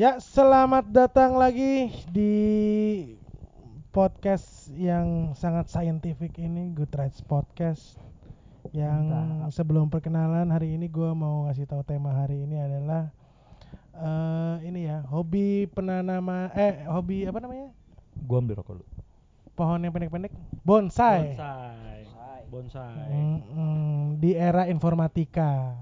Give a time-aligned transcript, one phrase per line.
[0.00, 2.32] Ya, selamat datang lagi di
[3.92, 8.00] podcast yang sangat scientific ini, Good Rights Podcast.
[8.72, 9.52] Yang Mantap.
[9.52, 13.12] sebelum perkenalan hari ini gue mau ngasih tahu tema hari ini adalah
[13.92, 17.68] eh ini ya, hobi penanaman eh hobi apa namanya?
[18.24, 18.88] Gua ambil rokok dulu.
[19.52, 20.32] Pohon yang pendek-pendek,
[20.64, 21.36] bonsai.
[21.36, 22.00] Bonsai.
[22.48, 23.04] Bonsai.
[23.12, 25.76] Mm-mm, di era informatika.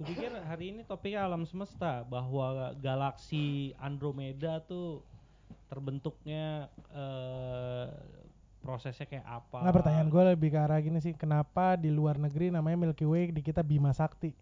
[0.00, 5.04] Kupikir hari ini topiknya alam semesta bahwa galaksi Andromeda tuh
[5.68, 7.92] terbentuknya eh,
[8.64, 9.60] prosesnya kayak apa?
[9.60, 13.28] Nggak pertanyaan gue lebih ke arah gini sih, kenapa di luar negeri namanya Milky Way
[13.28, 14.32] di kita Bima Sakti?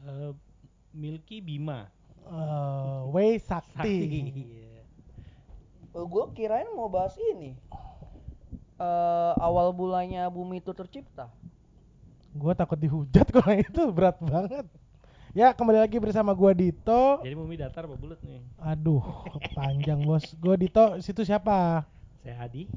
[0.00, 0.32] Eh,
[0.96, 1.92] Milky Bima.
[2.24, 3.96] Eh, Way Sakti.
[5.92, 6.04] Iya.
[6.04, 7.52] gue kirain mau bahas ini.
[8.80, 11.28] Eh awal bulannya bumi itu tercipta.
[12.36, 14.68] Gue takut dihujat kalau itu berat banget.
[15.36, 17.20] Ya kembali lagi bersama gua Dito.
[17.20, 18.40] Jadi bumi datar apa bulat nih?
[18.56, 19.04] Aduh
[19.52, 20.32] panjang bos.
[20.40, 20.96] Gue Dito.
[21.04, 21.84] Situ siapa?
[22.24, 22.68] Saya Adi.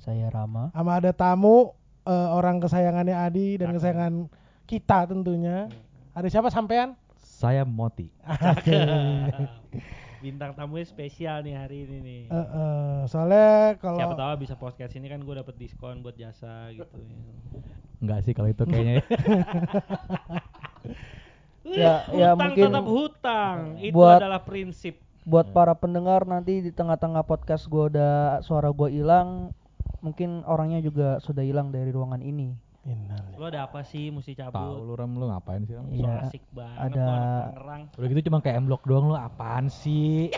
[0.00, 0.72] Saya Rama.
[0.72, 1.76] Sama ada tamu
[2.08, 3.76] eh, orang kesayangannya Adi dan Cakep.
[3.80, 4.12] kesayangan
[4.64, 5.68] kita tentunya.
[6.16, 6.96] Ada siapa sampean?
[7.20, 8.08] Saya Moti.
[10.26, 12.22] Bintang tamunya spesial nih hari ini nih.
[12.26, 16.66] Eh, eh, soalnya kalau Siapa tahu bisa podcast ini kan gue dapet diskon buat jasa
[16.74, 16.98] gitu.
[18.02, 19.06] Enggak sih kalau itu kayaknya.
[21.62, 23.56] Ya- hutang ya mungkin tetap hutang.
[23.78, 24.98] Itu buat- adalah prinsip.
[25.22, 29.54] Buat para pendengar nanti di tengah-tengah podcast gue udah suara gue hilang,
[30.02, 32.50] mungkin orangnya juga sudah hilang dari ruangan ini.
[32.86, 33.34] Innalillahi.
[33.34, 34.78] Lo ada apa sih mesti Tahu cabut?
[34.80, 35.84] lu Ram lu ngapain sih Ram?
[35.84, 37.82] So Iya, asik banget ada- tuh Tangerang.
[37.92, 40.30] Udah gitu cuma kayak M-Block doang lu apaan sih?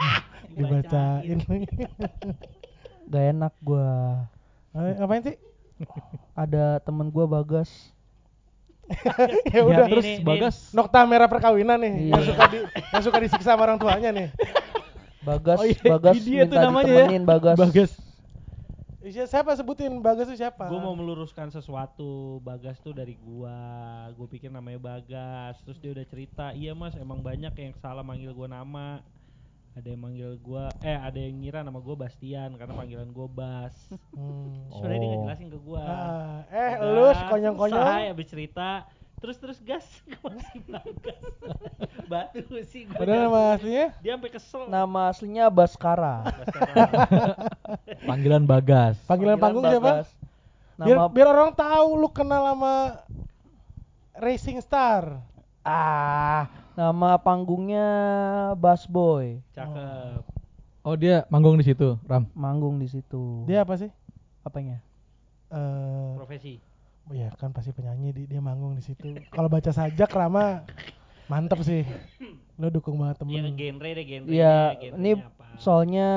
[0.56, 1.38] dibacain.
[3.06, 3.90] Gak enak gue.
[4.72, 5.36] Eh, ngapain sih?
[6.32, 7.70] Ada temen gue Bagas.
[9.50, 10.16] ya udah Nih, terus nih.
[10.22, 12.30] Bagas Nokta merah perkawinan nih yang Iya.
[12.30, 14.28] suka di yang suka disiksa sama orang tuanya nih.
[15.20, 16.94] Bagas, Oh iya, Bagas dia tuh minta namanya ya.
[17.02, 17.56] ditemenin Bagas.
[17.58, 17.90] Bagas.
[19.06, 20.66] Iya, siapa sebutin Bagas itu siapa?
[20.66, 22.42] Gue mau meluruskan sesuatu.
[22.42, 23.54] Bagas tuh dari gua.
[24.12, 25.62] Gue pikir namanya Bagas.
[25.62, 28.98] Terus dia udah cerita, iya mas emang banyak yang salah manggil gua nama.
[29.76, 33.76] Ada yang manggil gua, eh ada yang ngira nama gua Bastian karena panggilan gua Bas.
[34.10, 34.72] Hmm.
[34.74, 35.12] Sebenarnya dia Oh.
[35.14, 35.82] ngejelasin ke gua.
[35.84, 37.86] Ah, eh Udah, lu selesai, konyong-konyong.
[38.10, 38.68] habis cerita
[39.16, 39.84] terus terus gas
[40.20, 41.32] gua masih bagas
[42.12, 46.16] batu sih gua Padahal nama aslinya dia sampai kesel Nama aslinya Baskara.
[46.28, 46.84] Baskara.
[48.08, 48.96] Panggilan Bagas.
[49.04, 50.04] panggilan panggung siapa?
[50.04, 50.08] Bagas.
[50.76, 52.74] Biar, Nama biar orang tahu lu kenal sama
[54.16, 55.20] Racing Star.
[55.66, 56.46] ah,
[56.78, 57.88] nama panggungnya
[58.54, 59.40] Bass Boy.
[59.50, 60.22] cakep
[60.86, 62.30] Oh dia manggung di situ, Ram.
[62.30, 63.42] Manggung di situ.
[63.50, 63.90] Dia apa sih?
[64.46, 64.78] apanya?
[65.50, 66.75] Eh, profesi oh
[67.08, 69.14] ya kan pasti penyanyi di- dia manggung di situ.
[69.28, 70.66] Kalau baca sajak Rama
[71.26, 71.86] mantep sih.
[72.56, 73.54] Lu dukung banget Iya temen.
[73.54, 74.56] genre deh genre Iya,
[74.92, 75.10] ini
[75.56, 76.08] soalnya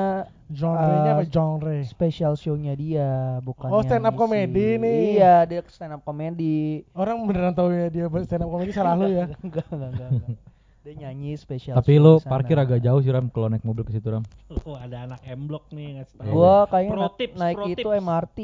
[0.46, 1.76] Genre-nya eh, apa genre?
[1.84, 5.14] special show-nya dia, bukan Oh, stand up comedy nih.
[5.14, 6.82] Iya, dia stand up comedy.
[6.90, 9.30] Orang beneran tahu ya dia stand up comedy salah lu ya.
[9.46, 10.36] enggak, enggak, enggak, enggak.
[10.80, 14.08] Dia nyanyi special Tapi lu parkir agak jauh sih Ram kalau naik mobil ke situ
[14.08, 14.24] Ram.
[14.64, 16.32] oh ada anak M Block nih ngasih tahu Iya.
[16.32, 18.00] Gua kayaknya Pro na- tips, naik pro itu tips.
[18.00, 18.38] MRT.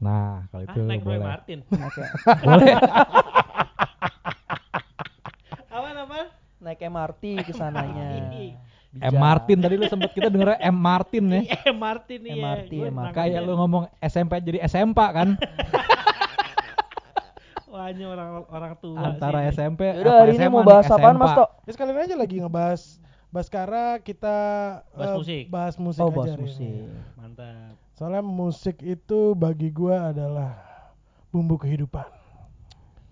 [0.00, 1.26] Nah, kalau Hah, itu naik Roy boleh.
[1.26, 2.74] Martin Naik, boleh.
[5.70, 6.20] apa apa
[6.58, 8.06] naik MRT ke sananya.
[8.92, 11.40] M Martin tadi lu sempet kita denger M Martin ya.
[11.46, 12.34] Iya, Martin iya.
[12.34, 12.90] MRT, Gua MRT.
[12.90, 15.28] nangkepnya- Kayak lu ngomong SMP jadi SMP kan
[17.70, 19.54] Wah, ini orang orang tua antara sih.
[19.54, 21.22] SMP apa hari ini mau nih, bahas apaan SMA.
[21.22, 21.50] Mas Tok?
[21.60, 22.82] Ya sekalian aja lagi ngebahas
[23.30, 24.36] Baskara kita
[24.90, 25.44] Bahas eh, musik.
[25.46, 26.66] bahas musik Oh, aja bahas musik.
[27.14, 27.78] Mantap.
[28.00, 30.56] Soalnya musik itu bagi gua adalah
[31.28, 32.08] bumbu kehidupan.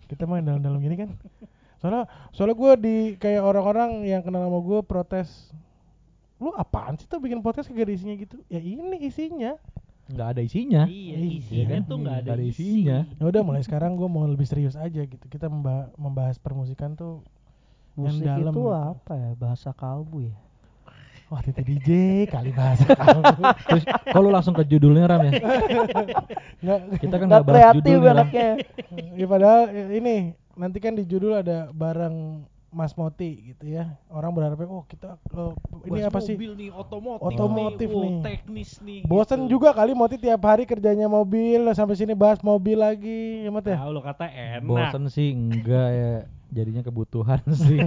[0.08, 1.12] Kita main dalam-dalam gini kan.
[1.76, 5.52] Soalnya soalnya gua di kayak orang-orang yang kenal sama gua protes.
[6.40, 8.40] Lu apaan sih tuh bikin podcast kagak ada isinya gitu?
[8.48, 9.60] Ya ini isinya.
[10.08, 11.82] nggak ada isinya Iya, Iya isinya kan?
[11.84, 12.64] tuh nggak ada, ada isi.
[12.64, 13.04] isinya.
[13.12, 15.20] Ya udah mulai sekarang gua mau lebih serius aja gitu.
[15.28, 17.20] Kita memba- membahas permusikan tuh
[17.92, 18.72] Yang Musik dalam itu gitu.
[18.72, 19.30] apa ya?
[19.36, 20.36] Bahasa kalbu ya?
[21.28, 21.88] Wah Titi DJ
[22.26, 23.20] kali bahasa kamu.
[23.68, 25.32] terus kalau langsung ke judulnya Ram ya
[26.58, 28.48] Nggak, kita kan Nggak bahas judul anaknya.
[29.14, 29.60] ya padahal
[29.92, 30.14] ini
[30.56, 33.96] nanti kan di judul ada bareng Mas Moti gitu ya.
[34.12, 35.52] Orang berharapnya oh kita eh,
[35.88, 36.36] ini Bahas apa sih?
[36.36, 38.20] mobil nih, otomotif, Otomotif nih, oh, nih.
[38.20, 39.00] teknis nih.
[39.08, 39.56] Bosan gitu.
[39.56, 43.80] juga kali Moti tiap hari kerjanya mobil sampai sini bahas mobil lagi ya Mot ya.
[43.80, 44.68] Tahu lo kata enak.
[44.68, 46.12] bosen sih enggak ya
[46.48, 47.78] jadinya kebutuhan sih.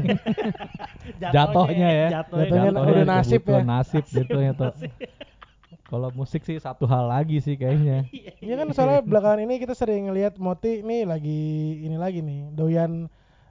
[1.20, 2.08] Jatuhnya ya.
[2.22, 3.62] Jatuhnya udah nasib ya.
[3.62, 4.72] nasib jatuhnya tuh
[5.92, 8.08] kalau musik sih satu hal lagi sih kayaknya.
[8.42, 11.42] Iya kan soalnya belakangan ini kita sering ngeliat Moti nih lagi
[11.86, 13.06] ini lagi nih doyan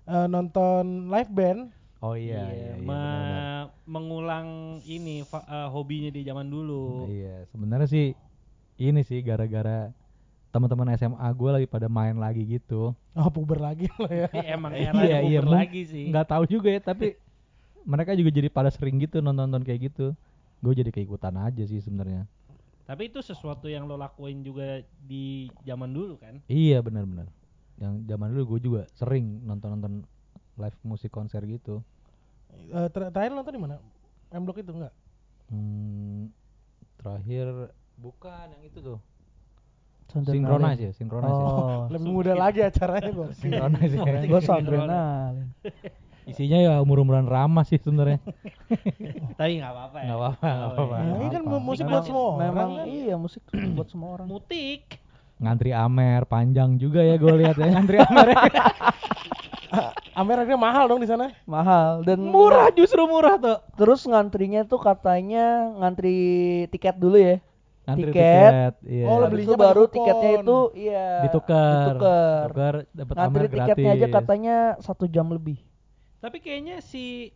[0.09, 1.61] eh, nonton live band.
[2.01, 3.65] Oh iya iya, iya me- benar-benar.
[3.87, 4.49] mengulang
[4.83, 7.07] ini eh, hobinya di zaman dulu.
[7.07, 8.07] Iya, sebenarnya sih
[8.81, 9.93] ini sih gara-gara
[10.51, 12.91] teman-teman SMA gue lagi pada main lagi gitu.
[13.15, 14.27] Oh puber lagi lo ya.
[14.27, 16.11] Tapi emang Iya, era iya, iya, mung- lagi sih.
[16.11, 17.15] Nggak tahu juga ya, tapi
[17.83, 20.13] mereka juga jadi pada sering gitu nonton-nonton kayak gitu.
[20.61, 22.27] Gue jadi keikutan aja sih sebenarnya.
[22.85, 26.43] Tapi itu sesuatu yang lo lakuin juga di zaman dulu kan?
[26.47, 27.31] Iya benar-benar.
[27.79, 30.03] Yang zaman dulu gue juga sering nonton-nonton
[30.59, 31.81] live musik konser gitu.
[32.51, 33.79] Eh, ter- terakhir nonton di mana?
[34.31, 34.91] M Block itu enggak?
[35.47, 36.31] Hmm,
[36.95, 38.99] terakhir bukan yang itu tuh.
[40.11, 41.05] Synchronize ya, ya.
[41.23, 41.87] Oh.
[41.95, 43.29] Lebih muda lagi acaranya gua.
[43.39, 44.03] Synchronize ya.
[44.27, 45.49] Gue sondrenalin.
[46.31, 48.23] Isinya ya umur-umuran ramah sih sebenarnya.
[49.39, 50.07] Tapi nggak apa-apa ya.
[50.07, 50.95] Nggak apa-apa, nggak apa-apa.
[50.95, 52.87] Nah, ini kan musik buat semua orang Memang kan.
[52.87, 54.27] iya musik buat semua orang.
[54.31, 54.83] Mutik.
[55.41, 58.29] Ngantri Amer panjang juga ya gue lihat ya ngantri Amer.
[60.15, 61.33] Amer harganya mahal dong di sana.
[61.49, 63.59] Mahal dan murah justru murah tuh.
[63.75, 66.19] Terus ngantrinya tuh katanya ngantri
[66.71, 67.43] tiket dulu ya.
[67.99, 68.13] Tiket.
[68.13, 69.07] tiket, iya.
[69.09, 70.45] Oh, belinya itu baru pakai tiketnya kupon.
[70.45, 71.75] itu iya ditukar.
[71.75, 72.45] ditukar.
[72.51, 75.59] Tukar dapat Ngantri Amer tiketnya aja katanya satu jam lebih.
[76.21, 77.33] Tapi kayaknya si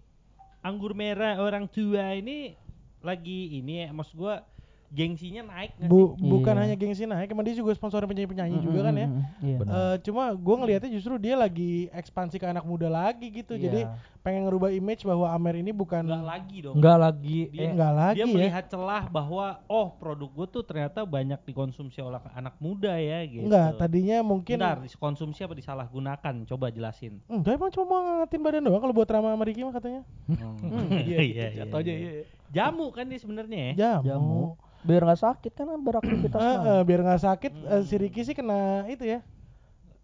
[0.61, 2.57] anggur merah orang tua ini
[3.05, 4.45] lagi ini ya, maksud gua
[4.89, 6.23] gengsinya naik nggak Bu, sih?
[6.23, 6.61] bukan Iya.
[6.61, 9.07] hanya gengsi naik, emang dia juga sponsorin penyanyi-penyanyi juga kan ya.
[9.07, 9.57] Mm, Iya.
[9.61, 13.55] Eh, cuma gue ngelihatnya justru dia lagi ekspansi ke anak muda lagi gitu.
[13.55, 13.97] Jadi Iya.
[14.21, 16.75] pengen ngerubah image bahwa Amer ini bukan Enggak lagi dong.
[16.79, 17.39] Enggak lagi.
[17.51, 18.31] Dia, eh, enggak lagi dia ya.
[18.31, 23.45] melihat celah bahwa oh produk gue tuh ternyata banyak dikonsumsi oleh anak muda ya gitu.
[23.45, 26.35] Enggak, tadinya mungkin Bentar, dikonsumsi apa disalahgunakan?
[26.47, 27.19] Coba jelasin.
[27.27, 30.03] Enggak, emang cuma mau ngangetin badan doang kalau buat Rama sama Ricky mah katanya.
[31.05, 32.13] iya iya jatuh aja, iya.
[32.55, 33.73] Jamu kan dia sebenarnya ya.
[33.75, 34.05] Jamu.
[34.07, 34.43] Jamu.
[34.81, 36.85] Biar nggak sakit kan beraktivitas eh, malam.
[36.85, 37.85] biar nggak sakit eh, Hmm.
[37.85, 39.21] si Ricky sih kena itu ya.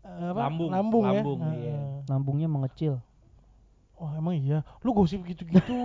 [0.00, 0.40] Eh, apa?
[0.42, 1.12] Lambung, lambung, ya.
[1.14, 1.76] lambung, Eh, iya.
[2.06, 2.94] Lambungnya mengecil.
[3.94, 5.76] Oh emang iya, lu gosip gitu-gitu.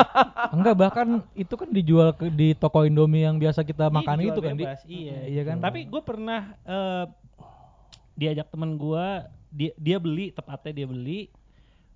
[0.56, 4.40] enggak bahkan itu kan dijual ke, di toko Indomie yang biasa kita Iya, makan itu
[4.40, 4.64] kan di.
[4.88, 5.16] iya.
[5.28, 5.56] Iya kan?
[5.60, 7.04] Tapi gue pernah eh,
[8.14, 9.06] diajak temen gue,
[9.52, 11.28] dia, dia beli, tepatnya dia beli,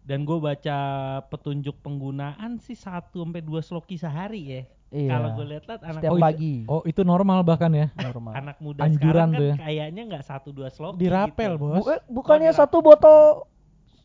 [0.02, 0.78] dan gue baca
[1.26, 4.62] petunjuk penggunaan sih satu sampai dua sloki sehari ya.
[4.92, 5.08] Iya.
[5.08, 6.54] Kalau gue lihat-lihat anak Setiap Oh, itu- pagi.
[6.66, 7.88] Oh, itu normal bahkan ya.
[7.96, 8.32] normal.
[8.34, 9.54] anak muda Anjuran sekarang tuh kan ya.
[9.62, 10.98] kayaknya nggak satu dua sloki.
[11.00, 11.64] Dirapel, gitu.
[11.64, 11.76] Bos.
[11.78, 13.18] Bu- eh, bukannya Oh, satu botol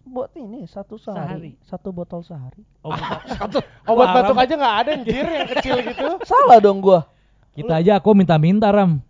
[0.08, 1.52] buat ini satu sehari, Sehari.
[1.62, 2.64] satu botol sehari.
[2.80, 3.20] Oh, bukan.
[3.84, 6.08] Obat batuk aja nggak ada anjir yang kecil gitu.
[6.24, 7.04] Salah dong gua.
[7.52, 9.04] Kita aja aku minta-minta Ram.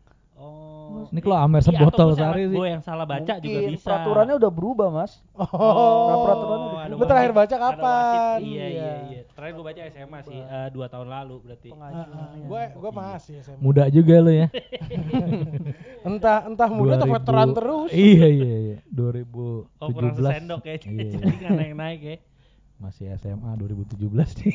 [1.08, 1.14] Oh.
[1.16, 2.58] Ini kalau Amer Iya, sebotol gua sehari sih.
[2.60, 3.88] Gua yang salah baca juga Mungkin bisa.
[3.88, 5.12] Peraturannya udah berubah, Mas.
[5.34, 5.48] Oh.
[5.48, 7.80] Nah, peraturannya udah ada Lu terakhir baca kapan?
[7.80, 8.20] wasit.
[8.44, 8.92] Iya, iya, Iya.
[9.08, 9.22] iya.
[9.32, 11.70] Terakhir gua baca SMA sih, eh, dua tahun lalu berarti.
[12.44, 13.60] Gue gue masih SMA.
[13.60, 14.48] Muda juga lu ya.
[16.08, 17.90] Entah entah muda atau 2000 veteran terus.
[17.90, 18.78] Iya iya iya.
[18.90, 19.80] 2017.
[19.80, 20.76] Oh, kurang sesendok ya.
[20.78, 21.04] Iya.
[21.16, 22.18] Jadi nggak naik-naik ya.
[22.78, 24.06] Masih SMA 2017
[24.38, 24.54] nih.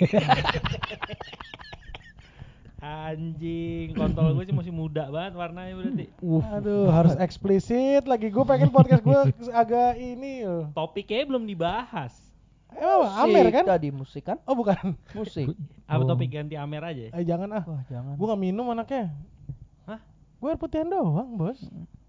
[2.83, 6.11] Anjing, kontol gue sih masih muda banget warnanya berarti.
[6.51, 8.27] Aduh, harus eksplisit lagi.
[8.27, 9.19] Gue pengen podcast gue
[9.55, 10.67] agak ini loh.
[10.75, 12.11] Topiknya belum dibahas.
[12.75, 13.23] Emang apa?
[13.23, 13.65] Amer kan?
[13.71, 14.43] Tadi musik kan?
[14.43, 14.99] Oh bukan.
[15.15, 15.55] Musik.
[15.87, 16.11] Apa Oh.
[16.11, 17.15] topik ganti Amer aja?
[17.15, 17.63] Eh jangan ah.
[17.63, 18.19] Wah, jangan.
[18.19, 19.15] Gue gak minum anaknya.
[19.87, 20.03] Hah?
[20.43, 21.63] Gue air putihan doang, bos.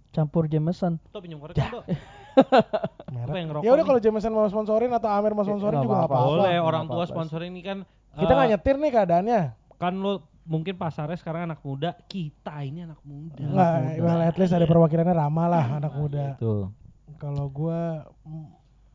[0.10, 0.98] Campur Jameson.
[1.14, 1.86] Tuh pinjam korek dong,
[3.14, 6.30] ngerokok Ya udah kalau Jameson mau sponsorin atau Amer mau sponsorin nggak juga nggak apa-apa.
[6.34, 7.78] Boleh, orang tua apa-apa sponsor ini kan
[8.14, 9.42] Kita eh, nggak nyetir nih keadaannya.
[9.78, 13.40] kan lo mungkin pasarnya sekarang anak muda, kita ini anak muda.
[13.40, 16.36] Enggak, well at least ada perwakilannya ramah lah anak muda.
[16.38, 16.72] Tuh.
[17.16, 17.82] Kalau gue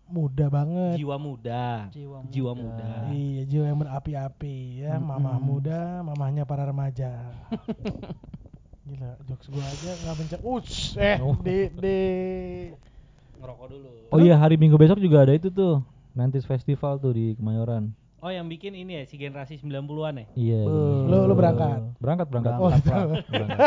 [0.08, 0.96] muda banget.
[0.96, 1.88] Jiwa muda.
[1.92, 2.84] Jiwa Jiwa muda.
[2.84, 3.12] muda.
[3.12, 5.08] Iya, jiwa yang berapi-api ya, Mm-mm.
[5.08, 7.12] mamah muda, mamahnya para remaja.
[8.88, 10.40] Gila, jokes gua aja nggak bencet.
[10.40, 11.36] Ush, eh Oh.
[11.44, 11.98] di di
[13.36, 13.88] Ngerokok dulu.
[14.08, 15.84] Oh iya hari Minggu besok juga ada itu tuh.
[16.16, 17.92] Nantis Festival tuh di Kemayoran.
[18.18, 20.26] Oh, yang bikin ini ya si generasi 90-an ya?
[20.34, 20.60] Iya.
[20.64, 21.06] Bener.
[21.06, 21.80] Lu- lu berangkat?
[21.96, 22.52] Berangkat berangkat.
[22.52, 23.58] Berangkat, Berangkat, berangkat.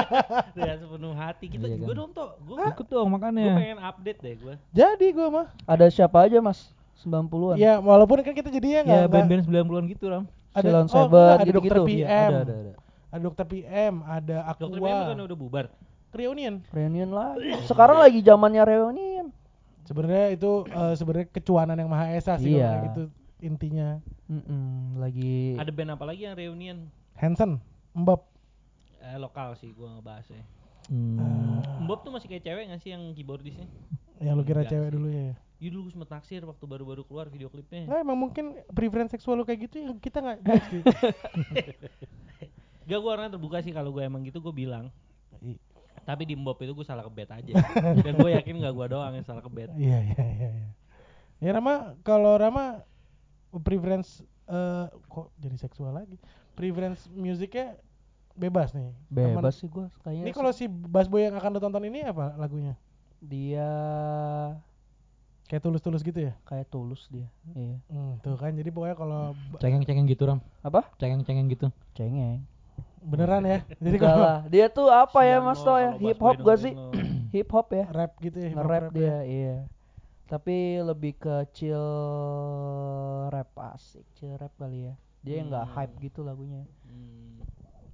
[0.51, 1.45] Dengan sepenuh hati.
[1.47, 1.95] Kita Iya juga kan.
[1.97, 2.31] dong, Tok.
[2.41, 3.45] Gue Ikut dong gue makanya.
[3.53, 4.53] pengen update deh gue.
[4.71, 5.47] jadi gua mah.
[5.63, 6.59] Ada siapa aja, Mas?
[6.99, 7.55] 90-an.
[7.55, 10.23] Ya, walaupun kan kita jadinya Ya nggak nggak- band-band 90-an gitu Ram.
[10.51, 11.71] ada Ceylon oh, Seven, enggak, ada gitu-gitu.
[11.73, 12.71] dokter PM, Iya, ada ada ada.
[13.07, 15.65] ada dokter PM, ada Dokter Aqua, PM bukan udah bubar.
[16.11, 16.55] Reunion.
[16.67, 17.49] Reunion lagi.
[17.63, 19.31] Sekarang lagi zamannya reunion.
[19.81, 22.91] Sebenarnya itu eh, sebenarnya kecuanan yang maha esa sih Iya.
[22.91, 23.07] gitu
[23.41, 23.97] intinya.
[24.25, 26.77] Mm-mm, lagi Ada band apa lagi yang reunion?
[27.13, 27.59] Hansen,
[27.91, 28.29] Mbop.
[29.01, 30.45] Eh, lokal sih gue ngebahasnya.
[30.87, 31.59] Hmm.
[31.81, 33.67] Mbok tuh masih kayak cewek gak sih yang keyboardisnya?
[34.17, 34.93] Yang lu kira Enggak cewek sih.
[34.93, 35.31] dulu ya.
[35.61, 37.85] Iya dulu gue sempet naksir waktu baru-baru keluar video klipnya.
[37.85, 40.81] Nggak emang mungkin preference seksual lu kayak gitu yang kita nggak judge sih.
[42.83, 44.89] Gak gue orangnya terbuka sih kalau gue emang gitu gue bilang.
[45.39, 45.61] I-
[46.01, 47.53] Tapi di Mbop itu gue salah kebet aja.
[48.05, 49.69] Dan gue yakin gak gue doang yang salah kebet.
[49.75, 50.49] Iya iya iya.
[50.51, 50.69] iya.
[51.39, 52.81] Ya Rama, kalau Rama
[53.59, 56.15] preference eh kok jadi seksual lagi
[56.53, 57.75] preference musiknya
[58.31, 60.23] bebas nih Teman- Bebas sih gua kayaknya.
[60.23, 62.79] ini kalau si Bass Boy yang akan lo tonton ini apa lagunya
[63.19, 63.67] dia
[65.45, 67.27] kayak tulus-tulus gitu ya kayak tulus dia.
[67.51, 67.75] Iya.
[67.85, 70.39] hmm, tuh kan jadi pokoknya kalau Cengeng-cengeng gitu, Ram.
[70.63, 70.87] Apa?
[70.95, 71.67] Cengeng-cengeng gitu.
[71.91, 72.39] Cengeng.
[73.03, 74.47] beneran ya jadi kalau.
[74.47, 75.91] Dia tuh apa ya Mas lo To ya?
[75.99, 76.73] Hip hop gak sih?
[77.35, 77.83] Hip hop ya.
[77.91, 79.17] rap gitu ya Nge-rap rap dia, ya.
[79.21, 79.55] iya.
[80.31, 81.91] Tapi lebih ke chill
[83.27, 84.93] rap asik, chill rap kali ya.
[85.21, 85.73] Dia nggak Hmm.
[85.75, 86.63] hype gitu lagunya.
[86.87, 87.43] Hmm.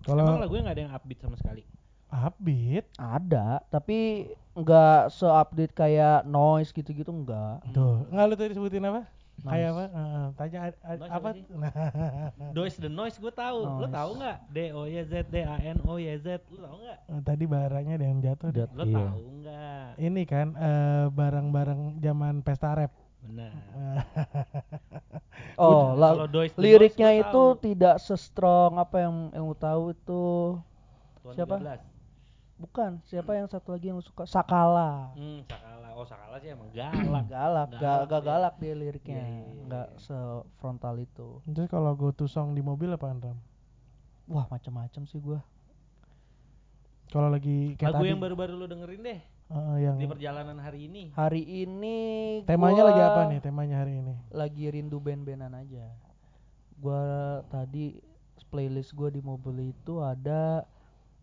[0.05, 1.65] Kalau- Emang lagunya nggak ada yang upbeat sama sekali.
[2.07, 7.59] upbeat Ada, tapi nggak se-update kayak noise gitu-gitu enggak.
[7.73, 9.03] tuh nggak lu tadi sebutin apa.
[9.39, 11.29] Kayak apa Heeh, tanya a- a- Noise apa
[12.51, 13.59] Dois the Noise gue tahu.
[13.59, 13.93] Lo Noise.
[13.93, 14.37] tahu nggak?
[14.47, 16.27] D O Y Z D A N O Y Z.
[16.49, 16.99] Lo tahu nggak?
[17.21, 18.49] tadi barangnya ada yang jatuh.
[18.49, 18.97] Dat- Lo iya.
[18.97, 19.87] tahu nggak?
[19.99, 23.51] ini kan eh, barang-barang zaman pesta rap Benar.
[25.55, 27.61] Oh, la- Kalau Dois the liriknya Noise itu tahu.
[27.61, 30.25] tidak se-strong apa yang yang tahu itu.
[31.19, 31.55] Tuan siapa?
[31.59, 31.96] 13.
[32.57, 34.25] Bukan, siapa yang satu lagi yang lu suka?
[34.25, 35.13] Sakala.
[35.13, 35.93] Hmm, Sakala.
[35.93, 37.25] Oh, Sakala sih emang galak.
[37.27, 38.25] Galak, ga- Galak gak ya.
[38.27, 39.99] galak dia liriknya, Iya, iya, iya, nggak iya.
[39.99, 41.27] sefrontal itu.
[41.47, 43.37] terus kalau go to song di mobil apaan ram
[44.25, 45.39] Wah, macam-macam sih gua.
[47.07, 50.85] kalau lagi kayak Lagu tadi yang baru-baru lo dengerin deh eh, yang di perjalanan hari
[50.85, 51.03] ini.
[51.13, 51.97] Hari ini
[52.43, 55.87] temanya gua lagi apa nih temanya hari ini Lagi rindu band-bandan aja.
[56.75, 56.99] Gua
[57.47, 57.95] tadi
[58.45, 60.67] playlist gua di mobil itu ada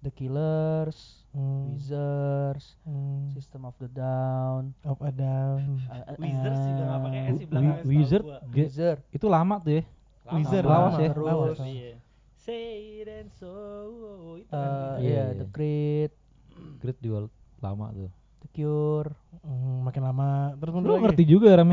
[0.04, 6.60] The Killers, hmm, Wizards, hmm, System of the Down, up and down uh, uh, Wizards
[6.60, 7.80] juga nggak pakai S sih belakangnya.
[7.80, 9.82] setahu Wizard itu lama tuh ya.
[10.28, 11.08] Lama Wizard lawas ya.
[11.08, 11.56] Terus Lawas.
[11.64, 11.92] Iya.
[12.36, 15.00] Say it and so oh, itu kan.
[15.00, 15.40] Iya, iya, iya.
[15.40, 16.12] The Creed,
[16.84, 17.18] Grid juga
[17.64, 18.12] lama tuh.
[18.44, 19.10] The Cure.
[19.40, 21.72] Hmm, makin lama terus Lu ngerti juga Ram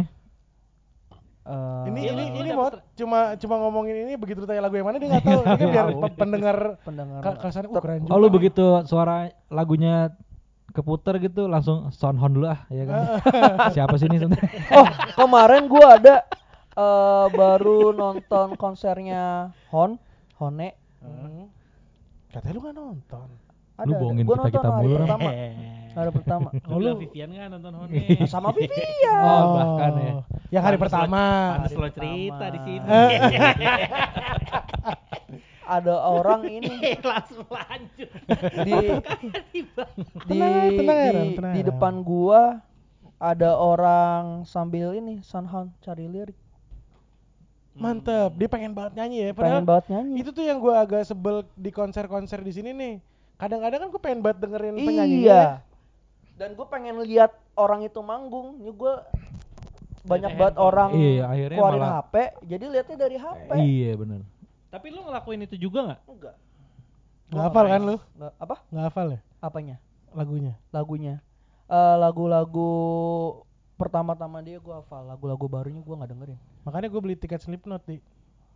[1.51, 1.58] ya?
[1.58, 4.88] eh, ini Iya, ini lu ini ter- cuma cuma ngomongin ini begitu tanya lagu yang
[4.88, 8.12] mana dia nggak tahu ini kan biar pe- pendengar pendengar ka- kesannya uh, keren juga
[8.12, 9.15] Oh lu nih." begitu suara
[9.48, 10.15] lagunya
[10.70, 13.03] keputer gitu langsung sound horn dulu ah ya kan.
[13.75, 14.48] Siapa sih ini sebenarnya?
[14.74, 16.15] Oh, kemarin gua ada
[16.72, 20.00] eh baru nonton konsernya Hon,
[20.38, 20.72] Hone.
[21.01, 21.51] Hmm.
[22.29, 23.27] katanya lu nggak nonton
[23.81, 25.01] Ada, Lu bohongin Gua kita-kita nonton hari mulu, Ram.
[25.03, 25.29] pertama.
[25.91, 26.47] Hari pertama.
[26.69, 27.93] Lu bilang Vivian nggak nonton Hone?
[28.25, 29.19] Sama Vivian.
[29.19, 30.13] Oh, bahkan ya.
[30.50, 31.21] yang hari pertama
[31.57, 32.47] Pantes lo cerita pertama.
[32.47, 32.88] di sini.
[35.63, 38.09] Ada orang ini Langsung lanjut.
[38.59, 38.73] di
[39.47, 39.59] di
[40.27, 42.59] Tenang, tenang di, tenang di depan gua
[43.15, 46.35] ada orang sambil ini Sunhound cari lirik.
[47.71, 50.13] mantep dia pengen banget nyanyi ya Pengen padahal banget nyanyi.
[50.19, 52.95] itu tuh yang gua agak sebel di konser-konser di sini nih
[53.41, 55.43] kadang-kadang kan gue pengen banget dengerin penyanyinya Iya.
[56.31, 58.57] Dan gue pengen lihat orang itu manggung.
[58.57, 58.93] Ini gue
[60.03, 63.50] banyak banget orang Iya, akhirnya keluarin malah- HP, jadi lihatnya dari HP.
[63.55, 64.19] Iya bener.
[64.67, 66.01] Tapi lu ngelakuin itu juga nggak?
[66.07, 66.36] Enggak.
[67.27, 68.55] nggak hafal kan lu Enggak apa?
[68.67, 69.75] nggak hafal ya Apanya?
[70.12, 71.15] lagunya Lagunya.
[71.65, 72.69] Eh lagu-lagu
[73.74, 76.39] pertama-tama dia gue hafal, lagu-lagu barunya gue nggak dengerin.
[76.62, 77.98] makanya gue beli tiket Slipknot di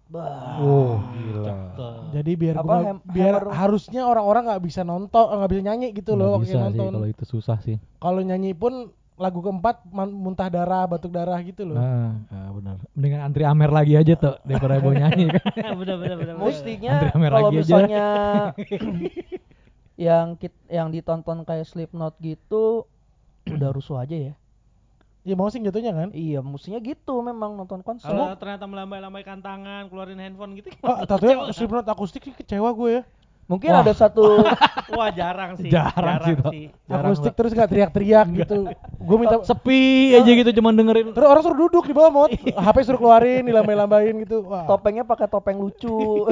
[0.06, 0.62] Bah.
[0.62, 1.44] Oh gila.
[1.44, 1.94] Cakep.
[2.12, 5.88] jadi biar Apa, gua hem- biar hammer- harusnya orang-orang nggak bisa nonton nggak bisa nyanyi
[5.92, 7.78] gitu Nggak loh sih nonton kalau itu susah sih.
[7.98, 8.74] kalau nyanyi pun
[9.16, 12.76] lagu keempat muntah darah batuk darah gitu loh Nah, ah, benar.
[12.92, 15.74] Mendingan antri Amer lagi aja tuh daripada mau nyanyi kan.
[15.74, 16.34] bener bener bener.
[16.34, 16.46] bener.
[16.46, 18.06] Mestinya kalau misalnya
[19.98, 22.84] yang kit, yang ditonton kayak Slipknot gitu
[23.46, 24.34] udah rusuh aja ya.
[25.26, 28.06] Ya mau sih jatuhnya kan Iya, mestinya gitu memang nonton konser.
[28.06, 30.70] Kalau ternyata melambai-lambaikan tangan, keluarin handphone gitu.
[30.80, 33.04] oh, tato Slipknot akustik sih kecewa gue ya
[33.46, 33.86] Mungkin Wah.
[33.86, 34.42] ada satu
[34.98, 35.70] Wah jarang sih.
[35.70, 36.50] Jarang sih, Tok.
[36.90, 38.58] Jarang, akustik terus nggak teriak-teriak gitu
[39.06, 41.14] gue minta Sepi aja gitu cuman dengerin.
[41.14, 42.26] terus orang suruh duduk di bawah mau
[42.66, 46.26] HP suruh keluarin dilambai-lambain gitu wah topengnya pakai topeng lucu.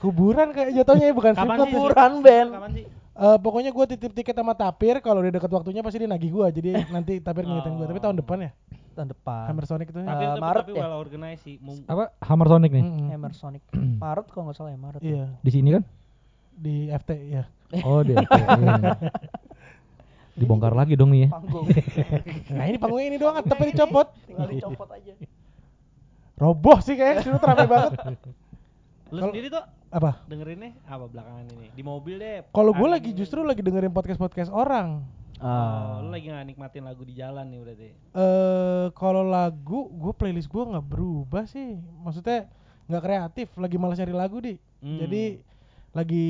[0.00, 1.48] kuburan kayak jatuhnya ya bukan sih?
[1.48, 2.50] Kuburan band.
[2.52, 2.84] Kapan sih?
[3.14, 6.46] Eh, pokoknya gue titip tiket sama Tapir kalau udah deket waktunya pasti dia nagih gue
[6.52, 8.50] jadi nanti Tapir ngingetin gue tapi tahun depan ya
[8.92, 9.44] Tahun depan.
[9.48, 10.80] Hammer Sonic itu Tapi Eh, itu Maret tapi ya?
[10.80, 11.56] well organized sih.
[11.58, 12.84] Mung- Apa Hammer Sonic nih?
[12.84, 13.06] Mm-mm.
[13.08, 13.62] Hammer Sonic.
[13.72, 15.00] Maret kalau nggak salah ya Maret.
[15.00, 15.82] iya Di sini kan?
[16.52, 17.42] di FT ya
[17.82, 18.22] Oh, di iya.
[20.34, 21.28] Dibongkar lagi dong nih ya.
[21.32, 21.66] Panggung.
[22.50, 25.12] nah ini panggungnya ini doang tapi dicopot Tinggal dicopot aja.
[26.34, 27.92] roboh sih kayaknya sudah rame banget
[29.08, 29.62] Lu sendiri tuh
[29.94, 31.70] apa dengerinnya apa belakangan ini?
[31.70, 32.50] Di mobil deh.
[32.50, 37.02] kalau gue lagi justru lagi dengerin podcast podcast orang Oh, lu lagi nggak nikmatin lagu
[37.02, 37.88] di jalan nih berarti.
[37.92, 42.48] eh kalau lagu gue playlist gue nggak berubah sih maksudnya
[42.84, 45.00] nggak kreatif lagi malas cari lagu di Hmm.
[45.00, 45.40] jadi
[45.92, 46.26] lagi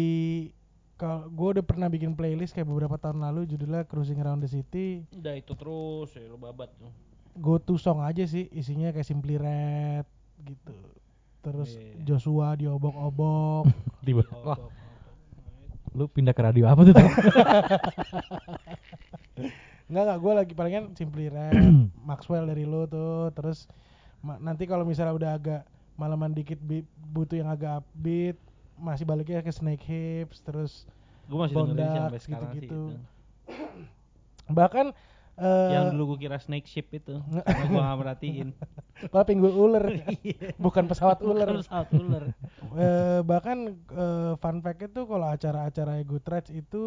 [0.95, 5.03] kalau gue udah pernah bikin playlist kayak beberapa tahun lalu judulnya Cruising Around the City
[5.11, 6.91] Udah itu terus ya lu babat tuh.
[7.35, 10.07] go to song aja sih isinya kayak Simply Red
[10.41, 10.75] gitu
[11.45, 12.01] terus Iya.
[12.09, 13.69] Joshua diobok-obok
[14.07, 14.25] Tiba.
[14.31, 14.59] Oh, Wah,
[15.93, 16.95] lu pindah ke radio apa tuh?
[19.87, 21.55] Enggak enggak gue lagi palingan Simply Red
[22.09, 23.69] Maxwell dari lo tuh terus
[24.19, 25.63] ma- nanti kalau misalnya udah agak
[25.95, 28.35] malaman dikit bi- butuh yang agak upbeat
[28.75, 30.89] masih baliknya ke Snake Hips terus
[31.25, 31.55] Gue masih
[32.19, 32.65] sih gitu-gitu.
[32.67, 32.83] itu.
[34.59, 34.93] bahkan
[35.35, 38.49] eh Yang dulu gue kira snake ship itu, karena gue gak merhatiin.
[39.11, 39.83] malah pinggul ular
[40.65, 42.25] bukan pesawat ular Bukan pesawat ular.
[42.75, 46.83] Eh, bahkan eh, fun fact itu kalau acara-acara Good Rides itu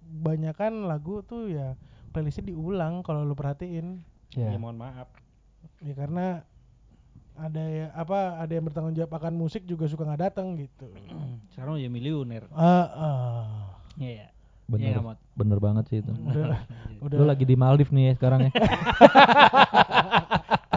[0.00, 1.76] banyakan lagu tuh ya
[2.10, 4.58] playlistnya diulang kalau lu perhatiin Ya, Ya.
[4.58, 5.08] mohon maaf.
[5.78, 6.44] ya karena
[7.34, 10.90] ada ya apa ada yang bertanggung jawab akan musik juga suka nggak datang gitu
[11.50, 12.44] Sekarang udah miliuner.
[12.50, 13.64] ah ah.
[13.94, 14.28] Iya.
[14.66, 15.18] Bener, Iya, nggak, Mot?
[15.38, 16.10] Bener banget sih itu.
[16.10, 16.58] udah
[17.06, 18.50] udah Lu lagi di Maldives nih ya sekarang ya.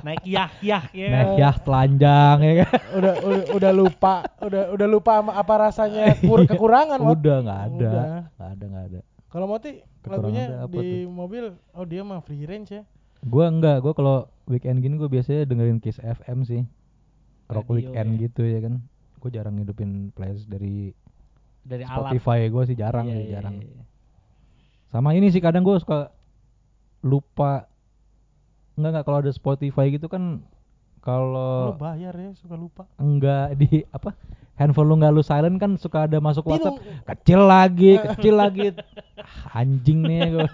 [0.01, 1.07] Naik yah yah ya.
[1.09, 2.71] Naik yah telanjang ya kan.
[2.97, 6.97] udah udah udah lupa udah udah lupa sama apa rasanya kur- kekurangan.
[6.99, 7.73] Udah nggak ada.
[7.75, 7.91] Udah.
[8.31, 8.99] Nggak ada nggak ada.
[9.27, 9.71] kalau Moti
[10.03, 12.83] lagunya di mobil oh dia mah free range ya
[13.21, 16.65] Gua enggak, gua kalau weekend gini gua biasanya dengerin Kiss FM sih.
[17.47, 18.21] Rock Radio weekend ya.
[18.25, 18.73] gitu ya kan.
[19.17, 20.89] Gua jarang ngidupin playlist dari
[21.61, 22.17] Dari alat.
[22.17, 23.55] Spotify gua sih jarang Iya, sih, iya, jarang.
[23.55, 23.83] iya.
[24.91, 26.11] Sama ini sih kadang gua suka
[27.01, 27.65] lupa
[28.75, 33.81] enggak enggak kalau ada Spotify gitu kan lu kalau bayar ya suka lupa enggak di
[33.89, 34.13] apa
[34.53, 36.45] handphone lu nggak lu silent kan suka ada masuk.
[36.45, 36.77] WhatsApp
[37.09, 38.77] kecil lagi kecil lagi
[39.49, 40.45] Ah, anjing nih gue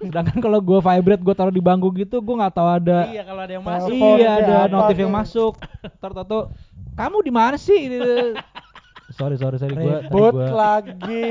[0.00, 3.40] sedangkan kalau gua vibrate gua taruh di bangku gitu gua nggak tahu ada Iya kalau
[3.44, 3.92] ada yang masuk.
[3.92, 5.52] Iya ada apa notif yang masuk
[6.00, 6.38] tar tato
[6.92, 7.88] kamu di mana sih.
[9.12, 9.74] Sorry sorry sorry.
[9.74, 11.28] Gua tadi ribut gua lagi.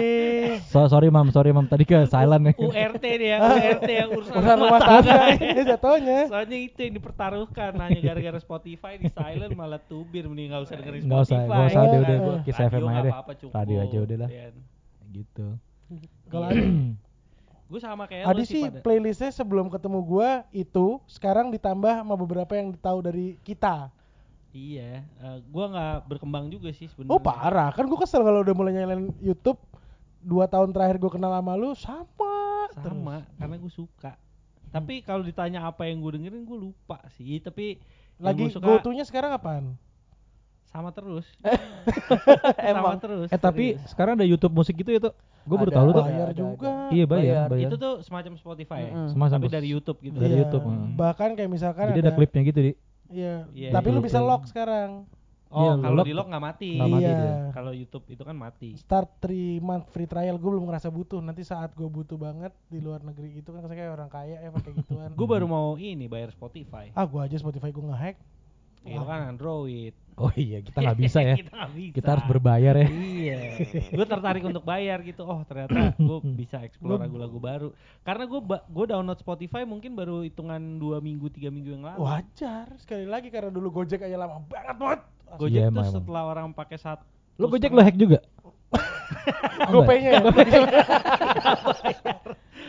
[0.68, 1.66] So, sorry mam sorry mam.
[1.66, 2.56] Tadi ke silent nih.
[2.56, 5.16] URT dia, URT yang urusan urusan rumah tangga.
[5.52, 6.20] ini jatuhnya.
[6.28, 11.02] Soalnya itu yang dipertaruhkan hanya gara-gara Spotify di silent malah tubir mending nggak usah dengerin
[11.04, 11.52] nggak usah Spotify.
[11.52, 12.18] nggak usah deh Eh, udah.
[12.18, 13.14] Gua kiss Radio FM aja deh.
[13.52, 14.30] radio aja udah lah.
[14.30, 14.48] Iya.
[15.12, 15.48] gitu.
[16.28, 16.96] Kalau Iya.
[17.68, 18.84] Gue sama kayak Adi sih pada.
[18.84, 23.88] playlistnya sebelum ketemu gua itu sekarang ditambah sama beberapa yang tahu dari kita
[24.52, 27.16] Iya, eh, gua nggak berkembang juga sih sebenarnya.
[27.16, 29.56] oh parah kan gua kesel kalau udah mulai nyalain YouTube
[30.20, 32.06] dua tahun terakhir gua kenal sama lu sama
[32.76, 33.00] terus.
[33.00, 34.12] Sama, karena gue suka.
[34.70, 37.40] Tapi kalau ditanya apa yang gue dengerin gue lupa sih.
[37.40, 37.76] Tapi
[38.16, 39.66] lagi gua suka go to nya sekarang apaan
[40.66, 41.28] sama terus.
[42.64, 42.96] Emang.
[42.96, 43.28] sama terus.
[43.28, 43.92] eh tapi serius.
[43.92, 46.38] sekarang ada YouTube musik gitu ya tuh gue baru Ada, tahu tuh ada, bayar ada,
[46.38, 46.94] juga ada.
[46.94, 47.48] iya bayar Bayar.
[47.50, 48.92] bayar itu tuh semacam Spotify ya.
[48.94, 49.08] Mm-mm.
[49.10, 50.16] Semacam tapi dari YouTube gitu.
[50.16, 50.88] Dari Iya, YouTube, hmm.
[50.96, 52.72] bahkan kayak misalkan jadi ada klipnya gitu di
[53.12, 55.06] iya Iya, tapi lu bisa lock sekarang
[55.52, 56.72] Oh, Iya, kalau di lock nggak mati.
[56.74, 57.36] nggak mati iya dia.
[57.52, 58.72] Kalau YouTube itu kan mati.
[58.74, 62.80] start 3 month free trial gue belum ngerasa butuh nanti saat gue butuh banget di
[62.80, 66.08] luar negeri itu kan saya kayak orang kaya ya pakai gituan Gue baru mau ini
[66.08, 66.88] bayar Spotify.
[66.92, 68.16] ah gue aja Spotify gue ngehack
[68.84, 69.94] Itu kan Android.
[70.14, 71.94] oh iya kita nggak bisa ya kita nggak bisa.
[71.96, 73.40] kita harus berbayar ya Iya.
[73.90, 75.24] gue tertarik untuk bayar gitu.
[75.24, 77.70] Oh ternyata gue bisa explore lagu-lagu baru.
[78.02, 82.00] Karena gue gue download Spotify mungkin baru hitungan dua minggu tiga minggu yang lalu.
[82.02, 85.00] wajar sekali lagi karena dulu Gojek aja lama banget banget
[85.34, 87.06] Gojek Iya, tuh emang, setelah orang pakai satu.
[87.36, 88.20] lo gojek lo hack juga
[89.72, 90.22] GoPay-nya ya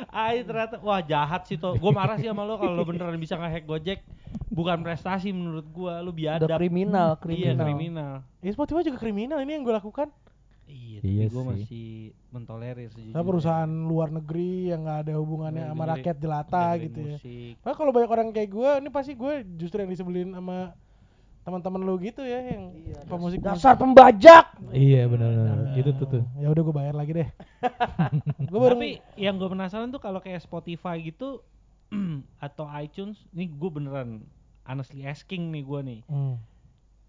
[0.09, 1.75] Ay ternyata wah jahat sih tuh.
[1.75, 4.01] Gue marah sih sama lo kalau lo beneran bisa ngehack Gojek.
[4.49, 6.57] Bukan prestasi menurut gua, lu Udah biadab.
[6.57, 7.21] kriminal, Iya
[7.53, 7.61] kriminal.
[7.63, 8.13] kriminal.
[8.39, 10.09] ya Spotify juga kriminal ini yang gue lakukan
[10.65, 11.49] Iya, Iya tapi gue sih.
[11.53, 11.87] masih
[12.31, 13.13] mentolerir sejujurnya.
[13.13, 17.53] Nah, perusahaan luar negeri yang nggak ada hubungannya sama Dengerin- rakyat jelata gitu ya musik.
[17.61, 20.73] Nah, kalau banyak orang kayak gue, ini pasti gue justru yang disebelin sama
[21.43, 24.47] teman-teman lu gitu ya yang Iya, pemusik Dasar pembajak.
[24.71, 27.29] iya benar benar itu tuh tuh Ya udah gue bayar lagi deh.
[28.51, 31.43] gue baru Tapi yang gue penasaran tuh kalau kayak Spotify gitu
[32.47, 34.23] atau iTunes, nih gue beneran
[34.63, 36.01] honestly asking nih gue nih.
[36.07, 36.39] Hmm.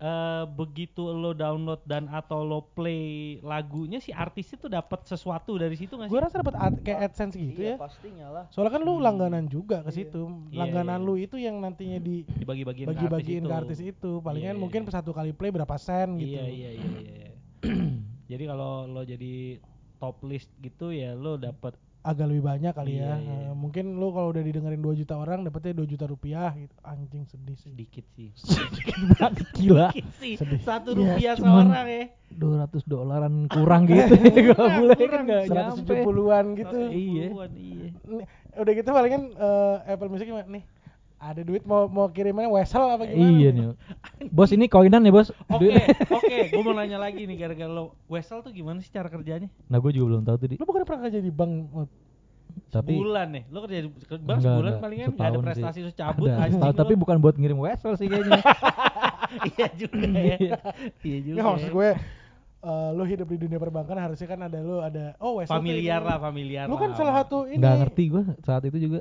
[0.03, 5.79] Eh begitu lo download dan atau lo play lagunya si artisnya tuh dapat sesuatu dari
[5.79, 6.11] situ nggak sih?
[6.11, 7.67] Gue rasa dapat ad- kayak AdSense gitu ya.
[7.71, 8.45] iya, pastinya lah.
[8.51, 9.03] Soalnya kan lu Hmm.
[9.07, 9.97] langganan juga ke Iya.
[10.03, 10.27] situ.
[10.51, 11.07] Iya, Langganan iya.
[11.07, 14.11] lu itu yang nantinya di Dibagi-bagiin ke bagi-bagiin ke artis artis itu.
[14.19, 14.91] Palingan Iya, mungkin iya.
[14.91, 16.35] satu kali play berapa sen gitu.
[16.35, 16.99] Iya iya iya iya.
[16.99, 17.29] iya.
[18.35, 19.63] jadi kalau lo jadi
[19.97, 23.15] top list gitu ya lo dapat Agak lebih banyak kali ya.
[23.15, 23.37] Iya, iya.
[23.47, 26.75] Eh, mungkin lu kalau udah didengerin 2 juta orang dapetnya 2 juta rupiah gitu.
[26.83, 27.71] Anjing sedih sih.
[27.71, 28.29] sedikit sih.
[29.55, 30.33] gila Sedikit sih.
[30.35, 30.59] Sedih.
[30.61, 32.03] Satu Iya, rupiah cuman- seorang ya.
[32.33, 35.25] 200 dolaran kurang gitu gak Kurang, boleh kan kurang.
[35.25, 36.77] gak nyampe 170-an gitu.
[36.83, 37.25] Iya.
[37.29, 37.87] 170-an, iya.
[38.03, 40.63] Nih, udah gitu palingan eh, Apple Music nih?
[41.23, 43.31] Ada duit mau mau kirimannya Wesel apa gimana?
[43.31, 43.71] iya nih
[44.27, 45.71] bos ini koinan ya bos Oke,
[46.11, 49.47] oke, gue mau nanya lagi nih gara-gara lo Wesel tuh gimana sih cara kerjanya?
[49.65, 51.53] nah gue juga belum tahu tuh di Lu bukan pernah kerja di bank?
[52.69, 53.43] Tapi Sebulan nih.
[53.49, 54.83] Lo kerja di bang Enggak, sebulan enggak.
[54.83, 55.47] palingan nggak ada Setahun sih.
[55.47, 56.79] prestasi terus cabut ada, setahun, lo.
[56.83, 58.41] tapi bukan buat ngirim wesel sih kayaknya.
[59.55, 60.37] iya juga ya.
[60.99, 61.35] Iya juga.
[61.35, 61.73] Nggak, maksud ya.
[61.73, 61.89] gue
[62.63, 66.17] eh, lu hidup di dunia perbankan harusnya kan ada lu ada oh Wesel familiar lah,
[66.19, 67.57] familiar Lu kan lah salah satu ini.
[67.57, 68.99] Nggak ngerti gue saat itu juga.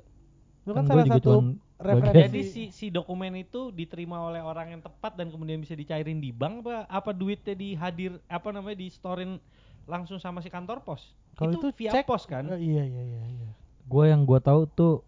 [0.63, 1.47] Lu kan Kan salah gua juga satu cuman
[1.83, 2.19] referensi.
[2.23, 6.31] Jadi si si dokumen itu diterima oleh orang yang tepat dan kemudian bisa dicairin di
[6.31, 9.37] bank apa apa duitnya dihadir apa namanya di storein
[9.85, 11.13] langsung sama si kantor pos.
[11.35, 12.47] Kalau itu, itu via cek, pos kan?
[12.55, 13.51] Eh, iya iya iya iya.
[13.85, 15.03] Gue yang gue tahu tuh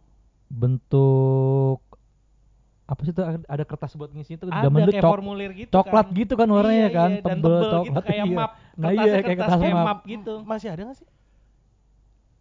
[0.51, 1.79] bentuk
[2.85, 5.73] apa sih tuh ada, kertas buat ngisi itu Ada zaman dulu kayak cok- formulir gitu
[5.73, 6.19] coklat kan.
[6.21, 8.37] gitu kan warnanya Iya, kan iya, dan tebel tebel gitu coklat kayak iya.
[8.37, 8.51] map.
[8.77, 9.87] nah Kertasnya iya kayak kertas kayak map.
[9.89, 10.35] map gitu.
[10.45, 11.09] Masih ada nggak sih?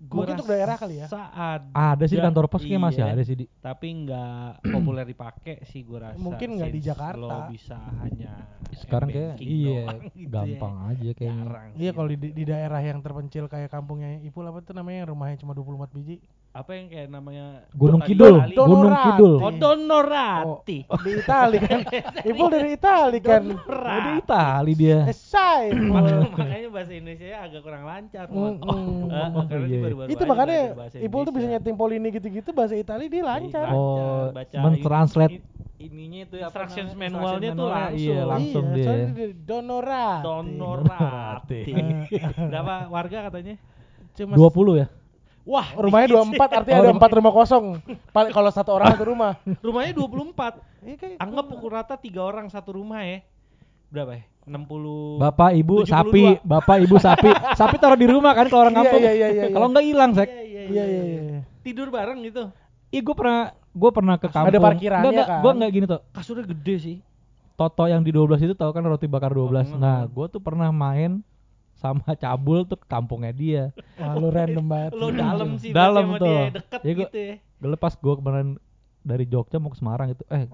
[0.03, 1.07] Gua Mungkin untuk daerah kali ya?
[1.07, 3.13] Saat ada sih di kantor pos kayak masih iya.
[3.15, 6.19] ada sih di tapi nggak populer dipakai sih gue rasa.
[6.19, 7.19] Mungkin nggak di Jakarta.
[7.21, 8.33] Lo bisa hanya
[8.73, 9.85] sekarang kayak iya
[10.17, 10.31] gitu ya.
[10.33, 14.59] gampang aja kayaknya Jarang Iya kalau di, di daerah yang terpencil kayak kampungnya Ipul apa
[14.65, 16.17] tuh namanya rumahnya cuma 24 biji
[16.53, 17.65] apa yang kayak namanya?
[17.73, 18.37] Gunung Kidul.
[18.37, 19.05] Kali- Gunung Donorati.
[19.09, 19.33] Kidul.
[19.35, 20.77] Oh Donorati.
[20.85, 21.79] di Itali kan.
[22.29, 23.41] Ipul dari Itali kan.
[23.49, 24.99] Oh, di Itali dia.
[25.03, 28.61] Esai Mak- makanya bahasa Indonesia agak kurang lancar Mm, mm.
[29.09, 29.81] Eh, Oh, karena dia iya.
[29.83, 30.59] baru-baru itu aja makanya
[30.99, 33.65] Ipul tuh bisa nyeting Polini gitu-gitu bahasa Itali dia lancar.
[33.65, 33.73] Iya.
[33.73, 35.33] oh baca mentranslate.
[35.33, 35.45] in-
[35.83, 37.97] ininya itu apa Instructions manualnya tuh langsung.
[37.99, 38.85] iya langsung iya, dia.
[38.85, 40.23] soalnya dia Donorati.
[40.23, 41.61] Donorati.
[41.65, 42.21] Eh,
[42.53, 43.55] Berapa warga katanya?
[44.13, 44.87] cuma 20 ya
[45.43, 46.39] Wah, rumahnya dikit sih.
[46.39, 47.65] 24 artinya ada empat rumah kosong
[48.09, 49.31] paling kalau satu orang satu rumah
[49.65, 50.55] Rumahnya 24.
[50.81, 53.19] Iya, kayak- Anggap pukul rata tiga orang satu rumah ya.
[53.87, 54.23] Berapa ya?
[54.43, 55.87] 60 Bapak ibu 72.
[55.87, 59.27] sapi bapak ibu sapi sapi taruh di rumah kan kalau orang Iya, kampung iya, iya,
[59.29, 59.71] iya, kalau iya.
[59.71, 62.43] nggak hilang sek Iya, iya, iya iya iya Tidur bareng gitu.
[62.89, 64.59] Ih gue pernah gue pernah ke Ada kampung.
[64.61, 65.39] parkirannya Nggak, nggak, kan?
[65.39, 65.99] Gue nggak gini tuh.
[66.11, 66.97] Kasurnya gede sih.
[67.53, 69.47] Toto yang di 12 itu tahu kan roti bakar 12.
[69.69, 70.11] Oh, Nah, oh.
[70.11, 71.23] gue tuh pernah main
[71.83, 73.63] sama cabul tuh ke kampungnya dia.
[73.95, 76.23] wah lu random banget Lo dalam sih Dalam tuh.
[76.25, 77.35] dia deket Ya, gua- gitu ya.
[77.59, 78.47] Gue lepas gue kemarin
[79.01, 80.23] dari Jogja mau ke Semarang itu.
[80.27, 80.47] Eh,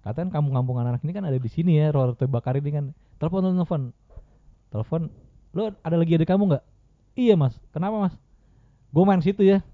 [0.00, 2.84] katanya kampung-kampung anak ini kan ada di sini ya roti bakar ini kan.
[3.16, 3.82] Telepon telepon.
[4.68, 5.02] Telepon.
[5.50, 6.64] Lo ada lagi ada kamu nggak?
[7.14, 7.56] Iya mas.
[7.70, 8.14] Kenapa mas?
[8.88, 9.64] Gue main situ ya.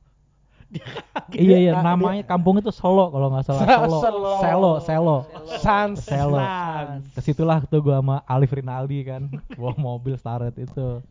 [1.37, 3.65] Iya iya namanya kampung itu Solo kalau nggak salah.
[3.65, 3.99] Solo.
[4.05, 4.33] Selo.
[4.41, 5.17] Selo Selo.
[5.61, 6.41] Sans Selo.
[6.41, 7.03] Sans.
[7.13, 9.29] Ke situlah tuh gua sama Alif Rinaldi kan.
[9.57, 11.05] Bawa mobil Starlet itu.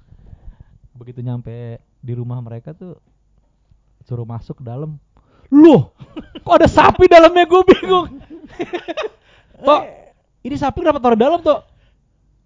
[0.97, 2.97] Begitu nyampe di rumah mereka tuh
[4.05, 4.97] suruh masuk ke dalam.
[5.51, 5.93] Loh
[6.41, 7.45] kok ada sapi dalamnya?
[7.45, 8.07] Gue bingung.
[9.67, 9.81] Tok
[10.41, 11.61] ini sapi kenapa taruh dalam tuh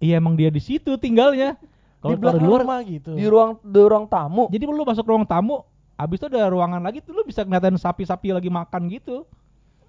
[0.04, 1.56] iya emang dia di situ tinggalnya.
[1.56, 3.12] Di kalau taruh belakang di luar rumah gitu.
[3.16, 4.44] Di ruang di ruang tamu.
[4.52, 5.64] Jadi lu masuk ruang tamu
[5.96, 9.24] habis itu ada ruangan lagi tuh lu bisa ngeliatin sapi-sapi lagi makan gitu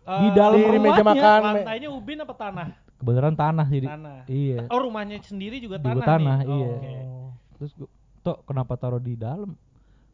[0.01, 1.03] Di Eh, dalam di, meja rumahnya.
[1.05, 2.67] makan Lantainya ubin apa tanah?
[2.97, 4.19] kebenaran tanah jadi Tanah.
[4.25, 6.47] iya Oh rumahnya sendiri juga Juga tanah, tanah, nih.
[6.47, 6.67] Oh, iya.
[6.73, 6.95] oke.
[7.53, 7.89] Terus gua,
[8.19, 9.51] Tok kenapa taruh di dalam?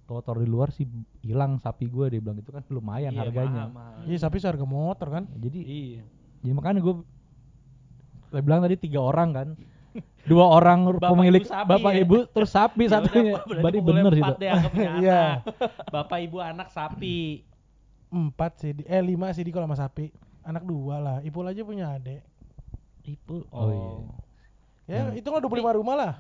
[0.04, 0.84] Kalau taruh di luar sih
[1.22, 3.64] hilang sapi gue dia bilang itu kan lumayan Iya, harganya.
[3.66, 4.02] mahal, mahal.
[4.04, 6.02] iya tapi seharga motor kan Jadi Iya.
[6.40, 6.96] jadi makanya gue
[8.28, 9.48] saya bilang tadi tiga orang kan.
[10.24, 12.00] Dua orang Bapak, pemilik ibu, sapi bapak ya?
[12.00, 13.34] ibu terus sapi Ya satunya.
[13.38, 14.40] berarti Berarti bener sih empat tuh.
[14.40, 15.22] deh anggapnya Iya.
[15.90, 17.44] Bapak ibu anak sapi.
[18.08, 21.62] empat sih di- eh lima sih di kalau sama sapi anak dua lah Ipul aja
[21.62, 22.22] punya adek
[23.04, 23.38] Ibu.
[23.50, 24.08] Oh,
[24.88, 25.10] iya.
[25.10, 26.14] ya itu kan 25 rumah lah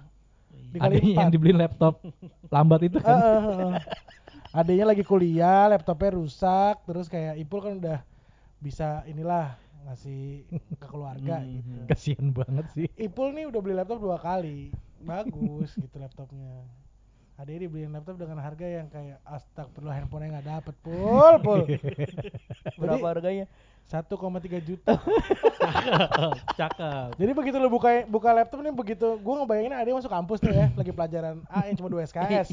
[0.69, 2.01] dikali Adanya yang dibeliin laptop
[2.47, 3.07] lambat itu kan.
[3.07, 3.73] eh, eh, eh.
[4.51, 7.99] adanya lagi kuliah laptopnya rusak terus kayak Ipul kan udah
[8.57, 10.47] bisa inilah ngasih
[10.81, 11.51] ke keluarga Hmm.
[11.59, 11.73] gitu.
[11.87, 12.87] Kasian banget sih.
[12.95, 14.71] Ipul nih udah beli laptop dua kali.
[14.99, 16.63] Bagus gitu laptopnya.
[17.33, 21.33] Adanya dibeliin laptop dengan harga yang kayak astagfirullah handphonenya nggak dapet pul.
[21.45, 21.61] Pul.
[22.77, 23.45] Berapa harganya
[23.83, 24.09] 1,3
[24.63, 24.95] juta
[26.59, 27.13] Cakep.
[27.19, 30.71] jadi begitu lu buka buka laptop nih begitu gua ngebayangin ada masuk kampus tuh ya
[30.73, 32.47] lagi pelajaran A yang cuma 2 SKS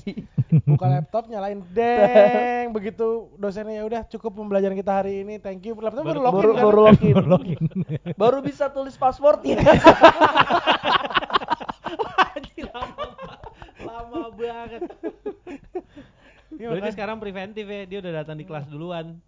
[0.67, 5.73] buka laptop nyalain deng begitu dosennya ya udah cukup pembelajaran kita hari ini thank you
[5.75, 7.63] laptop baru, login baru kan baru login Login.
[8.19, 9.59] baru bisa tulis password ya
[12.31, 13.05] Anjir, lama,
[13.83, 14.83] lama banget.
[16.55, 19.19] Berarti sekarang preventif ya, dia udah datang di kelas duluan.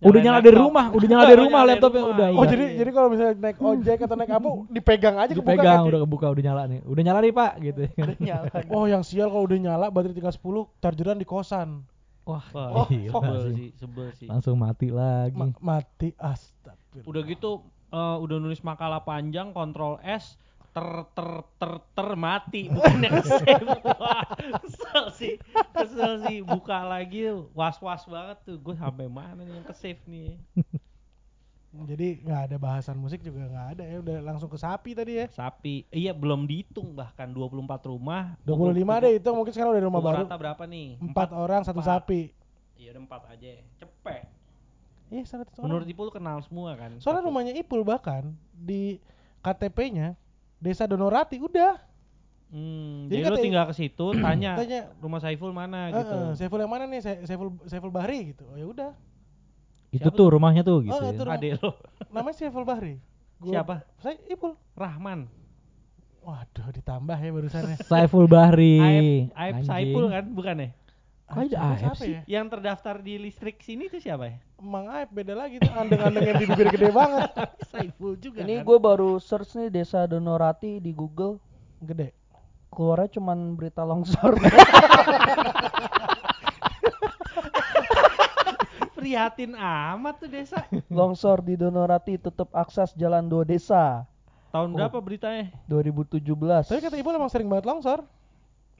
[0.00, 2.28] Udah nyala dari rumah, udah nyala dari Oh, rumah laptopnya rumah, udah.
[2.30, 2.48] Oh udah.
[2.48, 6.26] jadi jadi kalau misalnya naik ojek atau naik apa dipegang aja kebuka dipegang udah kebuka
[6.26, 6.80] udah nyala nih.
[6.82, 7.80] Udah nyala nih, Pak, gitu.
[8.28, 10.40] nyala Oh yang sial kalau udah nyala baterai tinggal 10
[10.78, 11.84] chargeran di kosan.
[12.22, 13.68] Wah, Wah, gila sebel sih.
[13.74, 14.28] sebel sih.
[14.28, 15.34] Langsung mati lagi.
[15.34, 17.04] Ma- mati astagfirullah.
[17.04, 17.50] Udah gitu
[17.90, 23.66] eh, udah nulis makalah panjang, kontrol S, ter ter ter ter mati bukannya save.
[23.82, 25.34] Wah, kesel sih,
[25.74, 26.38] kesel sih.
[26.46, 28.56] Buka lagi was was banget tuh.
[28.62, 30.38] Gue sampai mana nih yang ke save nih?
[31.90, 35.26] Jadi nggak ada bahasan musik juga nggak ada ya udah langsung ke sapi tadi ya.
[35.30, 38.34] Sapi, iya belum dihitung bahkan 24 rumah.
[38.42, 38.74] 25
[39.06, 40.26] deh itu mungkin sekarang udah rumah baru.
[40.26, 40.98] rata berapa nih?
[40.98, 42.34] Empat orang satu sapi.
[42.74, 43.62] Iya udah empat aja.
[43.78, 44.40] Cepet.
[45.10, 45.66] Iya, 100 orang.
[45.66, 46.90] Menurut Ipul kenal semua kan.
[47.02, 47.28] Soalnya Satu.
[47.30, 49.02] rumahnya Ipul bahkan di
[49.42, 50.14] KTP-nya
[50.60, 51.80] Desa Donorati udah.
[52.50, 56.14] Hmm, Jadi jadi, lu kata- tinggal ke situ tanya, Tanya, rumah Saiful mana "Eh, gitu.
[56.14, 57.00] eh, Saiful yang mana nih?
[57.00, 58.44] Sa- Saiful Saiful Bahri gitu.
[58.44, 58.90] Oh ya udah.
[59.88, 60.92] Itu Siapa tuh rumahnya tuh gitu.
[60.92, 61.10] Oh, ya.
[61.10, 61.70] itu rumah- Ade lo.
[62.14, 62.94] Namanya Saiful Bahri.
[63.38, 63.74] Gua- Siapa?
[63.96, 64.52] Saya Ipul.
[64.74, 65.30] Rahman.
[66.20, 67.76] Waduh, ditambah ya barusannya.
[67.90, 68.76] Saiful Bahri.
[68.76, 69.54] Aib, Aib.
[69.64, 70.68] Saiful kan, bukan ya?
[71.30, 72.12] Aib siapa sih?
[72.12, 72.22] ya?
[72.28, 74.36] Yang terdaftar di listrik sini tuh siapa ya?
[74.60, 77.32] Emang Aib beda lagi tuh andeng-andeng yang bibir gede banget.
[77.72, 78.68] Saiful juga Ini kan?
[78.68, 81.40] gue baru search nih desa Donorati di Google.
[81.80, 82.12] Gede.
[82.68, 84.36] Keluarnya cuman berita longsor.
[88.92, 90.60] prihatin amat tuh desa.
[90.86, 94.04] longsor di Donorati tutup akses jalan dua desa.
[94.52, 95.48] Tahun berapa beritanya?
[95.64, 96.20] 2017.
[96.68, 98.04] Tapi kata Ipul emang sering banget longsor.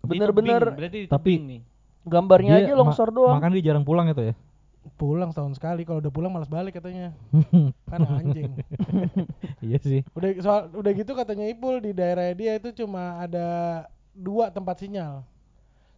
[0.03, 1.61] Bener-bener berarti Tapi- nih.
[2.01, 3.37] gambarnya Dia aja longsor ma- doang.
[3.39, 4.35] Makan dia jarang pulang itu ya.
[4.97, 5.85] Pulang setahun sekali.
[5.85, 7.13] Kalau udah pulang malas balik katanya.
[7.91, 8.53] Kan anjing.
[9.67, 10.01] iya sih.
[10.17, 13.47] Udah soal udah gitu katanya Ipul di daerah dia itu cuma ada
[14.17, 15.25] dua tempat sinyal.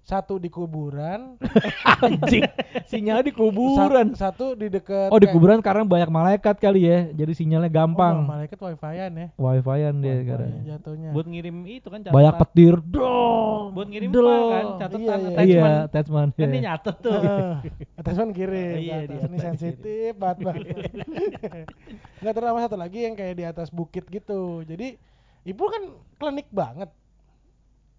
[0.03, 1.39] Satu di kuburan,
[2.03, 2.43] Anjing.
[2.85, 4.13] Sinyalnya di kuburan.
[4.13, 7.07] Sat- satu di dekat Oh di kayak- kuburan sekarang banyak malaikat kali ya.
[7.15, 8.15] Jadi sinyalnya Oh, gampang.
[8.27, 9.27] malaikat wifi-an ya.
[9.33, 10.51] Wifi-an dia Wifi sekarang.
[10.67, 11.11] jatuhnya.
[11.13, 12.17] Buat ngirim itu kan catatan.
[12.19, 12.75] Banyak petir.
[12.83, 13.63] Dong.
[13.73, 14.27] Buat ngirim dong.
[14.27, 15.31] file kan, catatan Iya, iya.
[15.31, 15.47] attachment.
[15.71, 16.31] Iya, attachment.
[16.33, 16.51] Kan iya.
[16.51, 17.13] dia nyatet tuh.
[17.15, 17.53] Heeh.
[18.03, 18.75] Attachment kirim.
[18.77, 19.17] Iya, ke di.
[19.23, 20.67] Ini sensitif banget banget.
[22.19, 24.67] Enggak terus sama satu lagi yang kayak di atas bukit gitu.
[24.67, 24.99] Jadi
[25.43, 25.83] Ipul kan
[26.19, 26.91] klinik banget.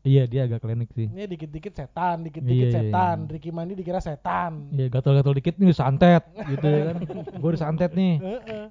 [0.04, 1.08] Iya, dia agak klinik sih.
[1.08, 3.18] Ini dikit-dikit setan, dikit-dikit Iya, iya, setan.
[3.24, 3.32] iya.
[3.32, 4.68] Ricky Mandi dikira setan.
[4.76, 6.98] Iya, gatal-gatal dikit nih santet gitu ya kan.
[7.42, 8.20] Gue disantet nih.
[8.20, 8.66] Heeh.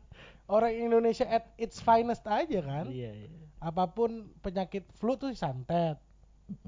[0.45, 2.85] Orang Indonesia at its finest aja kan.
[2.93, 3.29] Iya, iya.
[3.65, 5.97] Apa pun penyakit flu tuh santet.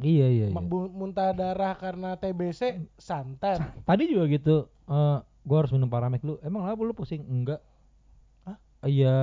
[0.00, 0.56] Iya, iya, iya.
[0.72, 3.60] Muntah darah karena TBC santet.
[3.84, 4.64] Tadi juga gitu.
[4.88, 6.40] eh gue harus minum paramek lu.
[6.40, 7.20] Emang apa lu pusing?
[7.20, 7.60] Enggak.
[8.48, 8.56] Hah?
[8.80, 9.16] Iya.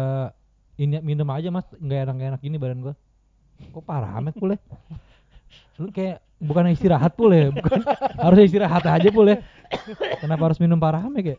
[0.77, 1.65] Ini minum aja mas.
[1.81, 2.93] Nggak enak-enak gini badan gua.
[3.73, 4.53] Kok paramek pula?
[5.79, 7.49] Lu kayak bukan istirahat pula ya.
[7.53, 7.79] Bukan.
[8.25, 9.39] harus istirahat aja pula ya.
[10.19, 11.37] Kenapa harus minum paramek ya?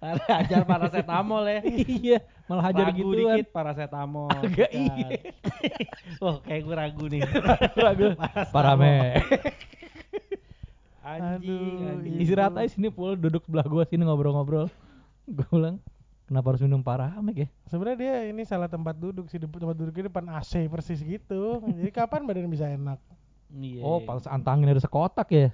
[0.00, 1.60] Ada ajar paracetamol ya.
[1.86, 2.18] iya.
[2.48, 4.32] Malah hajar ragu gitu dikit paracetamol.
[4.44, 4.80] Agak kan.
[4.80, 5.08] iya.
[6.24, 7.20] oh, kayak gue ragu nih.
[7.76, 8.06] Ragu.
[11.00, 12.12] Anjing, Aduh, anjing.
[12.16, 12.20] iya.
[12.24, 14.66] Istirahat aja sini pula duduk sebelah gua sini ngobrol-ngobrol.
[15.28, 15.76] Gue bilang,
[16.30, 17.48] kenapa harus minum paramek ya?
[17.66, 19.36] Sebenarnya dia ini salah tempat duduk sih.
[19.36, 21.58] Tempat duduknya depan AC persis gitu.
[21.60, 23.02] Jadi kapan badan bisa enak?
[23.50, 23.82] Iya.
[23.82, 25.50] Oh, pas antangin dari sekotak ya?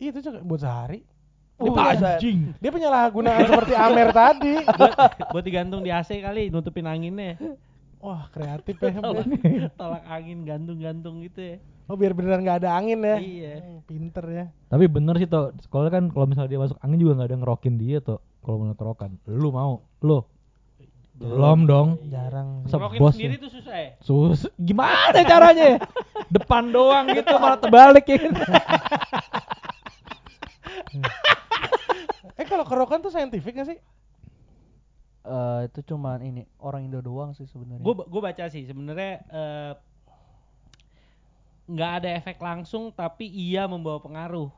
[0.00, 1.04] Ih, Itu juga buat sehari.
[1.56, 2.38] Oh, Dia punya- anjing.
[2.56, 4.54] Dia penyalahgunaan seperti Amer tadi.
[4.66, 4.92] buat,
[5.30, 7.36] buat digantung di AC kali, nutupin anginnya.
[8.00, 8.96] Wah, kreatif ya.
[8.96, 9.24] Tolak,
[9.72, 11.56] tolak angin gantung-gantung gitu ya.
[11.86, 13.16] Oh, biar beneran nggak ada angin ya.
[13.16, 13.52] Iya.
[13.62, 14.44] Hmm, Pinter ya.
[14.66, 17.74] Tapi bener sih toh, sekolah kan kalau misalnya dia masuk angin juga nggak ada ngerokin
[17.78, 18.18] dia toh.
[18.46, 20.22] Kalau mau kerokan, lu mau, lu
[21.18, 21.88] belum dong.
[22.12, 22.62] Jarang.
[22.68, 23.42] Ngerokin bos sendiri ya.
[23.42, 23.90] tuh susah ya?
[24.04, 25.82] Sus, gimana caranya?
[26.38, 28.18] Depan doang gitu malah terbalik ya.
[32.36, 33.78] Eh, kalau kerokan tuh saintifik gak sih?
[35.26, 37.80] Eh, itu cuman ini orang Indo doang sih sebenarnya.
[37.80, 39.72] Gue gue baca sih sebenarnya eh,
[41.66, 44.52] nggak ada efek langsung tapi iya membawa pengaruh.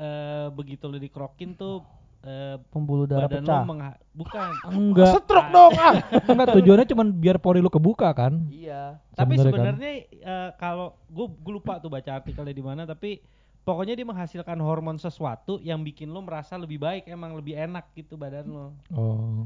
[0.00, 1.84] Eh, begitu lo dikerokin tuh
[2.20, 3.62] eh, Pembuluh darah badan pecah.
[3.64, 3.64] lo
[4.12, 4.50] bukan.
[4.68, 5.94] Enggak, Stroke dong ah.
[6.28, 8.44] enggak tujuannya cuma biar pori lu kebuka kan.
[8.48, 9.00] Iya.
[9.14, 10.20] Tapi Sebenarnya kan.
[10.20, 13.20] eh, kalau gue gue lupa tuh baca artikelnya di mana tapi
[13.60, 18.16] pokoknya dia menghasilkan hormon sesuatu yang bikin lo merasa lebih baik emang lebih enak gitu
[18.16, 18.66] badan lo.
[18.92, 19.44] Oh.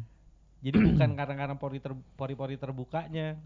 [0.65, 3.37] Jadi bukan karena karena pori ter, pori-pori terbukanya.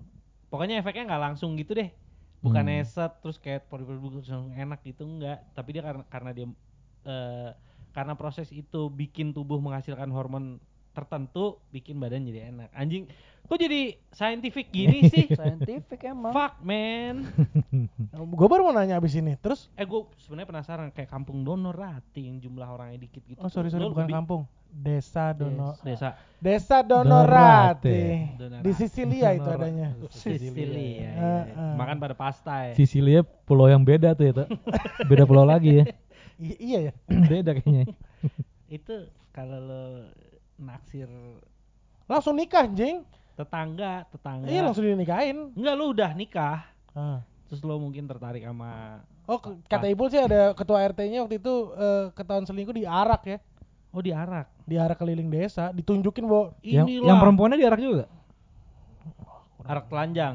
[0.49, 1.91] Pokoknya efeknya nggak langsung gitu deh.
[2.39, 2.79] Bukan Hmm.
[2.79, 5.43] neset terus kayak pori-pori terbuka langsung enak gitu enggak.
[5.53, 6.47] Tapi dia karena karena dia
[7.05, 7.51] eh,
[7.91, 10.59] karena proses itu bikin tubuh menghasilkan hormon
[10.91, 12.69] tertentu bikin badan jadi enak.
[12.73, 13.07] Anjing,
[13.45, 15.31] kok jadi scientific gini sih?
[15.31, 16.35] Scientific emang.
[16.35, 17.23] Fuck man.
[18.35, 19.39] Gue baru mau nanya abis ini.
[19.39, 23.39] Terus, Eh gue sebenarnya penasaran kayak kampung donor rati yang jumlah orangnya dikit gitu.
[23.39, 24.43] oh sorry sorry Lu bukan lebih- kampung.
[24.69, 25.81] Desa Dono.
[25.81, 28.37] Desa Desa Donorati.
[28.37, 28.61] Donorati.
[28.61, 29.97] Di Sisilia itu adanya.
[30.13, 31.11] Sicily ya.
[31.11, 31.75] Eh, eh.
[31.75, 32.75] Makan pada pasta ya.
[32.77, 34.47] Sisilia pulau yang beda tuh ya, Toh.
[35.09, 35.85] Beda pulau lagi ya.
[36.39, 36.93] I- iya ya.
[37.31, 37.93] Beda kayaknya.
[38.67, 38.95] Itu
[39.31, 39.85] kalau lo
[40.57, 41.09] naksir
[42.05, 43.05] Langsung nikah, Jing.
[43.35, 44.49] tetangga, tetangga.
[44.49, 45.53] Iya, langsung dinikahin.
[45.53, 47.21] Enggak lu udah nikah, Ah.
[47.47, 52.05] terus lo mungkin tertarik sama Oh, kata Ipul sih ada ketua RT-nya waktu itu eh,
[52.13, 53.39] ketahuan selingkuh diarak ya.
[53.89, 54.49] oh diarak.
[54.65, 58.05] Diarak keliling desa, ditunjukin bahwa Yang, Inilah yang perempuannya diarak juga.
[59.63, 60.35] arak telanjang.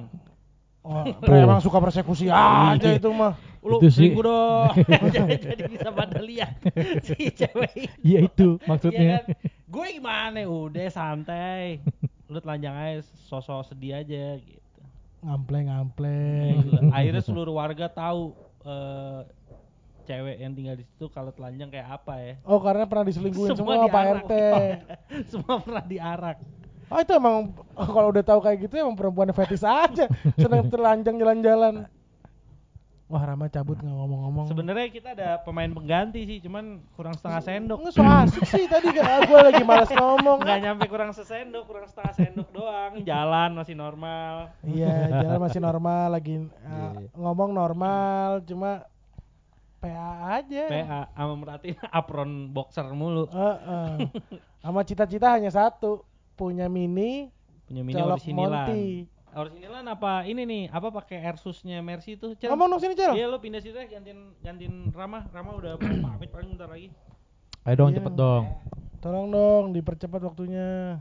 [0.79, 1.03] oh,
[1.41, 3.01] emang suka persekusi aja Iya.
[3.01, 3.33] itu mah.
[3.63, 4.11] Lu Itu sih.
[4.11, 4.75] dong
[5.15, 6.59] jadi, bisa pada lihat
[7.01, 7.87] si cewek.
[8.03, 9.09] Iya itu Iya maksudnya.
[9.23, 9.25] kan?
[9.73, 11.79] gue gimana udah santai
[12.27, 14.59] lu telanjang aja sosok sedih aja gitu
[15.23, 16.91] Ngampleng ngampleng.
[16.91, 19.19] Akhirnya seluruh warga tahu eh,
[20.03, 23.87] cewek yang tinggal di situ kalau telanjang kayak apa ya Oh karena pernah diselingkuhin semua,
[23.87, 24.23] Pak diarak.
[24.27, 24.33] RT.
[25.31, 26.37] semua pernah diarak
[26.91, 30.05] Oh itu emang oh, kalau udah tahu kayak gitu emang perempuan fetis aja.
[30.37, 31.89] Seneng telanjang jalan-jalan.
[33.03, 34.47] Wah Rama cabut nggak ngomong-ngomong.
[34.47, 38.87] sebenarnya kita ada pemain pengganti sih cuman kurang setengah sendok Nggak so asik sih tadi
[38.89, 40.37] gak gue lagi malas ngomong.
[40.39, 46.05] nggak nyampe kurang sesendok kurang setengah sendok doang jalan masih normal Iya jalan masih normal
[46.09, 48.87] lagi uh, ngomong normal cuma
[49.77, 50.63] PA aja.
[50.71, 54.07] PA sama merhatiin apron boxer mulu Heeh.
[54.57, 57.27] Sama cita-cita hanya satu punya mini
[57.67, 58.67] punya mini colok orisinilan
[59.33, 59.41] Monty.
[59.57, 62.49] orisinilan apa ini nih apa pakai Airsusnya Mercy tuh Cel?
[62.49, 63.13] Ngomong dong sini Cel.
[63.13, 65.73] iya lo pindah situ deh gantiin gantiin Rama Rama udah
[66.05, 66.93] pamit paling bentar lagi
[67.63, 67.97] Ayo dong Iya.
[67.97, 68.43] cepet dong.
[68.99, 70.99] Tolong dong dipercepat waktunya.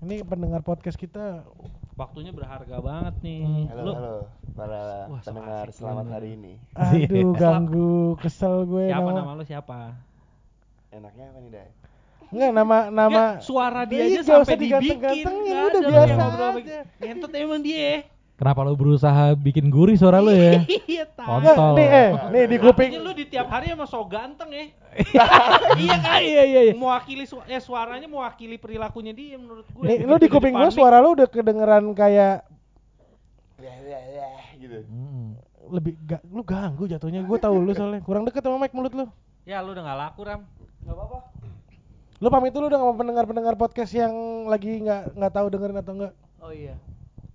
[0.00, 1.46] Ini pendengar podcast kita
[1.94, 3.64] waktunya berharga banget nih Hmm.
[3.70, 4.14] Halo, Lu halo
[4.52, 6.54] para Wah, pendengar selamat hari ini.
[6.72, 9.78] aduh ganggu kesel gue siapa nama, nama lu siapa
[10.90, 11.70] Enaknya apa nih, Dai?
[12.34, 16.78] Enggak nama nama Nggak, suara dia aja sampai usah dibikin diganteng-gantengin, nggak udah biasa aja.
[16.98, 17.90] ngentot emang dia
[18.34, 20.66] Kenapa lu berusaha bikin gurih suara lu ya?
[20.90, 21.78] iya Kontol.
[21.78, 24.64] nih eh nih di kuping Artinya lu di tiap hari emang so ganteng ya
[25.78, 26.72] iya kan Iya iya iya.
[26.72, 30.98] mewakili su- eh suaranya mewakili perilakunya dia menurut gue nih lu di kuping gua suara
[30.98, 32.42] lu udah kedengeran kayak
[33.56, 34.82] Ya, ya, ya, gitu.
[34.84, 35.38] Mm.
[35.70, 39.06] lebih ga, lu ganggu jatuhnya gue tahu lu soalnya kurang deket sama mic mulut lu
[39.42, 40.42] ya lu udah gak laku ram
[40.82, 41.18] Gak apa-apa.
[42.16, 44.14] Lu pamit dulu dong sama pendengar-pendengar podcast yang
[44.46, 46.76] lagi nggak nggak tahu dengerin atau enggak Oh iya.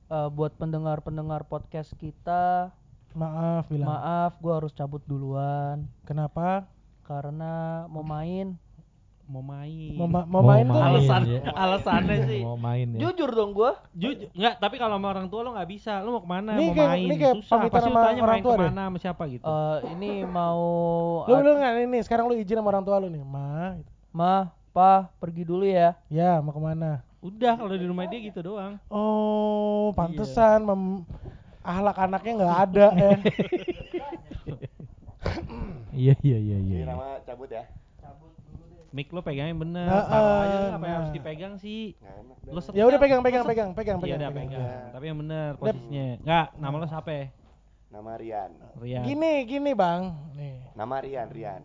[0.06, 2.70] Eh, buat pendengar-pendengar podcast kita,
[3.12, 6.70] maaf bilang maaf gua harus cabut duluan kenapa
[7.04, 8.54] karena mau main.
[9.26, 11.42] mau main mau, ma- mau main tuh Alasan- ya.
[11.54, 12.42] alasannya sih.
[12.42, 13.00] Mau main ya.
[13.00, 13.78] Jujur dong gua.
[13.94, 16.02] Jujur, enggak, tapi kalau sama orang tua lo nggak bisa.
[16.02, 16.52] Lo mau ke mana?
[16.54, 17.06] Ini mau kayak- main?
[17.06, 17.58] ini kayak Susah.
[17.64, 18.62] Pasti sama tanya orang main tua deh.
[18.62, 19.46] ke mana sama siapa gitu.
[19.46, 20.62] Eh, ini mau
[21.26, 23.78] lu lu nggak ini sekarang lu izin sama orang tua lu nih ma
[24.10, 25.92] Ma, Pa, pergi dulu ya.
[26.08, 28.80] ya mau ke mana Udah kalau di rumah dia gitu doang.
[28.88, 31.04] oh pantesan mem
[31.60, 33.12] ahlak anaknya nggak ada ya
[35.92, 36.78] Iya iya iya iya.
[36.80, 37.68] Jadi nama cabut ya.
[38.90, 39.84] Mic lo pegangnya bener.
[39.86, 40.96] Nah, Taruh aja eh, lu apa yang nah.
[41.04, 41.94] harus dipegang sih?
[42.72, 44.50] Ya udah pegang pegang pegang pegang Iya pegang, udah pegang.
[44.64, 44.88] pegang.
[44.96, 46.06] Tapi yang bener posisinya.
[46.24, 47.26] Enggak, nama lo siapa ya?
[47.92, 48.52] Nama Rian.
[48.80, 49.04] Rian.
[49.04, 50.02] gini gini bang
[50.34, 51.62] nih Nama Rian, Rian.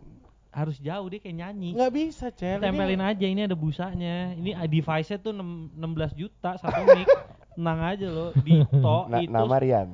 [0.54, 1.74] Harus jauh dia kayak nyanyi.
[1.74, 4.30] nggak bisa cel Tempelin Ini- aja ini ada busanya.
[4.32, 7.10] Ini ah, device-nya tuh enam- 16 juta satu mic.
[7.52, 8.30] Tenang aja lo.
[8.36, 9.88] Dito Na- itu nama Rian.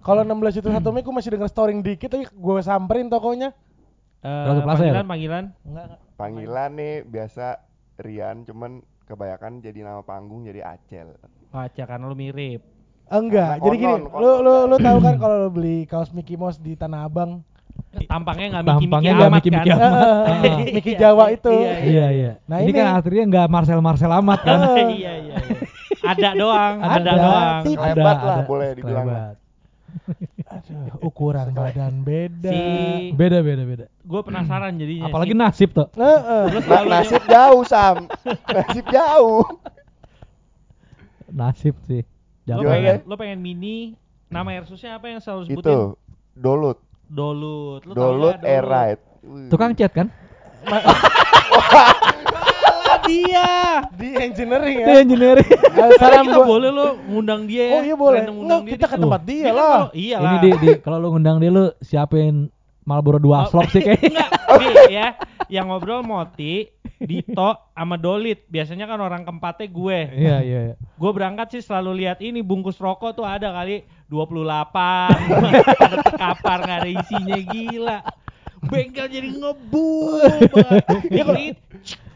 [0.00, 3.52] kalau 16 itu satu mic gue masih denger storing dikit tapi gue samperin tokonya
[4.18, 4.60] eh, ya?
[4.62, 5.44] panggilan panggilan.
[5.62, 6.00] enggak enggak.
[6.14, 7.44] Panggilan nih biasa
[7.96, 11.16] Rian, cuman kebanyakan jadi nama panggung jadi Acel.
[11.48, 12.60] Baca karena lo mirip.
[13.06, 16.36] enggak jadi gini konon, lu konon, lu lu tahu kan kalau lu beli kaos Mickey
[16.36, 17.40] Mouse di Tanah Abang
[18.04, 19.78] Tampangnya nggak miki-miki Tampangnya nggak amat miki-miki kan.
[19.80, 19.92] amat.
[20.44, 22.32] Eh, Mickey Jawa itu Iya, Iya iya.
[22.44, 24.58] Nah, ini, ini- kan artinya nggak Marcel Marcel amat kan?
[24.68, 25.36] Iya iya iya.
[26.00, 27.12] Ada doang, ada, Ada.
[27.14, 27.62] doang.
[27.64, 27.76] Tip.
[27.76, 29.04] Kelebat lah, boleh dibilang lah.
[29.04, 29.36] Kelebat.
[30.48, 32.60] Aduh, ukuran badan beda Si
[33.12, 33.86] Beda beda beda.
[33.90, 35.06] gue penasaran jadinya.
[35.06, 35.88] Apalagi si, nasib tuh.
[35.92, 36.42] Heeh.
[36.46, 37.96] Na- selalu nasib jauh, Sam.
[38.48, 39.44] nasib jauh.
[41.28, 42.02] Nasib sih.
[42.02, 42.08] lo
[42.46, 42.62] Jatuh.
[42.62, 43.76] Gimana, pengen, lo pengen mini
[44.26, 45.60] nama Airsusnya apa yang selalu sebutin?
[45.60, 45.76] Itu
[46.32, 46.78] Dolut.
[47.08, 47.80] Dolut.
[47.82, 49.00] Lo tau Dolut Air Ride.
[49.48, 50.06] Tukang cat kan?
[50.64, 50.94] Malah
[53.04, 53.48] dia.
[53.90, 55.48] di engineering ya Dia engineering.
[55.48, 57.66] Eh, salam kita gua boleh lo ngundang dia.
[57.70, 60.40] oh iya boleh ngundang dia kita di- ke tempat dia Dia lah Iya Ini lah.
[60.40, 62.52] di, di kalau lu ngundang dia lu siapin
[62.88, 64.08] Marlboro 2 Oh, slop sih kayaknya.
[64.08, 65.08] Enggak, nih ya.
[65.52, 66.64] Yang ngobrol Moti,
[66.96, 68.48] Dito, sama Dolit.
[68.48, 69.98] Biasanya kan orang keempatnya gue.
[70.16, 70.60] Iya iya.
[70.72, 70.74] iya.
[70.96, 74.40] Gue berangkat sih selalu lihat ini bungkus rokok tuh ada kali 28
[75.76, 77.98] ada terkapar nggak ada isinya gila
[78.66, 80.18] bengkel jadi ngebul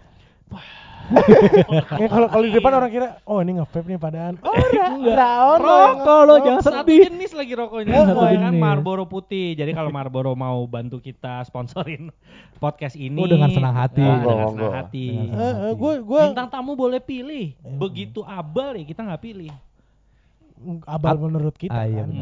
[2.05, 4.35] kalau kalau di depan orang kira, oh ini nge-vape nih padahal.
[4.39, 4.55] Oh,
[4.93, 5.39] enggak.
[5.59, 7.01] Rokok lo jangan satu sedih.
[7.07, 8.53] jenis lagi rokoknya Satu ya kan.
[8.55, 12.09] Marlboro putih jadi kalau Marlboro mau bantu kita sponsorin
[12.57, 14.01] podcast ini Oh, dengan senang hati.
[14.01, 17.77] Monggo, dengan senang hati Eh, eh, gue gue bintang tamu boleh pilih Iya.
[17.77, 19.51] begitu abal ya kita nggak pilih
[20.85, 22.15] abal menurut kita Ah, iya kan.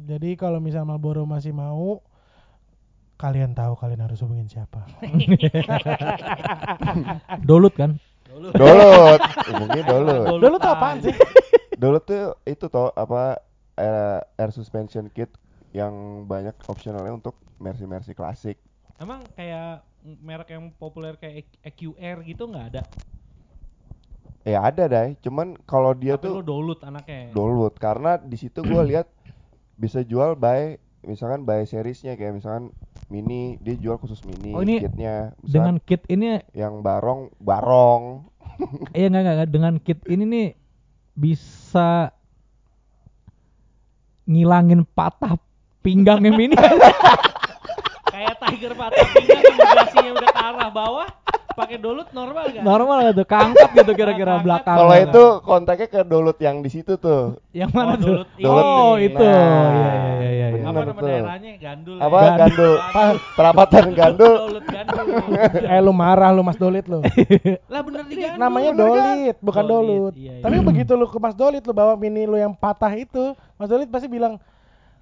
[0.00, 2.00] Jadi kalau misal Marlboro masih mau
[3.18, 4.86] kalian tahu kalian harus hubungin siapa.
[7.48, 7.98] Dolut kan?
[8.54, 9.20] Dolut.
[9.50, 10.38] Mungkin Dolut.
[10.38, 11.10] Dolut tuh apaan aja.
[11.10, 11.14] sih?
[11.74, 13.42] Dolut tuh itu toh apa
[13.74, 15.30] air, air suspension kit
[15.74, 18.56] yang banyak optionalnya untuk Mercy-Mercy klasik.
[18.98, 22.82] Emang kayak merek yang populer kayak E- EQR gitu nggak ada?
[24.42, 27.36] Ya ada deh, cuman kalau dia Tapi tuh download anaknya.
[27.36, 29.04] download karena di situ gua lihat
[29.76, 32.72] bisa jual by misalkan by seriesnya kayak misalkan
[33.08, 38.28] mini dia jual khusus mini Oh, ini kitnya Dengan misalkan kit ini yang barong barong
[38.96, 40.46] iya enggak, enggak enggak dengan kit ini nih
[41.14, 42.12] bisa
[44.24, 45.40] ngilangin patah
[45.80, 46.54] pinggangnya mini.
[48.12, 51.08] Kayak Tiger patah pinggang yang bagasinya udah ke arah bawah,
[51.54, 52.62] pakai download normal gak?
[52.62, 53.26] Normal nggak tuh?
[53.26, 54.76] Kangkap gitu kira-kira belakang.
[54.76, 58.04] kalau itu kontaknya ke download yang di situ tuh yang mana Oh, tuh?
[58.04, 58.46] download ini.
[58.48, 59.22] Oh, itu.
[59.22, 60.37] Nah, Iya iya iya
[60.68, 60.76] iya.
[60.76, 61.52] Apa nama daerahnya?
[61.56, 61.96] Gandul.
[61.96, 62.04] ya?
[62.04, 62.36] apa Gandul.
[62.38, 63.16] gandul Gandul.
[63.34, 64.34] perapatan gandul.
[65.72, 67.00] Eh lu marah lu Mas Dolit lu.
[67.72, 68.38] lah bener di gandul.
[68.38, 68.94] Namanya bener kan?
[68.94, 70.14] Dolit, bukan Dolit, Dolut.
[70.14, 70.42] iya, iya.
[70.44, 73.88] Tapi begitu lu ke Mas Dolit lu bawa mini lu yang patah itu, Mas Dolit
[73.88, 74.36] pasti bilang,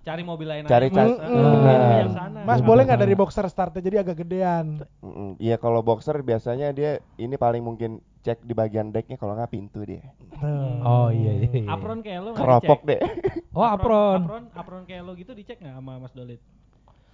[0.07, 0.87] Cari mobil lain Cari.
[0.87, 2.39] Lebih yang sana.
[2.47, 4.87] Mas Bener, boleh nggak dari boxer startnya jadi agak gedean.
[5.03, 9.55] Mm, Iya kalau boxer biasanya dia ini paling mungkin cek di bagian decknya kalau nggak
[9.55, 10.83] pintu dia Tuh.
[10.83, 11.49] Oh iya iya.
[11.63, 11.71] iya.
[11.71, 12.91] Apron kayak lo nggak keropok dicek?
[12.91, 13.01] deh
[13.57, 14.21] Oh, apron.
[14.21, 16.43] Apron, apron kayak lo gitu dicek nggak sama Mas Dolit?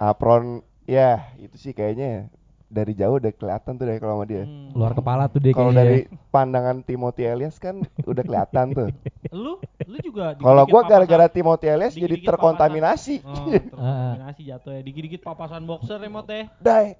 [0.02, 2.26] apron ya itu sih kayaknya
[2.72, 4.72] dari jauh udah kelihatan tuh deh kalau sama dia Hmm.
[4.72, 8.88] Luar kepala tuh dia kalau dari pandangan Timothy Elias kan udah kelihatan tuh
[9.28, 14.80] Lu, lu juga kalau gua gara-gara Timothy Elias jadi terkontaminasi Oh, terkontaminasi jatuh ya.
[14.80, 16.48] Dikit-dikit papasan boxer emot teh.
[16.58, 16.96] Dai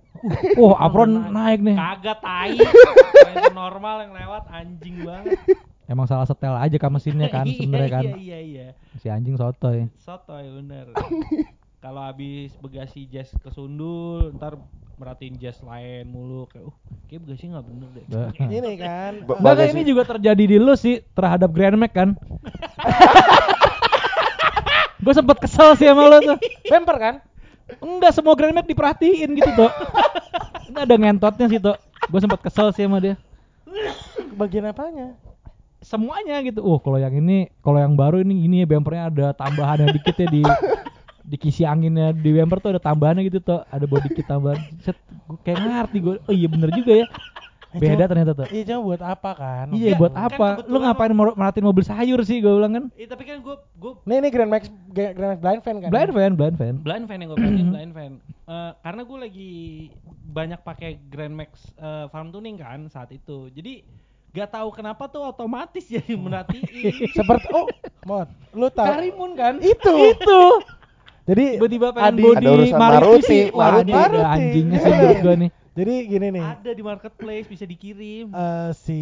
[0.55, 1.75] Oh, apron naik nih.
[1.75, 2.55] Kagak tai.
[2.55, 5.41] Yang normal yang lewat anjing banget.
[5.89, 8.05] Emang salah setel aja kan mesinnya kan sebenarnya kan.
[8.07, 8.67] Iya iya iya.
[8.99, 9.89] Si anjing sotoy.
[9.99, 10.93] Sotoy bener.
[11.83, 14.55] Kalau habis begasi jazz kesundul, ntar
[15.03, 16.77] merhatiin jazz lain mulu kayak uh
[17.11, 18.05] kayak begasi nggak bener deh.
[18.07, 18.31] Bah.
[18.39, 19.13] Ini kan.
[19.27, 22.15] Bagasi- ini juga terjadi di lu sih terhadap Grand Max kan.
[25.03, 26.39] gue sempet kesel sih sama lo tuh.
[26.71, 27.15] Bemper kan?
[27.83, 29.71] Enggak semua Grand Max diperhatiin gitu tuh.
[30.71, 31.75] Ini ada ngentotnya sih tuh.
[32.07, 33.19] Gue sempet kesel sih sama dia.
[34.39, 35.19] Bagian apanya?
[35.83, 36.63] Semuanya gitu.
[36.63, 40.15] Uh kalau yang ini, kalau yang baru ini ini ya bumpernya ada tambahan yang dikit
[40.15, 40.47] ya di
[41.23, 43.63] di kisi anginnya di bumper tuh ada tambahannya gitu tuh.
[43.67, 44.59] Ada body kit tambahan.
[44.81, 46.15] Set, gue kayak ngerti gue.
[46.23, 47.07] Oh iya bener juga ya.
[47.73, 48.47] Eh, Beda cuma- ternyata tuh.
[48.53, 49.67] Iya cuma buat apa kan?
[49.73, 50.47] Iya buat kan apa?
[50.69, 52.85] Lu ngapain mer- merhatiin mobil sayur sih gue bilang kan?
[52.95, 55.89] Eh tapi kan gue gue Nih ini Grand Max Grand Max blind fan kan?
[55.89, 56.75] Blind fan, blind fan.
[56.85, 58.13] blind fan yang gue pengen blind fan
[58.43, 59.53] Eh, karena gue lagi
[60.27, 63.81] banyak pakai Grand Max eh, farm tuning kan saat itu jadi
[64.33, 66.69] gak tahu kenapa tuh otomatis jadi merhatiin
[67.09, 67.65] Seperti oh,
[68.05, 68.85] Mod, lu tahu?
[68.87, 70.13] Karimun kan Itu.
[70.13, 70.41] Itu.
[71.23, 73.43] Jadi Tiba-tiba pengen Adi- body Ada urusan Maruti Maruti, sih.
[73.49, 73.91] Wah, Maruti.
[73.91, 74.99] ada Maruti, anjingnya sih bener.
[74.99, 75.51] menurut gue nih.
[75.73, 76.45] Jadi gini nih.
[76.45, 79.01] ada di marketplace bisa dikirim eh, si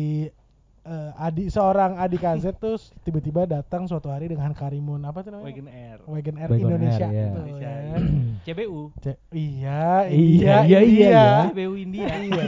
[0.81, 5.51] eh, Adi seorang Adi KZ tuh tiba-tiba datang suatu hari dengan Karimun apa tuh namanya?
[5.51, 7.03] Wagon Air Wagon Air Wagon Indonesia.
[7.03, 7.25] Air, iya.
[7.27, 7.81] tuh, Indonesia, ya.
[7.81, 7.99] iya.
[8.41, 11.27] CBU Ce- iya, Iya, iya, iya, iya, iya.
[11.49, 12.45] CBU India Iya.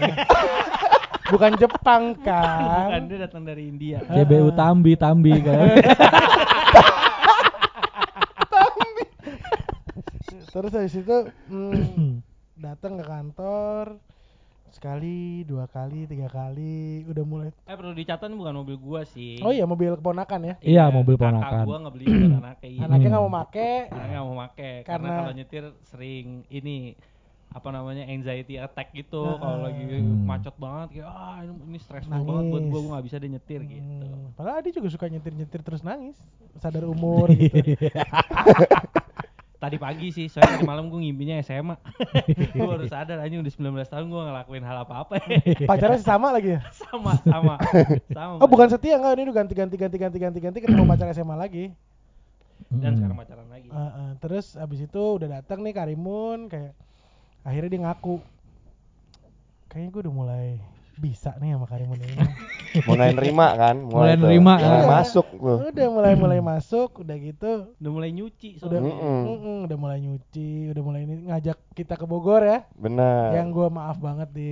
[1.25, 3.01] Bukan Jepang bukan kan?
[3.09, 5.57] dia datang dari India CBU Tambi, Tambi kan.
[10.53, 11.17] Terus habis itu
[11.49, 12.21] mm,
[12.67, 13.97] datang ke kantor
[14.69, 17.49] sekali, dua kali, tiga kali, udah mulai.
[17.63, 20.55] eh perlu dicatat ini bukan mobil gua sih Oh iya mobil keponakan ya.
[20.61, 21.65] Iya, mobil kakak ponakan.
[21.67, 22.81] gua ngebeli buat anaknya iya.
[22.83, 23.13] Anaknya Hmm.
[23.13, 23.71] nggak mau make.
[23.87, 26.77] Karena nggak mau make karena, Karena- kalau nyetir sering ini
[27.53, 29.37] apa namanya anxiety attack gitu Heeh.
[29.39, 30.25] kalau lagi Hmm.
[30.25, 32.25] macet banget kayak ah ini, ini stressful Nangis.
[32.27, 35.61] banget buat gua gua nggak bisa deh nyetir gitu Hmm, Padahal Adi juga suka nyetir-nyetir
[35.61, 36.17] terus nangis.
[36.59, 37.53] Sadar umur gitu.
[39.63, 41.79] tadi pagi sih soalnya tadi malam gua ngimpinya SMA
[42.59, 45.15] gua baru sadar aja udah 19 tahun gua nggak ngelakuin hal apa-apa.
[45.71, 46.61] Pacarnya sih sama lagi ya?
[46.75, 47.55] sama sama.
[48.11, 51.07] Sama Oh bukan setia enggak ini udah ganti ganti ganti ganti ganti ganti ketemu pacar
[51.15, 51.71] SMA lagi.
[52.73, 53.69] dan sekarang pacaran lagi.
[53.69, 56.73] Uh, uh, terus abis itu udah datang nih Karimun kayak
[57.45, 58.17] akhirnya dia ngaku
[59.69, 60.47] kayaknya gue udah mulai
[60.97, 62.17] bisa nih sama Karimun ini.
[62.83, 63.77] mulai nerima kan?
[63.93, 64.89] Mulai tuh, nerima, mulai Iya.
[64.91, 67.53] masuk tuh udah mulai mulai masuk udah gitu.
[67.77, 68.93] Udah mulai nyuci udah soalnya.
[68.93, 69.21] Mm-mm.
[69.27, 72.65] mm-mm, udah mulai nyuci udah mulai ini ngajak kita ke Bogor ya.
[72.75, 73.35] Benar.
[73.35, 74.51] Yang gua maaf banget di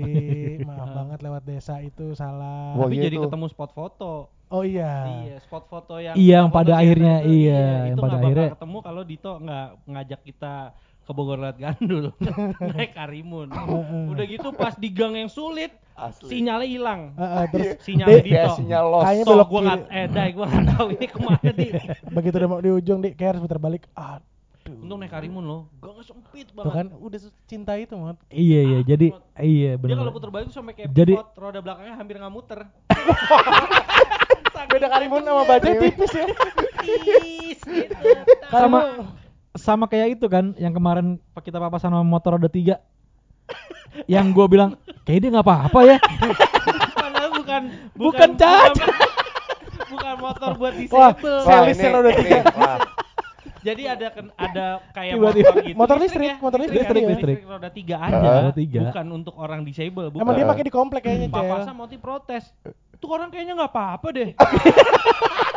[0.63, 2.75] maaf banget lewat desa itu salah.
[2.75, 3.25] Wah, tapi iya jadi tuh.
[3.27, 4.13] ketemu spot foto.
[4.51, 5.07] Oh iya.
[5.07, 8.79] Iya, spot foto yang Iya, yang pada akhirnya, itu, iya, yang itu pada akhirnya- ketemu
[8.83, 10.55] kalau Dito nggak ngajak kita
[11.01, 12.15] ke Bogor lewat Gandul
[12.73, 13.49] naik Karimun.
[14.07, 17.01] Udah gitu pas di gang yang sulit asli sinyalnya hilang.
[17.13, 19.67] Uh, uh, terus Sinyalnya Di- sinyal lost Kayaknya belok gua kiri.
[19.67, 21.67] nggak eh dai gua nggak tahu ini ke mana di.
[22.17, 24.29] begitu udah mau di ujung dik kayak harus putar balik aduh
[24.71, 25.61] Untung naik Karimun loh.
[25.77, 26.73] Gangnya sempit tuh banget.
[26.73, 29.99] kan udah cinta itu mod Iya iya, jadi iya Dia benar.
[29.99, 32.61] kalau putar balik tuh sampai kayak Jadi- pivot, roda belakangnya hampir nggak muter.
[34.63, 36.27] beda Karimun sama bajai tipis ya
[36.79, 37.95] Tipis gitu.
[38.47, 38.79] Sama
[39.61, 42.81] sama kayak itu kan yang kemarin pak- kita papasan sama motor roda tiga
[44.07, 45.97] yang gue bilang kayak dia nggak apa-apa ya
[46.93, 48.73] Padahal bukan Bukan cacat.
[49.87, 50.81] bukan motor buat Wah,
[51.13, 51.37] disable.
[51.37, 52.39] Wah, Selisnya roda tiga.
[52.53, 52.79] wah,
[53.61, 55.45] Jadi ada ken- ada kayak Tiba-tiba.
[55.45, 55.77] motor gitu.
[55.77, 56.37] Motor listrik, ya?
[56.39, 56.89] motor listrik, ya?
[56.97, 57.09] iya.
[57.13, 58.17] listrik roda tiga aja.
[58.41, 58.81] Roda tiga.
[58.89, 60.23] Bukan untuk orang disable, bukan.
[60.23, 61.37] Emang dia pakai di komplek kayaknya, Cel.
[61.45, 62.45] Papasan mau protes.
[62.97, 64.29] Tuh orang kayaknya nggak apa-apa deh.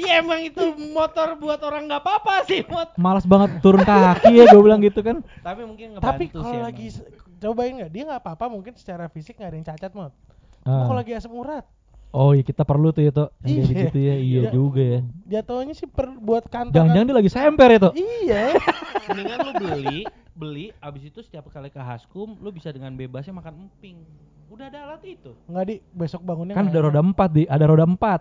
[0.00, 2.88] Iya emang itu motor buat orang nggak apa-apa sih mot.
[2.96, 6.48] malas banget turun kaki ya gue bilang gitu kan Tapi mungkin ngebantu Tapi sih kalau
[6.50, 6.66] emang.
[6.66, 6.86] lagi
[7.38, 10.12] cobain nggak, dia nggak apa-apa mungkin secara fisik nggak ada yang cacat mod.
[10.62, 10.84] Ah.
[10.84, 11.64] Kalau lagi asam urat,
[12.10, 13.62] oh iya kita perlu tuh ya tuh Iya.
[13.64, 14.50] gitu ya iya Iya.
[14.50, 16.74] juga ya jatuhnya sih per, buat kantor.
[16.74, 18.42] jangan-jangan dia lagi semper ya tuh Iya.
[19.06, 19.98] mendingan lu beli
[20.32, 24.04] beli abis itu setiap kali ke Haskum lu bisa dengan bebasnya makan emping
[24.48, 27.84] udah ada alat itu Nggak di besok bangunnya kan ada roda empat di ada roda
[27.84, 28.20] empat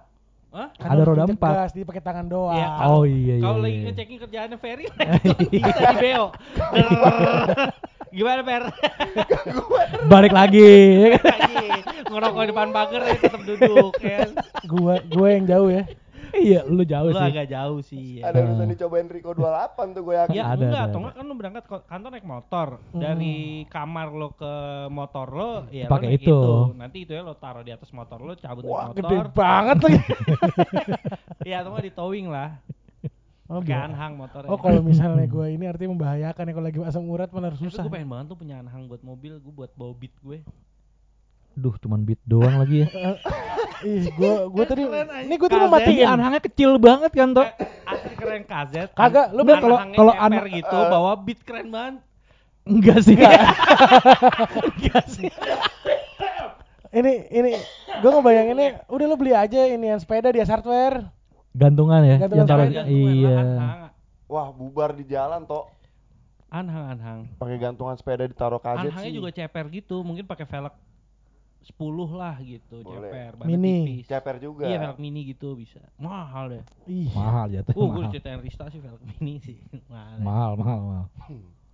[0.49, 0.73] Hah?
[0.73, 1.77] Kan ada roda empat.
[1.77, 2.57] Dia pakai tangan doang.
[2.57, 3.43] Iya, Oh iya iya.
[3.45, 3.85] kalau lagi iya.
[3.85, 4.85] ngecekin kerjaannya Ferry
[5.53, 6.25] bisa di beo
[8.17, 8.63] gimana Per?
[10.11, 10.73] Balik lagi.
[10.97, 11.23] ya kan?
[11.29, 11.65] lagi
[12.09, 14.25] ngerokok di depan pagar ya tetap duduk ya
[14.65, 15.85] Gua gua yang jauh ya.
[16.37, 17.29] Iya, lu jauh lu sih.
[17.31, 18.29] agak jauh sih ya.
[18.29, 20.35] ada urusan dicobain Rico 28 tuh gue yakin.
[20.35, 22.67] Ya Ada, enggak, ada, atau enggak kan lu berangkat ke kantor naik motor.
[22.91, 23.01] Hmm.
[23.01, 23.35] Dari
[23.67, 24.53] kamar lo ke
[24.93, 26.39] motor lo, ya Pakai naik itu.
[26.77, 28.97] Nanti itu ya lo taruh di atas motor lo, cabut dari Wah, motor.
[28.99, 29.99] gede banget lagi.
[31.45, 32.49] Iya, atau enggak di towing lah.
[33.49, 34.49] Oh, Pakai anhang motornya.
[34.53, 37.81] Oh, kalau misalnya gua ini artinya membahayakan ya kalau lagi asam urat malah Tapi susah.
[37.81, 40.45] gue pengen banget tuh punya anhang buat mobil, gue buat bawa beat gue.
[41.59, 42.87] Duh, cuman beat doang lagi ya.
[43.81, 45.71] Ih, gua gua tadi ini gua tadi mau.
[45.71, 46.07] Ini matiin.
[46.09, 47.43] anhangnya kecil banget kan tuh.
[47.43, 47.53] Eh,
[47.85, 48.89] asli keren kazet.
[48.91, 50.89] Kagak, lu Enggak, kalau- kalau ceper an- gitu, eh.
[50.89, 51.95] bawa beat keren banget.
[52.65, 53.15] Enggak sih.
[53.15, 55.31] Enggak sih.
[56.89, 57.51] Ini ini
[57.99, 61.07] gua ngebayanginnya udah lu beli aja ini yang sepeda dia hardware.
[61.51, 62.15] Gantungan ya.
[62.19, 62.81] Gantungan yang taruh sepeda.
[62.81, 63.37] Gantungan lah, iya.
[63.37, 63.79] Anhang,
[64.25, 65.65] Wah, bubar di jalan toh.
[66.47, 67.19] anhang, anhang.
[67.37, 69.15] Pakai gantungan sepeda ditaruh kaset Anhangnya sih.
[69.15, 70.73] juga ceper gitu, mungkin pakai velg
[71.59, 71.75] 10
[72.15, 73.11] lah gitu, Boleh.
[73.11, 73.31] ceper.
[73.35, 73.75] badan Mini.
[73.83, 74.05] tipis.
[74.07, 74.63] Ceper juga.
[74.65, 75.83] Iya velg mini gitu bisa.
[75.99, 76.63] Mahal deh.
[76.87, 77.11] Ih.
[77.13, 77.73] Mahal jatuh.
[77.75, 79.57] Uh, gue ceritain Rista sih velg mini sih.
[79.93, 80.17] Mahal.
[80.23, 81.05] mahal, mahal, mahal.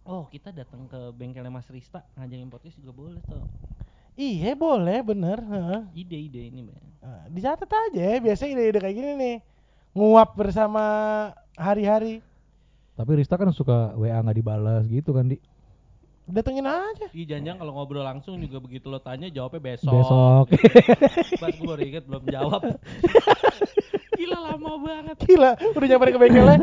[0.06, 3.42] Oh, kita datang ke bengkelnya Mas Rista ngajakin podcast juga boleh tuh.
[4.16, 5.42] Iya boleh bener.
[5.42, 5.82] heeh.
[5.98, 6.86] Ide-ide ini, Bang.
[7.02, 9.38] Nah, dicatat aja ya, biasanya ide-ide kayak gini nih.
[9.98, 10.84] Nguap bersama
[11.58, 12.22] hari-hari.
[12.96, 15.36] Tapi Rista kan suka WA nggak dibalas gitu kan di
[16.26, 17.06] Datengin aja.
[17.14, 19.94] Ih, jangan kalau ngobrol langsung juga begitu lo tanya jawabnya besok.
[19.94, 20.46] besok.
[21.38, 22.62] Pas gue baru inget belum jawab.
[24.18, 25.18] Gila lama banget.
[25.22, 26.58] Gila, udah nyamperin ke bengkelnya.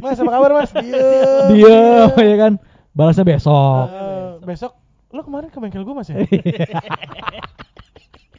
[0.00, 0.70] Mas, apa kabar Mas?
[0.72, 0.88] Diem.
[1.52, 2.52] Dia ya kan.
[2.96, 3.84] Balasnya besok.
[3.90, 4.72] Eh, besok
[5.12, 6.16] lo kemarin ke bengkel gua Mas ya?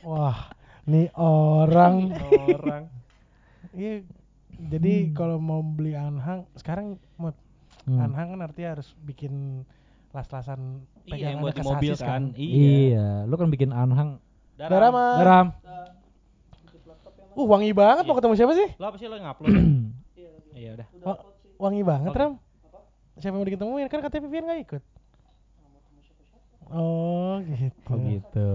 [0.02, 0.50] Wah,
[0.84, 2.18] nih orang.
[2.50, 2.84] Orang.
[3.78, 4.02] Iya.
[4.64, 7.30] Jadi kalau mau beli anhang sekarang mau
[7.84, 8.00] Hmm.
[8.00, 9.68] anhang kan artinya harus bikin
[10.14, 12.32] las-lasan Iya, yang buat di mobil sasis kan.
[12.38, 12.70] Iya.
[12.96, 13.08] Iya.
[13.28, 14.22] lu kan bikin anhang.
[14.56, 15.18] Darah mah.
[15.20, 15.48] Daram.
[17.34, 18.20] Uh, wangi banget mau Iya.
[18.22, 18.68] ketemu siapa sih?
[18.78, 19.50] Lo apa sih lo yang upload?
[19.52, 20.30] ya?
[20.64, 20.88] Iya udah.
[21.02, 21.18] Oh,
[21.58, 22.22] wangi banget, Oke.
[22.22, 22.34] Ram.
[23.18, 23.90] Siapa yang mau diketemuin?
[23.90, 24.84] Kan katanya Vivian gak ikut.
[26.70, 27.90] Oh, gitu.
[27.90, 28.50] Oh gitu.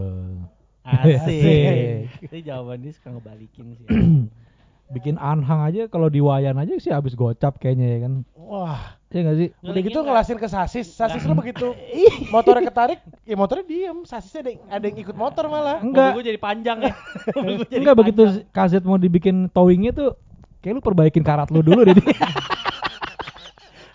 [0.83, 1.19] Asik.
[1.27, 2.23] Asik.
[2.23, 3.87] Itu jawaban dia suka ngebalikin sih.
[4.91, 8.13] bikin anhang aja kalau di wayan aja sih habis gocap kayaknya ya kan.
[8.35, 9.49] Wah, Iya enggak sih?
[9.63, 10.07] udah gitu nggak?
[10.07, 10.87] ngelasin ke sasis.
[10.91, 11.73] Sasis lu begitu
[12.35, 13.99] motornya ketarik, ya motornya diem.
[14.03, 15.79] Sasisnya ada, yang- ada yang ikut motor malah.
[15.79, 16.13] Enggak.
[16.13, 16.93] Mobil gue jadi panjang ya.
[17.63, 18.49] Jadi Enggak begitu panjang.
[18.51, 20.17] kaset mau dibikin towingnya tuh
[20.59, 21.97] kayak lu perbaikin karat lu dulu deh.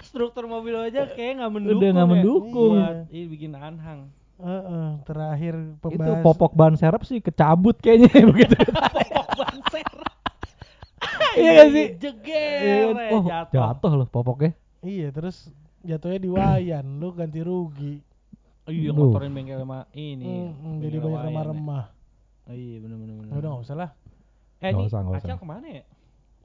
[0.03, 1.79] Struktur mobil aja kayak nggak mendukung.
[1.79, 2.11] Udah nggak ya.
[2.11, 2.73] mendukung.
[2.75, 3.99] Buat ini bikin anhang.
[4.35, 6.21] Heeh, terakhir Itu pembahas.
[6.21, 8.57] popok ban serep sih kecabut kayaknya begitu.
[8.59, 9.85] Popok ban ser.
[11.34, 11.88] Iya nggak sih?
[11.97, 12.59] Jeger.
[12.59, 12.95] Iya kan?
[12.95, 13.53] ya, Oh, jatuh.
[13.53, 14.51] jatuh loh popoknya.
[14.79, 15.49] Iya, terus
[15.81, 17.99] jatuhnya di wayan, lu ganti rugi.
[18.63, 19.11] Iya Duh.
[19.11, 20.23] ngotorin bengkel sama ini.
[20.49, 21.25] Hmm, jadi banyak ya.
[21.27, 21.86] remah-remah.
[22.43, 23.31] Oh, iya bener bener bener.
[23.34, 23.89] Udah gak usah lah.
[24.59, 25.36] Eh ini usah, Acel usah.
[25.36, 25.84] ke mana ya?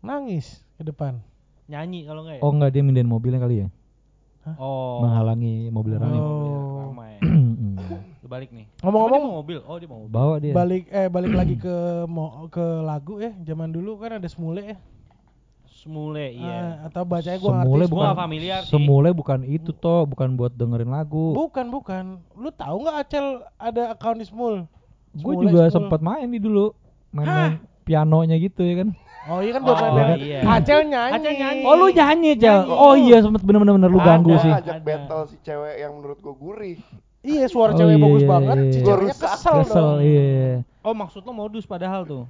[0.01, 1.23] Nangis ke depan.
[1.67, 2.43] Nyanyi kalau enggak ya?
[2.43, 3.69] Oh enggak dia mindahin mobilnya kali ya?
[4.57, 5.05] Oh.
[5.05, 6.01] Menghalangi mobil Oh.
[6.01, 6.19] ramai.
[6.19, 6.75] Oh.
[6.89, 7.13] Ramai.
[8.29, 8.67] Balik nih.
[8.85, 9.59] Ngomong-ngomong- mau mobil.
[9.65, 10.13] Oh, dia mau mobil.
[10.13, 10.53] Bawa dia.
[10.53, 13.33] Balik eh balik lagi ke mo, ke lagu ya.
[13.43, 14.77] Zaman dulu kan ada semule ya.
[15.65, 16.85] Semule iya.
[16.85, 17.95] Ah, atau bacanya gua Semule ngerti.
[17.97, 18.71] Bukan familiar sih.
[18.75, 21.33] Semule bukan itu toh, bukan buat dengerin lagu.
[21.33, 22.05] Bukan, bukan.
[22.37, 23.27] Lu tahu nggak Acel
[23.57, 24.69] ada account di Smule?
[25.15, 26.77] Gue juga sempat main nih dulu.
[27.09, 28.89] Main-main pianonya gitu ya kan.
[29.29, 30.41] Oh iya kan buat Oh, iya.
[30.45, 31.15] Acel nyanyi.
[31.17, 31.63] Acel nyanyi.
[31.65, 32.65] Oh lu nyanyi, Cel.
[32.65, 32.77] Nyanyi.
[32.77, 34.09] Oh iya sempet bener-bener lu Ada.
[34.09, 34.53] ganggu sih.
[34.53, 34.81] Ada.
[34.81, 36.77] battle si cewek yang menurut gua gurih.
[37.19, 38.57] Iya, suara Oh, cewek iya, bagus iya, banget.
[38.57, 38.87] iya, Si iya.
[38.87, 39.23] ceweknya Rusak.
[39.29, 39.99] kesel, Kesel, dong.
[40.01, 40.49] iya.
[40.81, 42.25] Oh, maksud lo modus padahal tuh.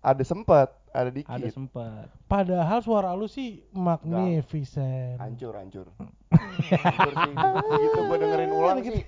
[0.00, 1.28] Ada sempet, ada dikit.
[1.28, 2.06] Ada sempet.
[2.24, 5.18] Padahal suara lu sih magnificent.
[5.18, 5.86] Hancur, hancur.
[5.92, 7.34] hancur sih.
[7.68, 9.02] Begitu gua dengerin ulang sih.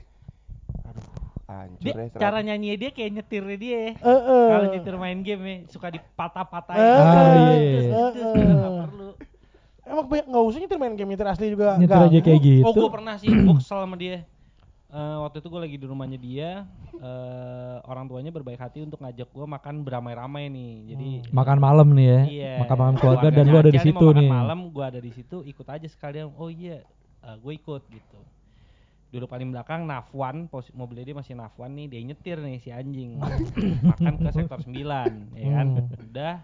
[0.85, 1.07] Aduh,
[1.47, 2.19] hancur Dia, ya.
[2.19, 3.95] cara nyanyi dia kayak nyetir dia.
[3.95, 4.49] Eh, eh.
[4.51, 6.83] Kalau nyetir main game ya suka dipatah-patahin.
[6.83, 7.57] Ah, eh,
[7.89, 8.05] iya.
[8.13, 9.09] nggak perlu.
[9.83, 11.79] Emang banyak nggak usah nyetir main game nyetir asli juga.
[11.81, 12.67] Nyetir aja kayak gitu.
[12.69, 14.29] Oh, gue pernah sih gue kesel sama dia.
[14.93, 16.69] Eh, waktu itu gue lagi di rumahnya dia,
[17.01, 20.73] eh, orang tuanya berbaik hati untuk ngajak gue makan beramai-ramai nih.
[20.93, 22.21] Jadi Makan malam nih ya.
[22.29, 22.55] Iya.
[22.61, 24.29] Makan malam keluarga dan lu ada di situ nih.
[24.29, 26.29] malam gue ada di situ, ikut aja sekalian.
[26.37, 26.85] Oh iya,
[27.41, 28.21] gue ikut gitu.
[29.09, 33.17] Duduk paling belakang Nafwan, pos- mobilnya dia masih Nafwan nih, dia nyetir nih si anjing.
[33.97, 34.77] makan ke sektor 9,
[35.41, 35.67] ya kan.
[35.73, 35.89] Hmm.
[36.05, 36.35] Udah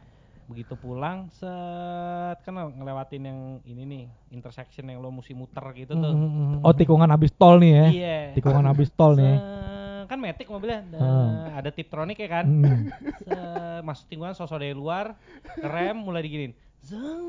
[0.48, 6.08] begitu pulang set kan ngelewatin yang ini nih intersection yang lo mesti muter gitu tuh.
[6.08, 6.64] Hmm, hmm, hmm.
[6.64, 7.86] Oh tikungan habis tol nih ya.
[7.86, 8.18] Iya.
[8.32, 9.36] Tikungan habis tol nih.
[9.36, 9.76] Se-
[10.08, 11.30] kan metik mobilnya ada, Hmm.
[11.52, 12.88] ada tiptronic ya kan Hmm.
[13.20, 15.12] Se- masuk tikungan sosok dari luar
[15.58, 17.26] rem mulai diginin Zeng.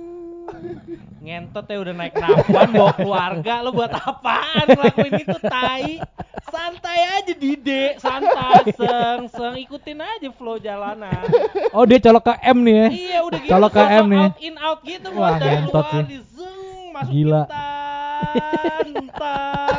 [1.25, 6.01] ngentot ya udah naik nafwan bawa keluarga lo buat apaan ngelakuin itu tai
[6.49, 11.21] santai aja dide santai seng seng ikutin aja flow jalanan
[11.69, 12.87] Oh dia colok ke M nih ya.
[12.89, 14.25] iya udah gitu Colok ke M nih.
[14.25, 16.03] out in out gitu Wah, buat dari ngentot luar sih.
[16.07, 17.41] di zeng masuk Gila.
[17.45, 18.87] Tan.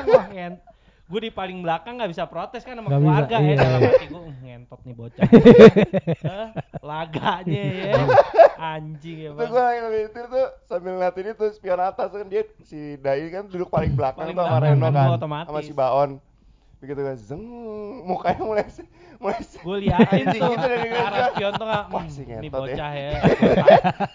[0.06, 0.56] wah ngent
[1.10, 3.56] gue di paling belakang nggak bisa protes kan sama bisa, keluarga ya iya.
[3.58, 5.26] dalam hati gue ngentot nih bocah
[6.22, 6.48] Hah?
[6.90, 7.94] laganya ya
[8.60, 12.42] anjing ya Itu bang gua lagi nyetir tuh sambil ngeliatin itu spion atas kan dia
[12.62, 15.48] si Dai kan duduk paling belakang Paling tuh sama Reno kan, kan otomatis.
[15.50, 16.10] sama si Baon.
[16.80, 17.44] Begitu kan zeng
[18.02, 18.64] mukanya mulai
[19.20, 20.66] mulai gue liatin tuh gitu
[20.96, 23.10] arah spion tuh nggak "Hmm, ini ya." bocah ya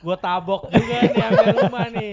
[0.01, 2.11] gue tabok juga nih sampai rumah nih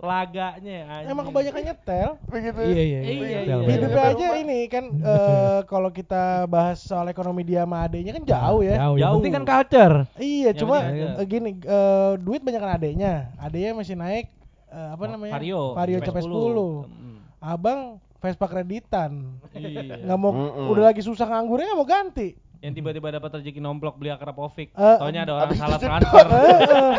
[0.00, 1.12] laganya anjing.
[1.12, 2.10] Emang kebanyakan nyetel.
[2.26, 2.60] begitu.
[2.64, 3.00] Iya iya.
[3.00, 3.12] Iya,
[3.44, 3.54] iya.
[3.60, 3.68] betul.
[3.68, 4.40] Hidupnya Sampai aja rumah.
[4.40, 8.76] ini kan eh, kalau kita bahas soal ekonomi dia sama adenya kan jauh ya.
[8.80, 8.96] Jauh.
[8.96, 9.14] Jauh.
[9.20, 9.94] penting kan culture.
[10.16, 11.22] Iya, Yang cuma ada.
[11.24, 13.14] gini eh, duit banyak kan adenya.
[13.36, 14.32] Adenya masih naik
[14.66, 15.36] eh, apa namanya?
[15.36, 16.24] Vario Vario CP10.
[16.24, 16.88] 10.
[16.88, 17.18] Mm.
[17.36, 17.80] Abang
[18.20, 19.40] Vespa kreditan.
[19.50, 20.68] iya Nggak mau Mm-mm.
[20.68, 22.28] udah lagi susah nganggurnya nggak mau ganti.
[22.60, 26.26] yang tiba-tiba dapat rezeki nomplok beli akrapovic Eh, taunya ada orang abis salah itu- transfer
[26.28, 26.96] Eh.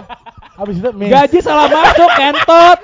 [0.51, 1.11] Habis itu miss.
[1.11, 2.79] Gaji salah masuk kentot.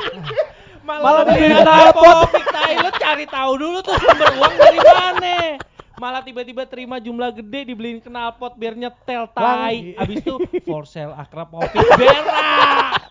[0.80, 5.36] Malah beli akrapovic tai lu cari tahu dulu tuh sumber uang dari mana
[5.98, 11.10] malah tiba-tiba terima jumlah gede dibeliin knalpot biar nyetel tai Lang- abis itu for sale
[11.12, 13.02] akrapovic berak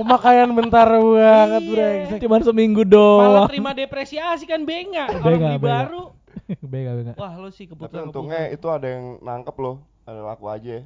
[0.00, 1.70] Pemakaian bentar banget Iya.
[1.70, 2.18] brengsek.
[2.20, 2.92] Cuman seminggu malah
[3.36, 3.48] doang.
[3.48, 6.02] terima depresiasi kan benga orang beli baru
[6.72, 7.12] Bega bega.
[7.14, 9.76] wah lu sih Tapi keputusan untungnya itu ada yang nangkep loh.
[10.02, 10.82] Ada laku aja.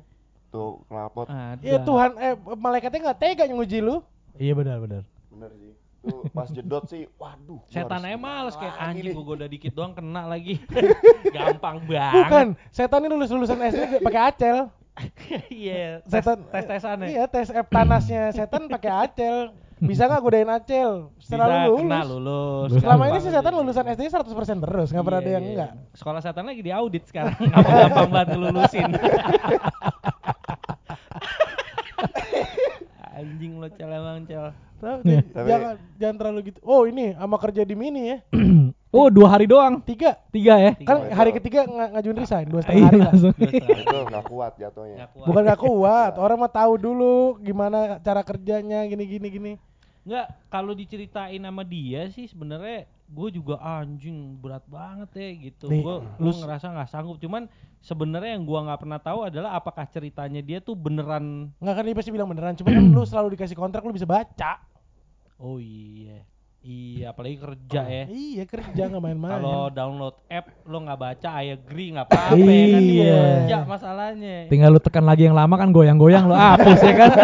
[0.50, 1.26] Tuh knalpot.
[1.26, 4.02] ada Ya Tuhan eh malaikatnya nggak tega nguji lu.
[4.34, 5.02] Iya benar benar.
[5.28, 5.72] Bener sih.
[6.04, 7.64] Tuh pas jedot sih, waduh.
[7.64, 10.60] setan harus aja males kayak anjing gua goda dikit doang kena lagi
[11.32, 14.68] gampang banget Bukan, setan ini lulus lulusan SD pakai acel.
[15.50, 19.50] Iya tes Setan tes tesan ya Iya, tes F tanasnya setan pakai acel.
[19.76, 21.10] Bisa nggak godain acel?
[21.18, 22.70] Setelah Bisa lu kena lulus.
[22.70, 24.30] lulus Selama ini sih setan lulusan SD 100%
[24.60, 25.50] terus, nggak pernah ada Iya, yang iya.
[25.52, 25.70] enggak.
[25.92, 27.34] Sekolah setan lagi diaudit sekarang.
[27.52, 28.90] Gampang banget ngelulusin.
[33.14, 34.50] Anjing lo cel emang cel.
[34.76, 36.58] Tapi Tapi- jangan jangan terlalu gitu.
[36.62, 38.18] Oh, ini sama kerja di mini ya.
[38.94, 39.82] Oh dua hari doang.
[39.82, 40.14] Tiga.
[40.30, 40.72] Tiga ya.
[40.78, 40.86] Tiga.
[40.86, 41.14] Kan Tiga.
[41.18, 43.06] hari ketiga ng ngajuin resign dua setengah Iya hari lah.
[43.10, 43.32] langsung.
[43.34, 43.80] Dua setengah.
[43.82, 44.96] Itu nggak kuat jatuhnya.
[44.96, 45.26] Nggak kuat.
[45.26, 49.52] Bukan gak kuat, orang mah tahu dulu gimana cara kerjanya gini gini gini.
[50.04, 55.66] Nggak, kalau diceritain sama dia sih sebenarnya gue juga anjing berat banget ya gitu.
[55.68, 57.16] Gue lu gue ngerasa nggak sanggup.
[57.18, 57.48] Cuman
[57.80, 61.52] sebenarnya yang gua nggak pernah tahu adalah apakah ceritanya dia tuh beneran.
[61.60, 64.60] Nggak kan dia pasti bilang beneran, cuma kan lu selalu dikasih kontrak lu bisa baca.
[65.36, 66.24] Oh iya,
[66.64, 68.04] iya apalagi kerja ya.
[68.06, 69.36] Iya kerja nggak main-main.
[69.36, 73.20] Kalau download app lo nggak baca, I agree nggak apa-apa ya kan dia Iya.
[73.20, 74.36] kerja masalahnya.
[74.48, 77.10] Tinggal lu tekan lagi yang lama kan goyang-goyang lu hapus ya kan.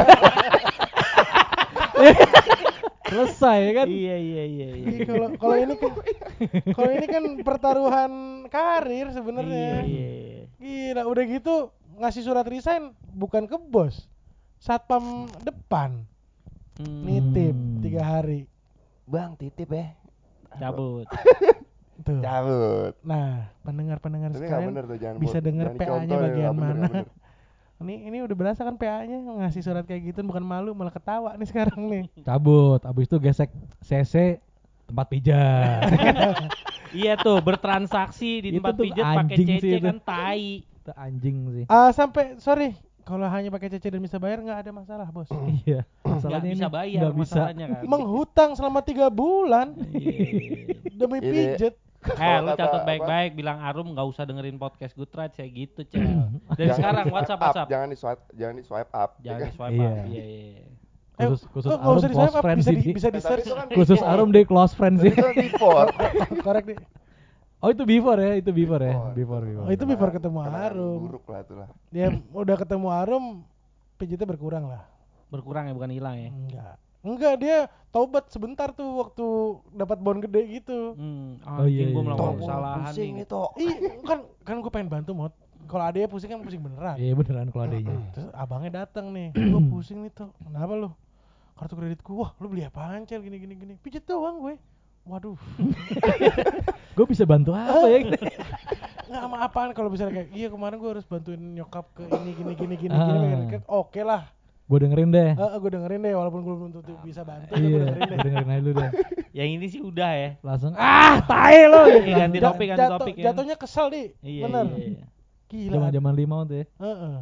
[3.03, 3.87] Selesai ya kan.
[3.89, 4.87] Iya iya iya iya.
[4.87, 5.93] Iya, kalau kalau ini kan
[6.71, 8.13] kalau ini kan pertaruhan
[8.47, 9.73] karir Iya sebenarnya.
[9.83, 10.47] iya.
[10.57, 11.55] Gila, udah gitu
[11.97, 14.07] ngasih surat resign bukan ke bos.
[14.57, 16.05] Satpam depan
[16.77, 18.49] Hmm, nitip tiga hari.
[19.11, 19.91] Bang, titip ya.
[20.57, 21.07] cabut.
[22.07, 22.23] Tuh.
[22.23, 22.95] Cabut.
[23.03, 26.25] Nah, pendengar-pendengar Tapi nggak sekalian bener tuh jangan bisa buat- denger jangan PA-nya dicontoh ya,
[26.25, 26.87] bagian bener, mana.
[26.89, 27.07] bener.
[27.81, 31.49] Ini ini udah berasa kan PA-nya ngasih surat kayak gitu bukan malu malah ketawa nih
[31.49, 32.05] sekarang nih.
[32.29, 33.49] Cabut, abis itu gesek
[33.81, 34.37] CC
[34.85, 35.89] tempat pijat.
[36.93, 40.61] iya tuh bertransaksi di tempat pijat pakai CC kan tai.
[40.61, 41.65] itu anjing sih.
[41.73, 42.77] Ah sampai sorry
[43.11, 45.27] kalau hanya pakai CC dan bisa bayar nggak ada masalah bos.
[45.61, 45.83] Iya.
[46.01, 47.35] Masalahnya bisa ini bayar nggak bisa.
[47.37, 47.83] masalahnya kan.
[47.85, 50.79] Menghutang selama tiga bulan Iya.
[50.89, 51.75] demi Ini- pijet.
[52.01, 55.85] Eh, Kalau lu catat baik-baik bilang Arum nggak usah dengerin podcast Good Rights ya gitu,
[55.85, 56.01] Cel.
[56.01, 57.69] Jangan Dari sekarang WhatsApp WhatsApp.
[57.69, 59.11] Jangan di swipe, jangan di swipe up.
[59.21, 59.45] Jangan kan?
[59.45, 59.85] di swipe Iya.
[59.85, 59.93] up.
[59.93, 60.25] Iya, iya.
[60.25, 60.65] iya.
[61.13, 62.93] Eh, Khusus khusus nggak Arum usah di close friends bisa di, sih.
[62.97, 63.45] bisa di search.
[63.47, 64.01] kan Khusus.
[64.01, 65.13] Arum di close friends sih.
[65.13, 65.37] Kan.
[66.41, 66.79] Korek deh.
[67.61, 69.13] Oh itu before ya, itu before ya, Before.
[69.13, 69.67] before before.
[69.69, 71.01] Oh, itu before ketemu Arum.
[71.05, 71.69] Buruk lah itulah.
[71.89, 73.25] Dia udah ketemu Arum,
[73.95, 74.89] pijitnya berkurang lah.
[75.29, 76.31] Berkurang ya bukan hilang ya.
[76.33, 76.75] Enggak.
[77.01, 77.57] Enggak, dia
[77.89, 79.25] taubat sebentar tuh waktu
[79.73, 80.97] dapat bon gede gitu.
[80.97, 82.41] Hmm, Oh, iya, anjing gua iya, melakukan iya.
[82.41, 83.25] kesalahan pusing nih.
[83.25, 83.43] itu.
[83.57, 85.33] Ih, kan kan gue pengen bantu mod.
[85.65, 86.97] Kalau adanya pusing kan pusing beneran.
[86.97, 87.93] Iya beneran kalau adanya.
[88.11, 90.33] Terus abangnya datang nih, gue pusing nih tuh.
[90.41, 90.89] Kenapa lu?
[91.57, 93.75] Kartu kreditku, wah lu beli apaan cel gini gini gini.
[93.77, 94.57] Pijet doang gue.
[95.01, 95.37] Waduh,
[96.93, 97.99] Gue bisa bantu apa ya?
[99.11, 102.53] nggak sama apaan kalau misalnya kayak iya kemarin gue harus bantuin nyokap ke ini gini
[102.55, 103.11] gini gini Ah.
[103.11, 103.59] gini.
[103.67, 104.31] Oke lah,
[104.65, 105.31] gue dengerin deh.
[105.35, 108.07] Heeh, gue dengerin deh walaupun gue belum tentu bisa bantu, gue Iya, dengerin deh.
[108.09, 108.91] gue dengerin aja dulu deh.
[109.41, 110.31] Yang ini sih udah ya.
[110.41, 111.83] Langsung ah tae lo.
[111.87, 113.25] Iya, ganti topik, ganti jatuh- topik ya.
[113.27, 114.65] Jatuhnya kesel di, Iya, bener.
[114.69, 115.05] iya, iya.
[115.49, 115.73] Gila.
[115.75, 116.67] Zaman zaman lima tuh ya.
[116.77, 117.17] Heeh.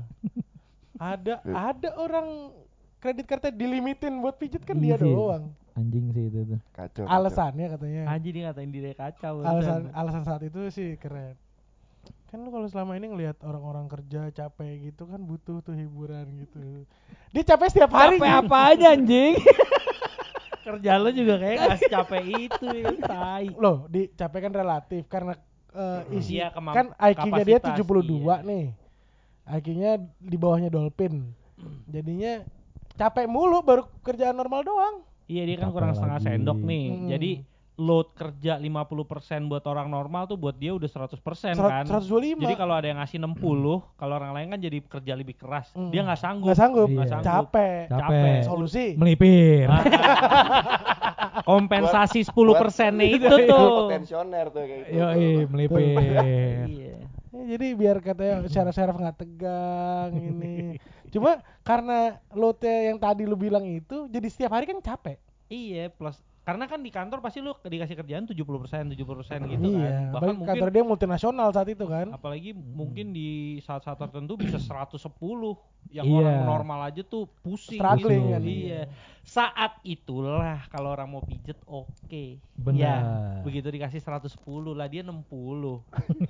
[1.15, 2.27] ada ada orang
[2.99, 5.09] kredit kartu dilimitin buat pijet kan dia Iya sih.
[5.09, 5.45] doang.
[5.79, 6.61] Anjing sih itu tuh.
[6.73, 7.03] Kacau.
[7.03, 7.07] kacau.
[7.09, 8.03] Alasannya katanya.
[8.09, 9.35] Anjing dia ngatain diri kacau.
[9.41, 9.95] alasan beneran.
[9.95, 11.39] alasan saat itu sih keren
[12.27, 16.85] kan lu kalau selama ini ngelihat orang-orang kerja capek gitu kan butuh tuh hiburan gitu
[17.31, 18.41] dia capek setiap hari Capek gitu.
[18.45, 19.33] apa aja anjing?
[20.67, 23.47] kerja lo juga kayak nggak capek itu ya kan tai.
[23.57, 25.33] loh di capek kan relatif karena
[25.73, 28.37] eh, isi Iya, kemamp- kan IQ-nya dia kapasitas, 72 iya.
[28.43, 28.65] nih
[29.49, 31.33] IQ-nya di bawahnya Dolphin
[31.89, 32.45] jadinya
[32.93, 34.97] capek mulu baru kerjaan normal doang
[35.29, 36.27] Iya dia kan kurang setengah lagi.
[36.27, 36.85] sendok nih.
[36.89, 37.09] Mm.
[37.13, 37.31] Jadi
[37.79, 41.15] load kerja 50% buat orang normal tuh buat dia udah 100%
[41.55, 41.87] kan.
[41.87, 43.39] 125 Jadi kalau ada yang ngasih 60,
[43.95, 45.71] kalau orang lain kan jadi kerja lebih keras.
[45.79, 45.95] Mm.
[45.95, 46.47] Dia nggak sanggup.
[46.51, 47.05] nggak sanggup, Iya.
[47.07, 47.29] sanggup.
[47.29, 48.39] capek Capek.
[48.43, 49.71] solusi Melipir.
[49.71, 49.83] Ah.
[51.49, 53.71] Kompensasi 10 persennya itu Buat tuh.
[53.87, 54.99] Potensioner tuh kayak gitu.
[54.99, 55.07] Yo
[55.47, 55.87] melipir.
[56.67, 56.97] Iya.
[57.29, 60.81] Ya, jadi biar katanya syaraf-syaraf nggak tegang ini.
[61.13, 65.19] Cuma karena loadnya yang tadi lu bilang itu jadi setiap hari kan capek.
[65.49, 70.13] Iya, plus karena kan di kantor pasti lu dikasih kerjaan 70%, 70% gitu iya, kan.
[70.17, 72.09] Bahkan mungkin kantor dia multinasional saat itu kan.
[72.09, 75.61] apalagi mungkin di saat-saat tertentu bisa 110
[75.93, 76.17] yang Iya.
[76.25, 78.33] orang normal aja tuh pusing Struggling gitu.
[78.33, 78.43] kan.
[78.49, 78.83] Iya.
[79.29, 82.41] Saat itulah kalau orang mau pijet oke.
[82.57, 82.81] Benar.
[82.81, 82.97] Ya,
[83.45, 84.25] begitu dikasih 110
[84.73, 85.29] lah dia 60.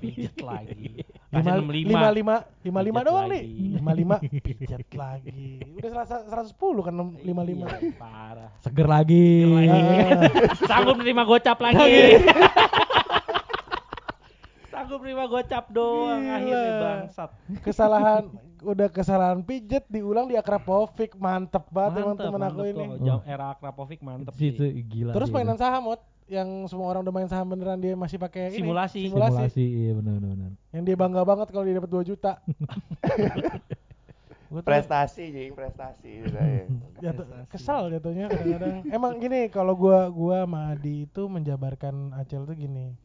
[0.02, 1.06] Pijet lagi.
[1.30, 2.66] Lima, Kasih lima, 65.
[2.66, 3.42] lima, lima, doang nih.
[3.78, 5.62] Lima, lima, pijet lagi.
[5.78, 7.70] Udah serasa 110 kan lima, lima.
[7.70, 8.50] Iya, parah.
[8.66, 9.46] Seger lagi.
[9.46, 9.80] Seger lagi.
[10.70, 12.18] Sanggup nerima gocap lagi.
[14.78, 16.36] Sanggup nerima gocap doang Gila.
[16.36, 17.30] akhirnya bangsat.
[17.60, 18.22] kesalahan
[18.70, 22.84] udah kesalahan pijet diulang di Akrapovic mantep banget Mantep, temen aku mantep ini.
[23.02, 24.82] Jam era Akrapovic mantep Itu, itu sih.
[24.84, 25.12] gila.
[25.12, 28.52] terus sih mainan saham mod yang semua orang udah main saham beneran dia masih pakai
[28.52, 29.00] ini, Simulasi.
[29.02, 29.32] simulasi.
[29.48, 29.64] simulasi.
[29.64, 30.50] Iya benar benar.
[30.70, 32.32] yang dia bangga banget kalau dia dapat 2 juta
[34.48, 36.24] Prestasi jing, prestasi
[37.04, 37.48] jatuh, Prestasi.
[37.48, 42.96] kesal jatuhnya kadang-kadang emang gini kalau gua gua sama Adi itu menjabarkan Acel tuh gini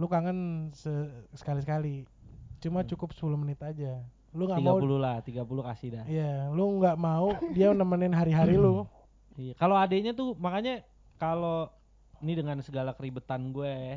[0.00, 2.08] lu kangen se- sekali-sekali
[2.56, 6.04] cuma cukup 10 menit aja lu nggak mau 30 lah, 30 kasih dah.
[6.06, 8.86] Iya, lu nggak mau dia nemenin hari-hari lu.
[9.40, 9.56] Iya.
[9.56, 10.84] Kalau adanya tuh makanya
[11.16, 11.72] kalau
[12.20, 13.96] ini dengan segala keribetan gue,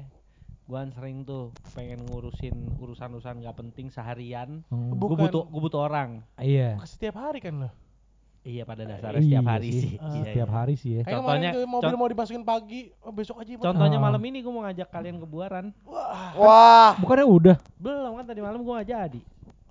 [0.63, 4.63] gue sering tuh pengen ngurusin urusan-urusan nggak penting seharian.
[4.71, 4.95] Hmm.
[4.95, 6.23] Gue butuh gue butuh orang.
[6.39, 6.79] Iya.
[6.87, 7.69] Setiap hari kan lo.
[8.43, 9.95] Iya pada dasarnya setiap Iya hari sih.
[9.95, 10.53] Iya, Setiap iya.
[10.53, 11.01] hari sih ya.
[11.01, 13.51] Kayak Contohnya- mobil con- mau dimasukin pagi, oh, besok aja.
[13.53, 13.63] Bang.
[13.65, 14.03] Contohnya Ah.
[14.03, 15.65] malam ini gue mau ngajak kalian ke Buaran.
[15.85, 17.55] Wah, Wah, Bukannya udah.
[17.77, 19.21] Belum kan tadi malam gue gak jadi.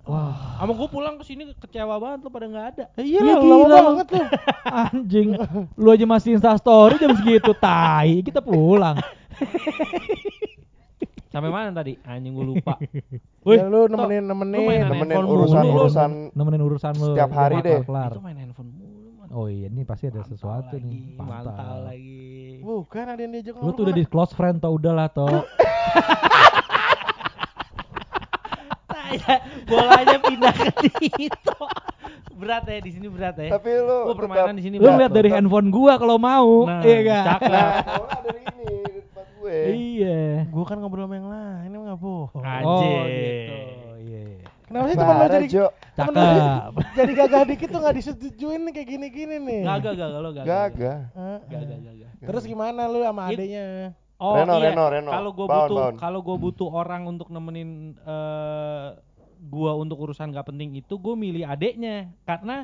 [0.03, 0.57] Wah.
[0.57, 2.85] Sama gue pulang ke sini kecewa banget lo pada nggak ada.
[2.93, 4.23] eh, iya lah, lama banget lu.
[4.83, 5.29] Anjing.
[5.75, 8.19] Lu aja masih Insta story jam segitu, tai.
[8.19, 8.97] Kita pulang.
[11.33, 11.97] Sampai mana tadi?
[12.05, 12.77] Anjing gue lupa.
[13.43, 14.55] Ya, lu Tok, nemenin lu nemenin.
[14.63, 15.35] nemenin handphone mulu.
[15.43, 17.11] urusan-urusan Nemenin urusan lu.
[17.11, 17.83] Setiap hari deh.
[17.83, 18.15] kelar.
[18.15, 19.09] Itu main handphone mulu.
[19.19, 19.27] Man.
[19.35, 21.19] Oh iya, ini pasti ada Mantau sesuatu lagi, nih.
[21.19, 22.23] Mantau lagi.
[22.63, 25.43] Bukan ada yang diajak Lu tuh udah di close friend tau udahlah toh.
[29.13, 31.59] Saya bolanya pindah ke Tito.
[32.33, 33.55] Berat ya di sini berat ya.
[33.55, 36.65] tapi lu Gua permainan di sini Lu lihat dari handphone gua kalau mau.
[36.65, 37.23] Nah, iya kan?
[37.35, 37.51] cakep.
[37.83, 38.71] Soalnya dari ini
[39.43, 39.59] gue.
[39.75, 40.47] Iya.
[40.47, 42.43] Gua kan ngobrol sama yang lain, ini nggak bohong.
[42.63, 42.87] Oh gitu.
[43.11, 44.23] Iya.
[44.23, 44.23] iya.
[44.63, 45.65] Kenapa sih teman lu Parah, jadi Jo.
[45.93, 46.73] temen Cakep.
[46.97, 49.61] jadi gagah dikit tuh nggak disetujuin nih kayak gini-gini nih.
[49.67, 50.45] Gagah gagah lo gagah.
[50.47, 50.99] Gagah.
[51.51, 52.11] Gagah gagah.
[52.23, 53.93] Terus gimana lu sama adenya?
[54.23, 54.71] Oh Reno, iya.
[54.71, 55.11] Reno, Reno.
[55.11, 58.87] Kalau gue butuh kalau gue butuh orang untuk nemenin eh
[59.43, 62.63] gua untuk urusan gak penting itu gue milih adeknya karena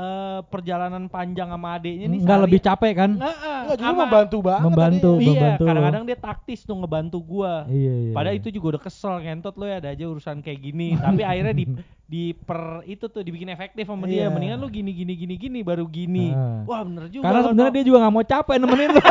[0.00, 3.10] eh, perjalanan panjang sama adeknya nih Enggak sehari- lebih capek kan?
[3.12, 3.36] Nggak,
[3.68, 5.10] justru sama- membantu banget Membantu.
[5.12, 5.64] Iya, membantu.
[5.64, 7.54] kadang-kadang dia taktis tuh ngebantu gua.
[7.66, 8.12] Iya, iya.
[8.12, 8.40] Padahal iya.
[8.40, 10.88] itu juga udah kesel ngentot lo ya ada aja urusan kayak gini.
[11.04, 11.64] Tapi akhirnya di
[12.04, 14.24] di per itu tuh dibikin efektif sama dia.
[14.24, 14.26] Iya.
[14.28, 16.32] Mendingan lu gini gini gini gini baru gini.
[16.32, 16.64] Ah.
[16.64, 17.22] Wah bener juga.
[17.22, 19.02] Karena sebenarnya dia juga nggak mau capek nemenin lu.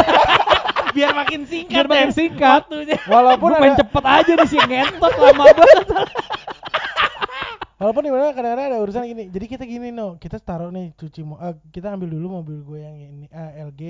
[0.90, 2.62] biar makin singkat Biar makin deh singkat.
[2.66, 2.98] waktunya.
[3.06, 5.88] Walaupun pengen cepet aja nih si ngentot lama banget.
[7.80, 9.32] Walaupun di mana kadang-kadang ada urusan gini.
[9.32, 12.80] Jadi kita gini no, kita taruh nih cuci mo eh, kita ambil dulu mobil gue
[12.84, 13.82] yang ini eh, LG,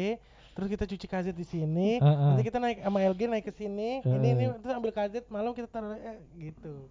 [0.54, 2.28] terus kita cuci kaset di sini, Heeh.
[2.30, 4.62] nanti kita naik sama LG naik ke sini, ini ini Heeh.
[4.62, 6.86] terus ambil kaset, malam kita taruh eh, gitu.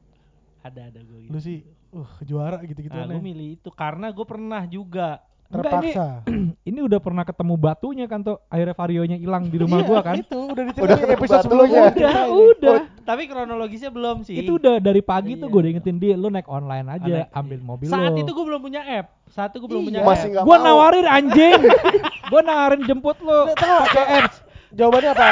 [0.59, 1.31] Ada ada gue.
[1.31, 1.63] Lu sih,
[1.95, 3.23] uh juara gitu-gitu Nah, gue aneh.
[3.23, 5.23] milih itu karena gue pernah juga.
[5.49, 6.07] Enggak, ini- Terpaksa.
[6.69, 10.15] Ini udah pernah ketemu batunya kan tuh akhirnya varionya hilang di rumah Iya, gua kan.
[10.19, 11.81] Itu udah Udah diceritain di ketemu episode sebelumnya.
[11.81, 12.29] Udah, Ceritain.
[12.29, 12.79] udah.
[13.03, 14.37] Tapi kronologisnya belum sih.
[14.37, 15.49] Itu udah dari pagi tuh Iya.
[15.49, 17.65] gue udah ingetin dia, lu naik online aja, Online, ambil iya.
[17.65, 18.21] mobil Saat lu.
[18.21, 19.07] itu gue belum punya app.
[19.27, 19.89] Saat itu gue belum Iya.
[19.89, 20.45] punya Masih app.
[20.45, 20.67] Gua mau.
[20.69, 21.61] nawarin anjing.
[22.31, 23.41] gua nawarin jemput lu.
[23.51, 24.37] Tahu pakai apps.
[24.69, 25.29] Jawabannya apa?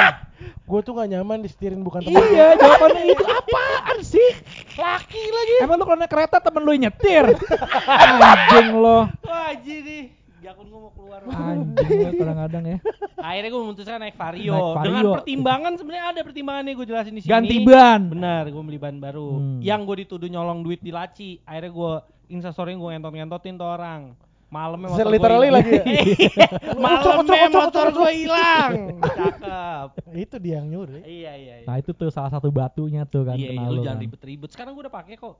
[0.67, 4.29] Gue tuh gak nyaman disetirin bukan temen Iya, jawabannya itu apaan sih?
[4.75, 5.55] Laki lagi.
[5.63, 7.23] Emang lu kalau naik kereta temen lu nyetir?
[8.03, 9.07] Anjing lo.
[9.23, 10.03] Wah anjir nih.
[10.43, 11.23] Jakun gue mau keluar.
[11.23, 12.77] Anjing lo kadang-kadang ya.
[13.15, 14.51] Akhirnya gue memutuskan naik Vario.
[14.51, 14.83] Naik Vario.
[14.91, 17.31] Dengan pertimbangan sebenarnya ada pertimbangannya gue jelasin di sini.
[17.31, 18.01] Ganti ban.
[18.11, 19.29] Benar, gue beli ban baru.
[19.39, 19.59] Hmm.
[19.63, 21.39] Yang gue dituduh nyolong duit di laci.
[21.47, 21.93] Akhirnya gue
[22.27, 24.11] instastory gue ngentot-ngentotin tuh orang.
[24.47, 25.83] Malamnya motor Literally lagi ya?
[26.87, 28.71] Malamnya ucok, ucok, motor gue hilang.
[29.03, 29.87] Cakep.
[30.15, 31.03] Itu dia yang nyuri.
[31.03, 31.67] Iya iya iya.
[31.67, 34.05] Nah itu tuh salah satu batunya tuh kan iya, iya, kenal lu jangan kan.
[34.07, 34.49] ribet-ribet.
[34.55, 35.35] Sekarang gue udah pakai kok.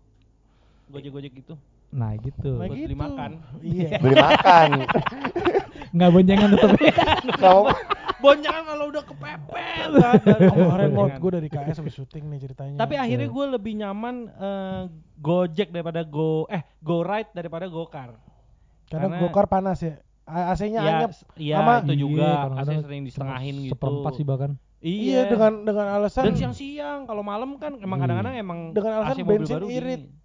[0.91, 1.55] Gojek-gojek gitu.
[1.88, 2.51] Nah gitu.
[2.60, 2.88] Nah Buat gitu.
[2.91, 3.32] beli makan.
[3.64, 3.89] Iya.
[4.03, 4.70] Beli makan.
[5.95, 6.93] Nggak boncengan tetep ya.
[8.18, 9.88] Bonjangan kalau udah kepepet.
[9.88, 10.10] ada.
[10.51, 11.22] Kemarin mau Boncengan.
[11.24, 12.76] gue dari KS habis syuting nih ceritanya.
[12.76, 14.82] Tapi akhirnya gue lebih nyaman eh,
[15.16, 18.36] Gojek daripada Go eh Go Ride daripada Go Car.
[18.88, 19.95] Karena karena- gokar panas ya.
[20.25, 21.11] AC-nya Iya, anyep.
[21.38, 22.27] iya Sama- itu juga.
[22.51, 23.71] Iya, AC sering disetengahin gitu.
[23.73, 24.51] Seperempat sih bahkan.
[24.77, 28.03] Iya, dengan dengan alasan dan siang-siang kalau malam kan emang Iya.
[28.03, 30.01] kadang-kadang emang Dengan alasan AC mobil bensin baru irit.
[30.03, 30.15] gini.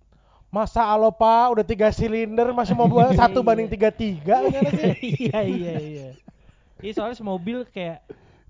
[0.52, 5.16] masa alopa udah tiga silinder masih mau buat satu banding tiga tiga sih?
[5.22, 6.08] iya iya iya.
[6.78, 8.04] Iya soalnya semobil kayak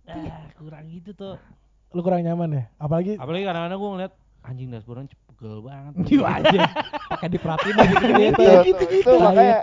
[0.04, 1.38] ah, kurang gitu tuh.
[1.90, 2.64] Lu kurang nyaman ya?
[2.74, 5.92] Apalagi Apalagi kadang-kadang gue ngeliat anjing dashboardnya pegel banget.
[6.10, 6.60] Iya aja.
[7.08, 8.18] Pakai diperhatiin gitu gitu.
[8.18, 9.58] itu, itu, itu makanya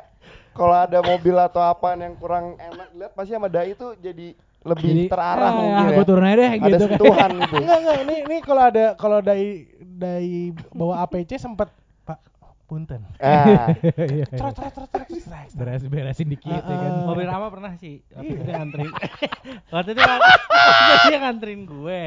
[0.53, 4.91] kalau ada mobil atau apaan yang kurang enak lihat pasti sama dai itu jadi lebih
[4.91, 5.95] Jadi terarah ah, mungkin ya, ya.
[5.95, 6.83] Gue turun aja deh ada gitu kan.
[6.83, 7.55] sentuhan gitu.
[7.63, 9.47] enggak enggak ini ini kalau ada kalau dai
[9.79, 10.35] dai
[10.75, 11.71] bawa APC sempat
[12.69, 13.01] Punten.
[13.17, 14.25] Ah, Iya, iya.
[14.29, 15.09] Cerot cerot cerot cerot.
[15.57, 17.01] Beres beresin dikit ya kan.
[17.03, 18.05] Mobil Rama pernah sih.
[18.13, 18.45] Waktu itu Iya.
[18.45, 18.89] dia nganterin.
[19.73, 20.21] waktu itu kan-
[21.03, 22.01] dia nganterin gue.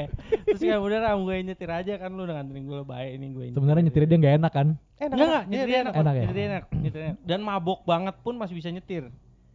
[0.46, 3.44] Terus kayak udah Ram gue nyetir aja kan lu udah nganterin gue baik ini gue.
[3.44, 3.56] nyetir.
[3.58, 4.68] Sebenarnya nyetirnya dia nggak enak kan.
[4.96, 5.92] Enak Enggak enggak, Iya, nyetir dia enak.
[5.92, 6.22] enak ya?
[6.22, 7.16] Nyetir enak, nyetir enak.
[7.20, 9.04] Dan mabok banget pun masih bisa nyetir.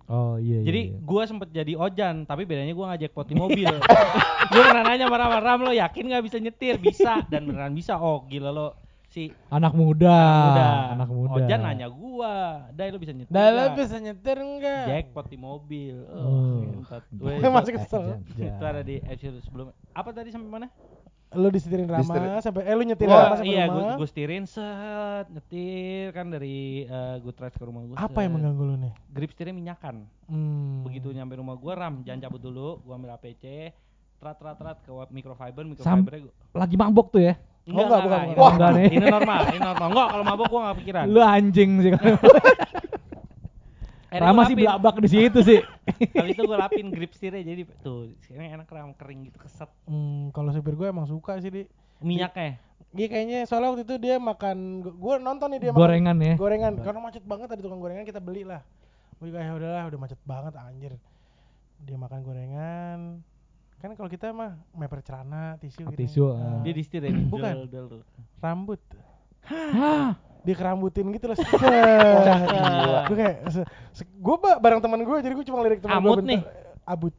[0.07, 0.65] Oh iya iya.
[0.65, 0.99] Jadi iya.
[1.01, 3.67] gua sempet jadi ojan, tapi bedanya gua ngajak poti mobil.
[4.51, 6.75] gua pernah nanya sama Ram, Ram lo yakin nggak bisa nyetir?
[6.77, 7.95] Bisa dan beneran bisa.
[7.95, 8.67] Oh gila lo
[9.17, 10.19] si anak muda.
[10.45, 10.67] muda.
[10.93, 11.33] Anak muda.
[11.41, 12.35] Ojan nanya gua,
[12.69, 13.33] Dai lo bisa nyetir?
[13.33, 14.85] Dah lu nggak?" bisa nyetir enggak?
[14.85, 15.95] Jackpot di mobil.
[16.07, 16.61] Oh.
[16.61, 17.03] Ngentot.
[17.17, 18.21] Gue- Masih kesel.
[18.37, 19.73] itu ada di episode sebelumnya.
[19.91, 20.69] Apa tadi sampai mana?
[21.27, 22.39] Lu disetirin Rama Disetirin.
[22.39, 23.75] sampai eh lu nyetir Gua- Rama sampai iya, rumah.
[23.75, 27.95] gue gue setirin set nyetir kan dari eh, Good ke rumah gue.
[27.99, 28.93] Apa yang mengganggu lu nih?
[29.11, 30.07] Grip setirnya minyakan.
[30.31, 30.87] Hmm.
[30.87, 33.75] Begitu nyampe rumah gua ram, jangan cabut dulu, gua ambil APC,
[34.17, 37.35] trat trat trat ke microfiber, Sam- microfibernya gua Lagi mabok tuh ya.
[37.67, 38.37] Oh, enggak, bukan, ini bukan.
[38.37, 38.51] Wah, normal.
[38.53, 38.85] enggak nih.
[38.89, 39.87] Ini normal, ini normal.
[39.89, 41.05] Enggak, kalau mabok gua enggak pikiran.
[41.05, 42.03] Lu anjing sih kan.
[44.07, 45.59] Akhirnya Rama gua sih belabak di situ sih.
[46.13, 50.31] Habis itu gua lapin grip setirnya jadi tuh, sekarang enak ram kering gitu keset Hmm,
[50.31, 51.63] kalau supir gue emang suka sih di.
[51.99, 52.55] minyaknya.
[52.93, 56.33] Iya kayaknya soalnya waktu itu dia makan gue nonton nih dia Gorengan makan ya.
[56.35, 58.63] gorengan karena macet banget ada tukang gorengan kita beli lah.
[59.17, 60.93] Gue ya udahlah udah macet banget anjir.
[61.83, 62.99] Dia makan gorengan.
[63.77, 65.97] Kan kalau kita mah meper celana, tisu gitu.
[65.97, 66.65] Tisu, ah.
[66.65, 67.53] Dia di setir ya, Bukan.
[67.69, 68.01] del, del tuh.
[68.37, 68.81] rambut.
[69.45, 70.17] Hah.
[70.41, 71.37] Dia kerambutin gitu loh.
[73.07, 73.37] Gue kayak
[73.99, 76.41] gue bareng teman gue jadi gue cuma lirik teman gue nih.
[76.83, 77.13] Abut.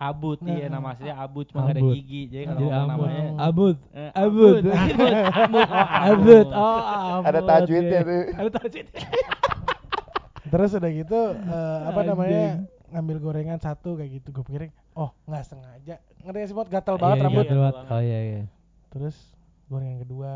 [0.00, 0.80] Abut, iya Nah.
[0.80, 1.92] nama aslinya Abut, cuma nggak ada Abut.
[1.92, 2.22] gigi.
[2.26, 2.88] Jadi kalau ngomong abut.
[2.88, 3.76] namanya Abut.
[3.92, 4.62] eh, Abut.
[4.64, 5.12] Abut.
[5.44, 5.68] Abut.
[5.68, 6.48] Oh, Abut.
[6.56, 6.80] Oh,
[7.20, 7.28] abut.
[7.28, 8.08] Ada tajwidnya iya.
[8.08, 8.20] tuh.
[8.32, 9.00] Ada tajwidnya.
[10.50, 12.46] Terus udah gitu eh, apa namanya.
[12.90, 17.16] Ngambil gorengan satu kayak gitu gue pikirin oh nggak sengaja ngerti sih buat gatal banget
[17.16, 17.74] Iya, rambut iya, banget.
[17.86, 18.42] Oh iya iya.
[18.88, 19.16] terus
[19.66, 20.34] gorengan kedua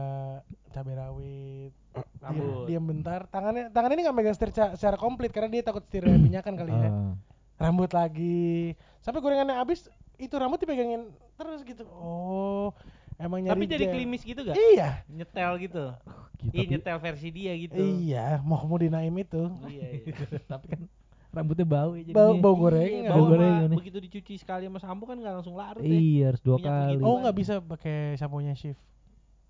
[0.70, 2.64] cabai rawit diam, Rambut.
[2.66, 6.14] diam bentar tangannya tangannya ini nggak megang setir ca- secara komplit karena dia takut setirnya
[6.16, 7.14] minyakan kali ya Ah.
[7.60, 9.86] rambut lagi sampai gorengannya habis
[10.16, 12.70] itu rambut dipegangin terus gitu oh
[13.16, 13.92] emang nyari Tapi jadi gel.
[13.92, 14.54] klimis gitu gak?
[14.54, 15.84] iya Nyetel gitu.
[16.36, 17.78] Gitu, Iya nyetel versi dia gitu.
[17.78, 20.14] iya mau mau dinaim itu Iya, iya.
[20.50, 20.82] tapi kan
[21.34, 22.40] Rambutnya bau ya Bau jadinya.
[22.40, 23.02] bau Iya, gorengan.
[23.04, 23.78] bau bau gorengan sama- nih.
[23.78, 25.90] begitu dicuci sekali sama sampo kan nggak langsung larut ya.
[25.90, 27.02] Iya, harus dua Minyak kali.
[27.02, 28.78] Oh nggak bisa pakai sampo-nya Shift.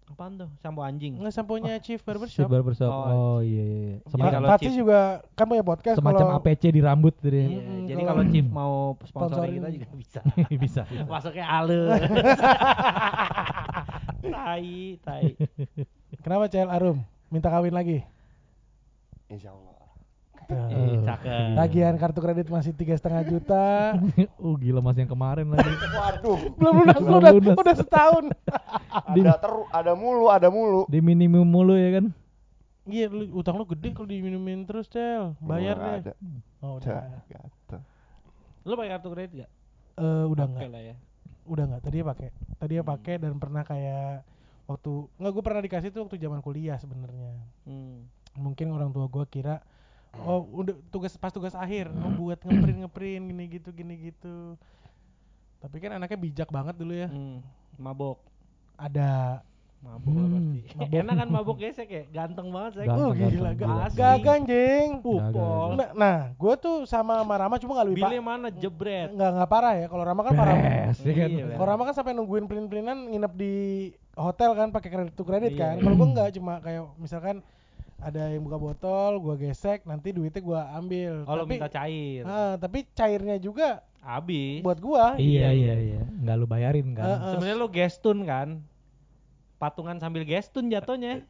[0.04, 0.48] Apaan tuh?
[0.58, 1.16] Sampo anjing.
[1.16, 2.44] Nggak sampo-nya Chief Si Barbershop.
[2.46, 2.86] barbershop.
[2.86, 3.64] Oh, Oh, iya iya.
[3.64, 3.96] iya.
[3.96, 4.98] Jadi Semacam, kalau Fatih Chief- juga
[5.32, 7.40] kan punya podcast semacam kalau APC di rambut gitu ya.
[7.40, 8.72] Iya, Mm-mm, jadi kalau- kalau Chief mau
[9.02, 10.20] sponsorin kita juga bisa.
[10.54, 10.82] bisa.
[10.84, 11.04] bisa.
[11.06, 11.88] Masuknya halus.
[14.24, 15.24] tai, tai.
[16.20, 18.04] Kenapa Cel Arum minta kawin lagi?
[19.26, 19.73] Insya Allah.
[20.46, 21.56] Eh, cakep.
[21.56, 23.96] Tagihan kartu kredit masih tiga setengah juta.
[24.36, 25.70] oh gila mas yang kemarin lagi.
[25.96, 26.38] Waduh.
[26.54, 27.56] belum lunas, Belum udah, lunas.
[27.56, 28.24] udah setahun.
[29.10, 30.82] ada teru, ada mulu, ada mulu.
[30.86, 32.06] Di minimum mulu ya kan.
[32.84, 35.32] Iya, lu, utang lu gede kalau diminumin terus Cel.
[35.40, 35.92] Bayar deh.
[36.04, 36.12] Ada.
[36.60, 37.24] Oh, udah.
[37.24, 37.80] gatel.
[38.62, 39.50] Lu pakai kartu kredit gak?
[39.94, 40.68] Eh, udah Oke enggak.
[40.68, 40.94] lah ya.
[41.44, 41.80] Udah enggak.
[41.80, 42.28] Tadi pakai.
[42.56, 42.84] Tadi Hmm.
[42.86, 44.24] pakai dan pernah kayak
[44.64, 47.32] waktu nggak gue pernah dikasih tuh waktu zaman kuliah sebenarnya.
[47.64, 48.04] Hmm.
[48.34, 49.60] Mungkin orang tua gua kira
[50.20, 54.54] oh udah tugas pas tugas akhir oh buat ngeprint ngeprint gini gitu gini gitu.
[55.58, 57.08] Tapi kan anaknya bijak banget dulu ya.
[57.08, 57.40] Hmm.
[57.74, 58.20] Mabok.
[58.74, 59.40] Ada
[59.80, 60.60] Mabok lah Hmm, pasti.
[60.72, 60.96] mabok.
[61.04, 62.02] Enak kan mabok gesek ya?
[62.08, 62.86] Ganteng banget saya.
[62.86, 63.86] Ganteng, oh gila, ganteng, ga- gila.
[63.92, 64.88] gagah anjing.
[64.94, 65.70] Uh, Gagah, Pol.
[65.76, 69.08] Nah, nah gue tuh sama sama Rama cuma nggak lebih pak, mana jebret?
[69.12, 69.86] nggak nggak parah ya.
[69.86, 70.54] Kalau Rama kan parah.
[70.56, 71.28] Bes, ya kan.
[71.30, 73.54] Iya, Kalau Rama kan sampai nungguin print-printan nginep di
[74.14, 75.60] hotel kan pakai kredit to kredit Iya.
[75.60, 75.74] kan.
[75.78, 77.36] Kalau gue nggak cuma kayak misalkan
[78.04, 81.24] ada yang buka botol, gua gesek, nanti duitnya gua ambil.
[81.24, 82.22] Oh, lu tapi minta cair.
[82.22, 84.60] Ah, tapi cairnya juga Habis.
[84.60, 85.16] buat gua.
[85.16, 86.02] Iya iya iya.
[86.20, 87.04] Nggak lu bayarin kan.
[87.06, 87.30] Heeh.
[87.32, 88.48] Sebenarnya lu gestun kan?
[89.56, 91.24] Patungan sambil gestun jatuhnya.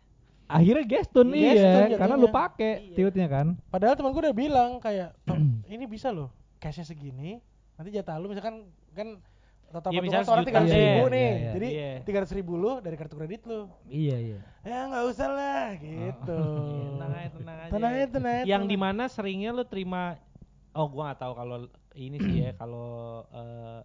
[0.45, 1.97] Akhirnya gestun Gestun iya, jatuhnya.
[1.97, 2.95] karena lu pakai Iya.
[2.95, 3.47] tiutnya kan.
[3.71, 5.39] Padahal teman gua udah bilang kayak "Tom,
[5.73, 7.39] ini bisa loh, cashnya segini,
[7.75, 9.23] nanti jatah lu misalkan kan
[9.75, 11.11] total Iya, patungan misalnya seorang tiga sejuta ratus ribu deh.
[11.11, 11.51] nih, Iya, iya.
[11.51, 11.91] jadi Iya.
[12.01, 13.61] tiga ratus ribu lu dari kartu kredit lu.
[13.85, 14.39] Iya iya.
[14.63, 16.41] Ya nggak usah lah, gitu.
[16.41, 17.71] Iya, tenang aja, tenang aja.
[17.71, 20.17] Tenang aja, tenang aja, Yang di mana seringnya lu terima
[20.71, 21.57] Oh gua nggak tahu kalau
[21.95, 22.91] ini sih ya kalau
[23.29, 23.79] eh,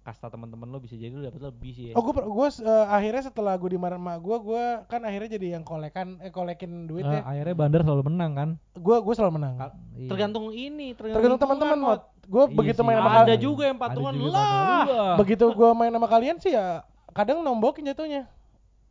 [0.00, 1.94] kasta teman-teman lo bisa jadi lu dapat lebih sih ya.
[1.94, 5.64] Oh, gue gua, eh, akhirnya setelah gue dimarahin emak gue, gue kan akhirnya jadi yang
[5.64, 7.22] kolekan, eh kolekin duit Eh, ya.
[7.24, 8.48] akhirnya bandar selalu menang kan.
[8.74, 9.54] Gue gue selalu menang.
[9.56, 10.10] Kal- Iya.
[10.10, 12.00] Tergantung ini, tergantung, Tergantung teman-teman mod.
[12.24, 12.86] Gue Iya begitu sih.
[12.86, 14.44] main sama Ada juga yang patungan juga lah.
[14.44, 15.14] patungan.
[15.20, 18.26] Begitu gue main sama kalian sih ya kadang nombokin jatuhnya.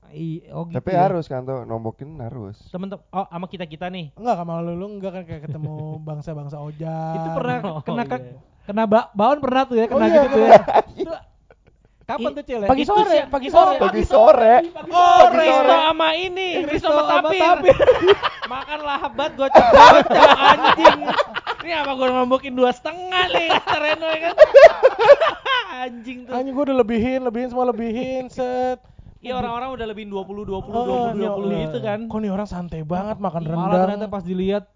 [0.09, 0.77] I- oh gitu.
[0.77, 0.99] Tapi ya.
[1.03, 2.55] harus kan tuh nombokin harus.
[2.69, 4.13] Temen-temen, oh sama kita kita nih.
[4.13, 5.73] Enggak sama lu lu enggak kan kayak ketemu
[6.07, 7.15] bangsa-bangsa ojak.
[7.17, 8.17] Itu pernah Oh, kena iya.
[8.63, 10.53] kena ba baon pernah tuh ya Oh kena iya, gitu tuh ya.
[12.03, 12.67] Kapan tuh Cil ya?
[12.67, 13.75] Pagi sore, sih- pagi oh, sore.
[13.79, 14.55] Pagi sore.
[14.91, 15.75] Oh, Pagi Risto sore.
[15.79, 17.41] sama ini, Risto sama Tapir.
[17.41, 17.75] Tapir.
[18.53, 20.99] Makan lahap banget gocok gocok anjing.
[21.63, 24.35] Ini apa gue ngombokin dua setengah nih Reno ya kan?
[25.87, 26.31] anjing tuh.
[26.35, 28.83] Anjing gue udah lebihin, lebihin semua lebihin, set.
[29.23, 31.99] Iya orang-orang udah lebihin 20 20 Oh, 20 nih, 20 eh, itu kan.
[32.11, 33.81] Kok nih orang santai banget makan Malah rendang.
[33.87, 34.67] ternyata pas dilihat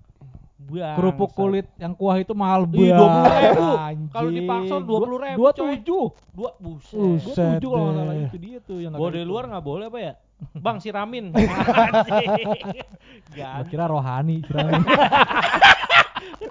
[0.68, 0.96] Bangsat.
[1.00, 2.92] kerupuk kulit yang kuah itu mahal banget.
[2.92, 3.68] 20 ribu.
[3.80, 4.12] Anjing.
[4.12, 6.04] Kalau dipaksa 20 ribu, Dua tujuh.
[6.36, 6.94] Dua buset.
[6.94, 9.30] Dua Buset tujuh kalau nggak salah itu dia tuh yang dari itu.
[9.30, 10.14] luar nggak boleh apa ya?
[10.66, 11.34] Bang siramin.
[13.34, 14.80] Gak kira rohani, kirain.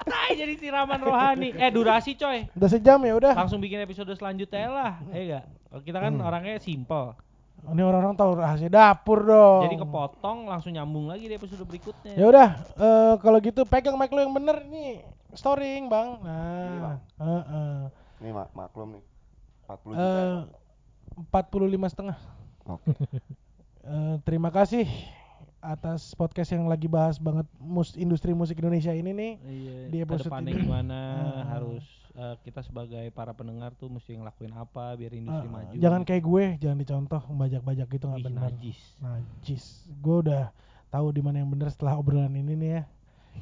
[0.06, 1.54] Tai jadi siraman rohani.
[1.54, 2.46] Eh durasi coy.
[2.54, 3.32] Udah sejam ya udah.
[3.34, 4.92] Langsung bikin episode selanjutnya lah.
[5.10, 5.44] Eh enggak.
[5.82, 7.14] Kita kan orangnya simple.
[7.58, 9.64] Ini orang-orang tahu rahasia dapur dong.
[9.64, 12.14] Jadi kepotong langsung nyambung lagi di episode berikutnya.
[12.14, 15.02] Ya udah, eh, kalau gitu pegang mic lu yang bener nih.
[15.32, 16.20] Storing, Bang.
[16.20, 16.28] Ini,
[16.78, 17.76] Nah, heeh.
[18.18, 19.04] Nih mak maklum nih.
[19.66, 20.04] 40 juta.
[20.04, 20.38] Eh,
[21.24, 22.18] 45 setengah.
[22.66, 22.86] Oke.
[23.82, 24.82] Eh, terima kasih
[25.60, 29.32] atas podcast yang lagi bahas banget mus industri musik Indonesia ini nih.
[29.40, 30.58] Iya, Di episode ini.
[30.58, 31.42] gimana Ah.
[31.54, 31.86] harus
[32.16, 35.74] eh, kita sebagai para pendengar tuh mesti ngelakuin apa biar industri Eh, maju.
[35.76, 38.42] jangan kayak gue, jangan dicontoh membajak-bajak gitu nggak benar.
[38.48, 38.80] najis.
[38.98, 39.64] Najis.
[39.98, 40.48] Gue udah
[40.88, 42.82] tahu di mana yang bener setelah obrolan ini nih ya.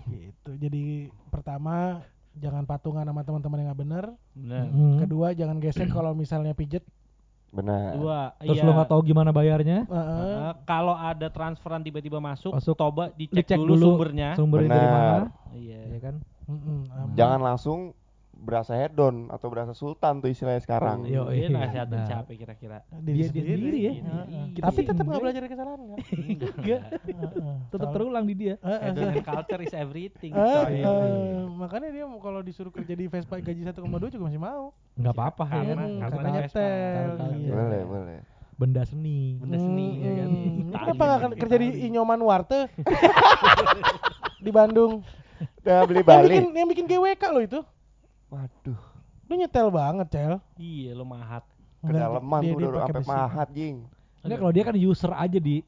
[0.04, 0.50] Gitu.
[0.58, 0.82] Jadi
[1.28, 2.02] pertama
[2.34, 4.04] jangan patungan sama teman-teman yang nggak bener.
[4.32, 4.64] Benar.
[4.66, 4.98] Hmm.
[4.98, 6.82] Kedua jangan gesek kalau misalnya pijet.
[7.48, 7.94] Benar.
[7.94, 8.66] Dua, Terus iya.
[8.66, 9.86] lu nggak tahu gimana bayarnya?
[9.86, 10.34] Heeh.
[10.42, 12.74] Eh, kalau ada transferan tiba-tiba masuk, Masuk.
[12.74, 14.28] coba dicek, Dicek dulu, dulu sumbernya.
[14.34, 14.98] Sumbernya dari Benar.
[14.98, 15.22] mana?
[15.54, 15.80] Iya.
[15.86, 16.14] Ya kan?
[16.44, 17.14] Mm-mm, aman.
[17.14, 17.78] Jangan langsung
[18.44, 21.02] berasa hedon atau berasa sultan tuh istilahnya sekarang.
[21.04, 21.48] Yo, Dia iya.
[21.48, 22.06] nasihatin Nah.
[22.06, 22.78] siapa kira-kira?
[22.94, 23.92] diri Dia- dia sendiri ya.
[23.96, 24.44] Heeh.
[24.52, 25.22] Kita Tapi tetap nggak enggak.
[25.22, 25.98] belajar dari kesalahan kan?
[26.54, 26.80] Enggak.
[27.00, 27.56] Heeh.
[27.66, 28.54] Tetap terulang di dia.
[28.58, 28.80] Heeh.
[28.84, 30.30] Hedon and culture is everything.
[30.30, 30.76] Coy.
[31.54, 33.80] makanya dia mau kalau disuruh kerja di Vespa gaji 1,2
[34.10, 34.76] juga masih mau.
[34.94, 35.74] Nggak apa-apa ya
[36.04, 37.10] Karena- nyetel.
[37.34, 37.50] Iya.
[37.50, 38.18] Boleh, boleh.
[38.54, 39.34] Benda seni.
[39.34, 40.28] Benda seni, ya kan?
[40.28, 41.68] Hmm, Kenapa nggak kerja di.
[41.84, 42.70] Inyoman Warte
[44.44, 45.02] di Bandung?
[45.60, 46.28] Udah beli Yang Bali.
[46.30, 47.60] bikin, yang bikin GWK lo itu.
[48.34, 48.80] Waduh.
[49.24, 50.34] Lu nyetel banget, Cel.
[50.56, 51.46] Iya, lo mahat.
[51.80, 53.76] Kedalaman Dia- udah sampai mahat, jing.
[54.20, 55.60] Enggak kalau dia kan user aja di.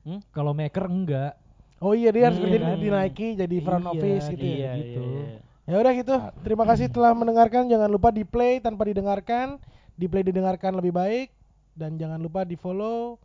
[0.00, 0.22] Hmm?
[0.30, 1.32] Kalau maker enggak.
[1.76, 2.68] Oh iya dia harus Hmm, kerja kan.
[2.72, 4.72] di, di Nike jadi front Iya, office gitu iya, ya.
[4.78, 5.02] gitu.
[5.02, 5.38] iya, iya.
[5.66, 6.14] Ya udah gitu.
[6.40, 7.66] Terima kasih telah mendengarkan.
[7.66, 9.58] Jangan lupa di play tanpa didengarkan,
[9.92, 11.28] di play didengarkan lebih baik
[11.74, 13.18] dan jangan lupa di follow,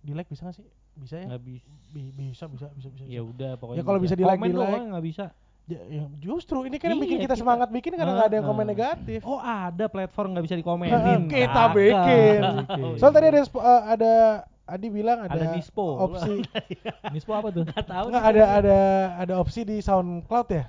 [0.00, 0.66] di like bisa gak sih?
[0.94, 1.26] Bisa ya?
[1.28, 3.04] nggak bisa Bi- bisa bisa bisa bisa.
[3.04, 4.60] ya udah pokoknya Ya, kalau bisa di-like, komen di-like.
[4.68, 5.24] doang nggak bisa
[5.68, 8.36] Ya, ya, justru ini kan yang bikin Iya, kita, kita- semangat bikin karena nggak ada
[8.36, 8.72] yang komen Heeh.
[8.72, 9.20] negatif.
[9.20, 11.76] oh ada platform nggak bisa dikomenin kita Kagak.
[11.76, 12.40] bikin.
[12.96, 14.12] Soalnya tadi ada eh, ada
[14.64, 16.44] Adi bilang ada, ada dispo opsi
[17.12, 17.64] Nispo apa tuh?
[17.64, 18.78] nggak tahu Nggak, ada ada
[19.18, 20.64] ada opsi di SoundCloud ya.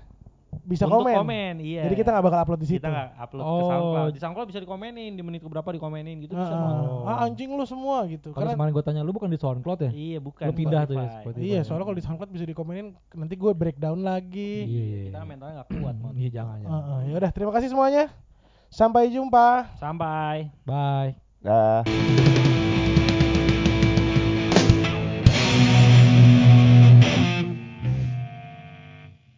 [0.60, 1.16] Bisa Untuk komen.
[1.16, 2.78] komen iya Jadi kita nggak bakal upload di situ.
[2.78, 3.68] kita nggak upload ke Oh.
[3.68, 6.60] SoundCloud di SoundCloud bisa dikomenin di menit keberapa dikomenin gitu bisa Heeh.
[6.60, 8.30] mau Ah, anjing lu semua gitu.
[8.30, 9.92] Kalau Karena kemarin gue tanya lu bukan di SoundCloud ya?
[9.92, 11.22] iya bukan Lu pindah tuh ya, Spotify.
[11.24, 11.46] Spotify.
[11.48, 14.54] Iya, soalnya kalau di SoundCloud bisa dikomenin nanti gue breakdown lagi.
[14.64, 15.02] Iya, iya.
[15.08, 16.14] kita mentalnya nggak kuat Mon.
[16.14, 16.68] Iya, jangan ya.
[16.68, 18.04] Heeh, ya udah, terima kasih semuanya.
[18.68, 19.74] Sampai jumpa.
[19.76, 21.18] sampai Bye.
[21.40, 22.59] Dah.